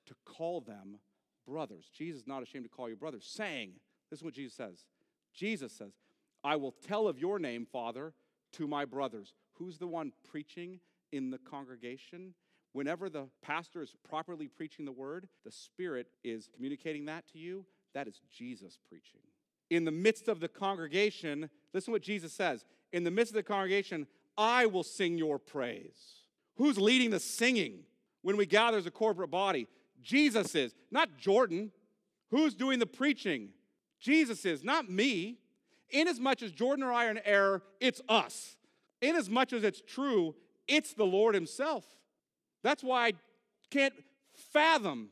to 0.08 0.16
call 0.26 0.62
them 0.62 1.00
brothers. 1.48 1.90
Jesus 1.94 2.22
is 2.22 2.28
not 2.28 2.44
ashamed 2.44 2.66
to 2.66 2.70
call 2.70 2.90
you 2.90 2.96
brothers, 2.96 3.26
saying, 3.26 3.74
this 4.10 4.20
is 4.20 4.24
what 4.24 4.34
Jesus 4.34 4.56
says. 4.56 4.86
Jesus 5.34 5.72
says, 5.72 5.94
I 6.44 6.56
will 6.56 6.74
tell 6.88 7.08
of 7.08 7.20
your 7.20 7.40
name, 7.40 7.66
Father, 7.66 8.14
to 8.54 8.68
my 8.68 8.86
brothers. 8.86 9.34
Who's 9.54 9.78
the 9.78 9.88
one 9.88 10.12
preaching 10.30 10.80
in 11.12 11.30
the 11.30 11.38
congregation? 11.38 12.34
Whenever 12.74 13.10
the 13.10 13.28
pastor 13.42 13.82
is 13.82 13.96
properly 14.08 14.48
preaching 14.48 14.86
the 14.86 14.92
word, 14.92 15.28
the 15.46 15.52
Spirit 15.52 16.08
is 16.24 16.50
communicating 16.54 17.06
that 17.06 17.28
to 17.32 17.40
you. 17.40 17.66
That 17.94 18.08
is 18.08 18.20
Jesus 18.32 18.78
preaching. 18.90 19.22
In 19.76 19.86
the 19.86 19.92
midst 19.92 20.28
of 20.28 20.40
the 20.40 20.48
congregation, 20.48 21.50
listen 21.74 21.92
what 21.92 22.02
Jesus 22.02 22.34
says. 22.34 22.66
In 22.92 23.04
the 23.04 23.12
midst 23.12 23.32
of 23.32 23.36
the 23.36 23.44
congregation, 23.44 24.08
I 24.38 24.66
will 24.66 24.84
sing 24.84 25.18
your 25.18 25.40
praise. 25.40 26.22
Who's 26.56 26.78
leading 26.78 27.10
the 27.10 27.20
singing 27.20 27.80
when 28.22 28.38
we 28.38 28.46
gather 28.46 28.78
as 28.78 28.86
a 28.86 28.92
corporate 28.92 29.32
body? 29.32 29.68
Jesus 30.02 30.54
is, 30.54 30.76
not 30.92 31.18
Jordan. 31.18 31.72
Who's 32.30 32.54
doing 32.54 32.80
the 32.80 32.86
preaching? 32.86 33.50
Jesus 34.00 34.46
is, 34.46 34.64
not 34.64 34.90
me. 34.90 35.38
Inasmuch 35.90 36.42
as 36.44 36.52
Jordan 36.52 36.84
or 36.84 36.92
I 36.92 37.08
are 37.08 37.12
in 37.12 37.20
error, 37.26 37.62
it's 37.80 38.02
us. 38.10 38.58
Inasmuch 39.02 39.54
as 39.54 39.64
it's 39.64 39.82
true, 39.82 40.36
it's 40.68 40.94
the 40.94 41.06
Lord 41.06 41.36
Himself. 41.36 41.86
That's 42.64 42.84
why 42.84 43.08
I 43.08 43.14
can't 43.70 43.94
fathom 44.52 45.10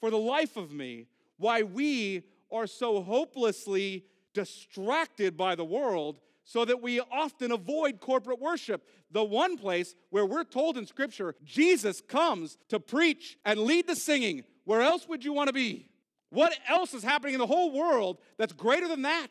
for 0.00 0.10
the 0.10 0.18
life 0.18 0.56
of 0.56 0.72
me 0.72 1.06
why 1.36 1.62
we 1.62 2.22
are 2.52 2.66
so 2.66 3.02
hopelessly 3.02 4.04
distracted 4.34 5.36
by 5.36 5.54
the 5.54 5.64
world 5.64 6.20
so 6.44 6.64
that 6.64 6.82
we 6.82 7.00
often 7.00 7.52
avoid 7.52 8.00
corporate 8.00 8.40
worship. 8.40 8.86
The 9.10 9.24
one 9.24 9.56
place 9.56 9.94
where 10.10 10.26
we're 10.26 10.44
told 10.44 10.76
in 10.76 10.86
Scripture 10.86 11.34
Jesus 11.44 12.00
comes 12.00 12.58
to 12.68 12.80
preach 12.80 13.38
and 13.44 13.60
lead 13.60 13.86
the 13.86 13.96
singing. 13.96 14.44
Where 14.64 14.82
else 14.82 15.08
would 15.08 15.24
you 15.24 15.32
want 15.32 15.48
to 15.48 15.52
be? 15.52 15.88
What 16.30 16.56
else 16.68 16.94
is 16.94 17.02
happening 17.02 17.34
in 17.34 17.40
the 17.40 17.46
whole 17.46 17.72
world 17.72 18.18
that's 18.38 18.52
greater 18.52 18.88
than 18.88 19.02
that? 19.02 19.28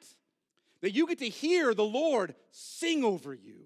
That 0.82 0.93
you 0.93 1.07
get 1.07 1.20
to 1.20 1.30
hear 1.30 1.74
the 1.74 1.84
Lord 1.84 2.36
sing 2.51 3.03
over 3.03 3.34
you. 3.34 3.65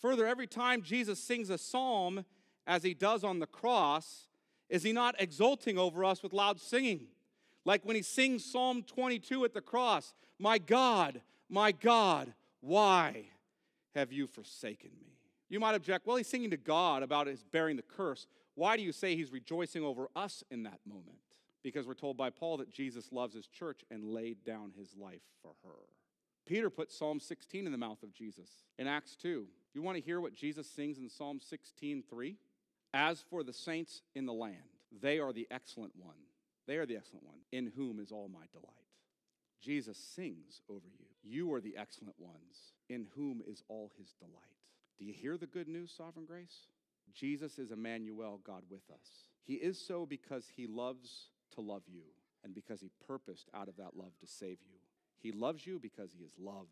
Further, 0.00 0.26
every 0.26 0.46
time 0.46 0.82
Jesus 0.82 1.22
sings 1.22 1.50
a 1.50 1.58
psalm, 1.58 2.24
as 2.66 2.82
he 2.82 2.94
does 2.94 3.24
on 3.24 3.38
the 3.38 3.46
cross, 3.46 4.28
is 4.68 4.82
he 4.82 4.92
not 4.92 5.16
exulting 5.18 5.78
over 5.78 6.04
us 6.04 6.22
with 6.22 6.32
loud 6.32 6.60
singing? 6.60 7.06
Like 7.68 7.84
when 7.84 7.96
he 7.96 8.02
sings 8.02 8.46
Psalm 8.46 8.82
22 8.82 9.44
at 9.44 9.52
the 9.52 9.60
cross 9.60 10.14
My 10.38 10.56
God, 10.56 11.20
my 11.50 11.70
God, 11.70 12.32
why 12.62 13.26
have 13.94 14.10
you 14.10 14.26
forsaken 14.26 14.88
me? 14.98 15.18
You 15.50 15.60
might 15.60 15.74
object, 15.74 16.06
well, 16.06 16.16
he's 16.16 16.28
singing 16.28 16.48
to 16.48 16.56
God 16.56 17.02
about 17.02 17.26
his 17.26 17.42
bearing 17.42 17.76
the 17.76 17.82
curse. 17.82 18.26
Why 18.54 18.78
do 18.78 18.82
you 18.82 18.90
say 18.90 19.14
he's 19.14 19.32
rejoicing 19.32 19.84
over 19.84 20.08
us 20.16 20.42
in 20.50 20.62
that 20.62 20.80
moment? 20.86 21.18
Because 21.62 21.86
we're 21.86 21.92
told 21.92 22.16
by 22.16 22.30
Paul 22.30 22.56
that 22.56 22.70
Jesus 22.70 23.12
loves 23.12 23.34
his 23.34 23.46
church 23.46 23.84
and 23.90 24.14
laid 24.14 24.44
down 24.44 24.72
his 24.78 24.96
life 24.96 25.20
for 25.42 25.52
her. 25.62 25.76
Peter 26.46 26.70
put 26.70 26.90
Psalm 26.90 27.20
16 27.20 27.66
in 27.66 27.72
the 27.72 27.76
mouth 27.76 28.02
of 28.02 28.14
Jesus 28.14 28.48
in 28.78 28.86
Acts 28.86 29.14
2. 29.16 29.46
You 29.74 29.82
want 29.82 29.98
to 29.98 30.02
hear 30.02 30.22
what 30.22 30.32
Jesus 30.32 30.66
sings 30.70 30.96
in 30.96 31.10
Psalm 31.10 31.38
16 31.46 32.02
3? 32.08 32.36
As 32.94 33.22
for 33.28 33.42
the 33.42 33.52
saints 33.52 34.00
in 34.14 34.24
the 34.24 34.32
land, 34.32 34.56
they 35.02 35.18
are 35.18 35.34
the 35.34 35.46
excellent 35.50 35.92
one. 35.98 36.16
They 36.68 36.76
are 36.76 36.86
the 36.86 36.96
excellent 36.96 37.24
one, 37.24 37.38
in 37.50 37.72
whom 37.74 37.98
is 37.98 38.12
all 38.12 38.28
my 38.28 38.44
delight. 38.52 38.74
Jesus 39.60 39.96
sings 39.96 40.60
over 40.68 40.86
you. 40.86 41.06
You 41.24 41.52
are 41.54 41.62
the 41.62 41.76
excellent 41.78 42.16
ones, 42.18 42.74
in 42.90 43.06
whom 43.16 43.40
is 43.48 43.62
all 43.68 43.90
his 43.98 44.12
delight. 44.18 44.34
Do 44.98 45.06
you 45.06 45.14
hear 45.14 45.38
the 45.38 45.46
good 45.46 45.66
news, 45.66 45.90
Sovereign 45.96 46.26
Grace? 46.26 46.68
Jesus 47.14 47.58
is 47.58 47.70
Emmanuel, 47.70 48.40
God 48.44 48.64
with 48.70 48.82
us. 48.92 49.28
He 49.42 49.54
is 49.54 49.80
so 49.80 50.04
because 50.04 50.46
he 50.54 50.66
loves 50.66 51.30
to 51.54 51.62
love 51.62 51.84
you 51.90 52.02
and 52.44 52.54
because 52.54 52.82
he 52.82 52.90
purposed 53.06 53.48
out 53.54 53.68
of 53.68 53.76
that 53.78 53.96
love 53.96 54.12
to 54.20 54.26
save 54.26 54.58
you. 54.60 54.78
He 55.18 55.32
loves 55.32 55.66
you 55.66 55.78
because 55.80 56.10
he 56.12 56.22
is 56.22 56.32
love. 56.38 56.68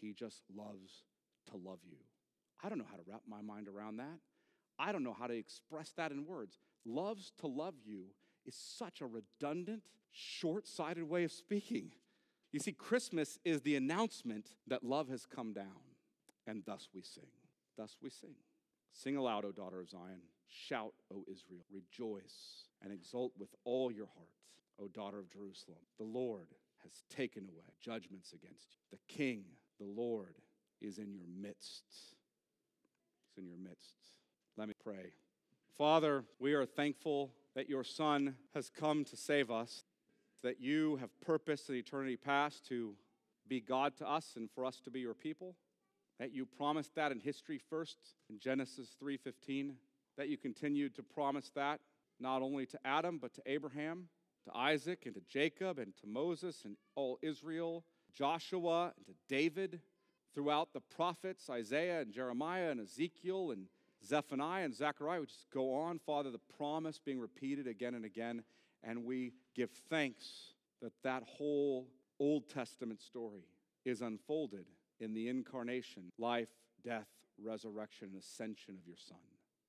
He 0.00 0.14
just 0.14 0.40
loves 0.56 1.04
to 1.50 1.56
love 1.56 1.80
you. 1.86 1.98
I 2.64 2.70
don't 2.70 2.78
know 2.78 2.86
how 2.90 2.96
to 2.96 3.04
wrap 3.06 3.22
my 3.28 3.42
mind 3.42 3.68
around 3.68 3.98
that. 3.98 4.18
I 4.78 4.92
don't 4.92 5.04
know 5.04 5.16
how 5.18 5.26
to 5.26 5.36
express 5.36 5.90
that 5.98 6.10
in 6.10 6.26
words. 6.26 6.58
Loves 6.86 7.32
to 7.40 7.46
love 7.46 7.74
you 7.84 8.06
is 8.46 8.54
such 8.54 9.00
a 9.00 9.06
redundant, 9.06 9.82
short 10.12 10.66
sighted 10.66 11.08
way 11.08 11.24
of 11.24 11.32
speaking. 11.32 11.92
You 12.52 12.60
see, 12.60 12.72
Christmas 12.72 13.38
is 13.44 13.62
the 13.62 13.76
announcement 13.76 14.54
that 14.66 14.84
love 14.84 15.08
has 15.08 15.26
come 15.26 15.52
down, 15.52 15.94
and 16.46 16.62
thus 16.64 16.88
we 16.94 17.02
sing. 17.02 17.28
Thus 17.76 17.96
we 18.02 18.10
sing. 18.10 18.34
Sing 18.92 19.16
aloud, 19.16 19.44
O 19.44 19.52
daughter 19.52 19.80
of 19.80 19.90
Zion. 19.90 20.22
Shout, 20.48 20.94
O 21.12 21.24
Israel. 21.30 21.64
Rejoice 21.70 22.68
and 22.82 22.92
exult 22.92 23.32
with 23.38 23.50
all 23.64 23.92
your 23.92 24.06
heart, 24.06 24.30
O 24.80 24.88
daughter 24.88 25.18
of 25.18 25.30
Jerusalem. 25.30 25.80
The 25.98 26.04
Lord 26.04 26.48
has 26.82 27.02
taken 27.14 27.42
away 27.44 27.66
judgments 27.80 28.32
against 28.32 28.68
you. 28.72 28.96
The 28.98 29.14
King, 29.14 29.44
the 29.78 29.86
Lord, 29.86 30.36
is 30.80 30.98
in 30.98 31.12
your 31.12 31.26
midst. 31.26 31.84
He's 33.28 33.42
in 33.42 33.46
your 33.46 33.58
midst. 33.58 33.96
Let 34.56 34.68
me 34.68 34.74
pray. 34.82 35.12
Father, 35.76 36.24
we 36.38 36.54
are 36.54 36.64
thankful 36.64 37.32
that 37.56 37.70
your 37.70 37.82
Son 37.82 38.36
has 38.54 38.70
come 38.70 39.02
to 39.06 39.16
save 39.16 39.50
us, 39.50 39.82
that 40.42 40.60
you 40.60 40.96
have 40.96 41.18
purposed 41.22 41.70
in 41.70 41.74
eternity 41.74 42.16
past 42.16 42.68
to 42.68 42.94
be 43.48 43.60
God 43.60 43.96
to 43.96 44.08
us 44.08 44.34
and 44.36 44.50
for 44.50 44.66
us 44.66 44.78
to 44.82 44.90
be 44.90 45.00
your 45.00 45.14
people, 45.14 45.56
that 46.20 46.32
you 46.32 46.44
promised 46.44 46.94
that 46.94 47.12
in 47.12 47.18
history 47.18 47.58
first 47.58 47.96
in 48.28 48.38
Genesis 48.38 48.94
3:15, 49.00 49.78
that 50.18 50.28
you 50.28 50.36
continued 50.36 50.94
to 50.96 51.02
promise 51.02 51.48
that 51.50 51.80
not 52.20 52.42
only 52.42 52.66
to 52.66 52.86
Adam 52.86 53.18
but 53.18 53.32
to 53.32 53.42
Abraham, 53.46 54.10
to 54.44 54.54
Isaac 54.54 55.06
and 55.06 55.14
to 55.14 55.22
Jacob 55.22 55.78
and 55.78 55.96
to 55.96 56.06
Moses 56.06 56.66
and 56.66 56.76
all 56.94 57.18
Israel, 57.22 57.86
Joshua 58.12 58.92
and 58.96 59.06
to 59.06 59.14
David, 59.28 59.80
throughout 60.34 60.74
the 60.74 60.80
prophets, 60.82 61.48
Isaiah 61.48 62.02
and 62.02 62.12
Jeremiah 62.12 62.70
and 62.70 62.80
Ezekiel 62.80 63.50
and 63.50 63.68
Zephaniah 64.04 64.64
and 64.64 64.74
Zechariah. 64.74 65.20
We 65.20 65.26
just 65.26 65.50
go 65.52 65.74
on, 65.74 65.98
Father, 65.98 66.30
the 66.30 66.40
promise 66.56 66.98
being 66.98 67.20
repeated 67.20 67.66
again 67.66 67.94
and 67.94 68.04
again. 68.04 68.42
And 68.82 69.04
we 69.04 69.32
give 69.54 69.70
thanks 69.88 70.52
that 70.82 70.92
that 71.02 71.22
whole 71.24 71.88
Old 72.20 72.48
Testament 72.48 73.00
story 73.00 73.44
is 73.84 74.02
unfolded 74.02 74.66
in 75.00 75.14
the 75.14 75.28
incarnation, 75.28 76.10
life, 76.18 76.48
death, 76.84 77.08
resurrection, 77.42 78.08
and 78.12 78.22
ascension 78.22 78.76
of 78.80 78.86
your 78.86 78.96
Son. 78.96 79.18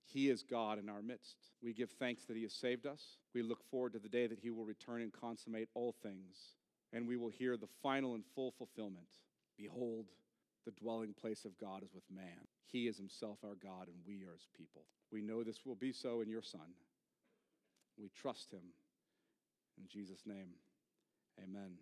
He 0.06 0.30
is 0.30 0.44
God 0.44 0.80
in 0.80 0.88
our 0.88 1.02
midst. 1.02 1.36
We 1.62 1.74
give 1.74 1.92
thanks 1.92 2.26
that 2.26 2.38
He 2.38 2.44
has 2.44 2.54
saved 2.54 2.86
us. 2.86 3.18
We 3.34 3.42
look 3.42 3.64
forward 3.70 3.94
to 3.94 4.00
the 4.00 4.08
day 4.08 4.28
that 4.28 4.40
He 4.40 4.50
will 4.50 4.66
return 4.66 5.02
and 5.02 5.12
consummate 5.12 5.68
all 5.74 5.94
things, 6.02 6.56
and 6.94 7.08
we 7.08 7.18
will 7.18 7.30
hear 7.30 7.58
the 7.58 7.68
final 7.84 8.16
and 8.16 8.24
full 8.34 8.52
fulfillment. 8.52 9.08
Behold, 9.58 10.06
the 10.68 10.84
dwelling 10.84 11.14
place 11.14 11.46
of 11.46 11.58
God 11.58 11.82
is 11.82 11.94
with 11.94 12.04
man. 12.14 12.46
He 12.66 12.88
is 12.88 12.98
Himself 12.98 13.38
our 13.42 13.56
God, 13.56 13.88
and 13.88 13.96
we 14.06 14.26
are 14.26 14.34
His 14.34 14.48
people. 14.56 14.84
We 15.14 15.22
know 15.22 15.42
this 15.42 15.66
will 15.66 15.76
be 15.76 15.94
so 15.94 16.20
in 16.20 16.30
your 16.30 16.42
Son. 16.42 16.76
We 17.98 18.10
trust 18.10 18.52
Him. 18.52 18.74
In 19.78 19.88
Jesus' 19.88 20.24
name, 20.26 20.50
amen. 21.42 21.78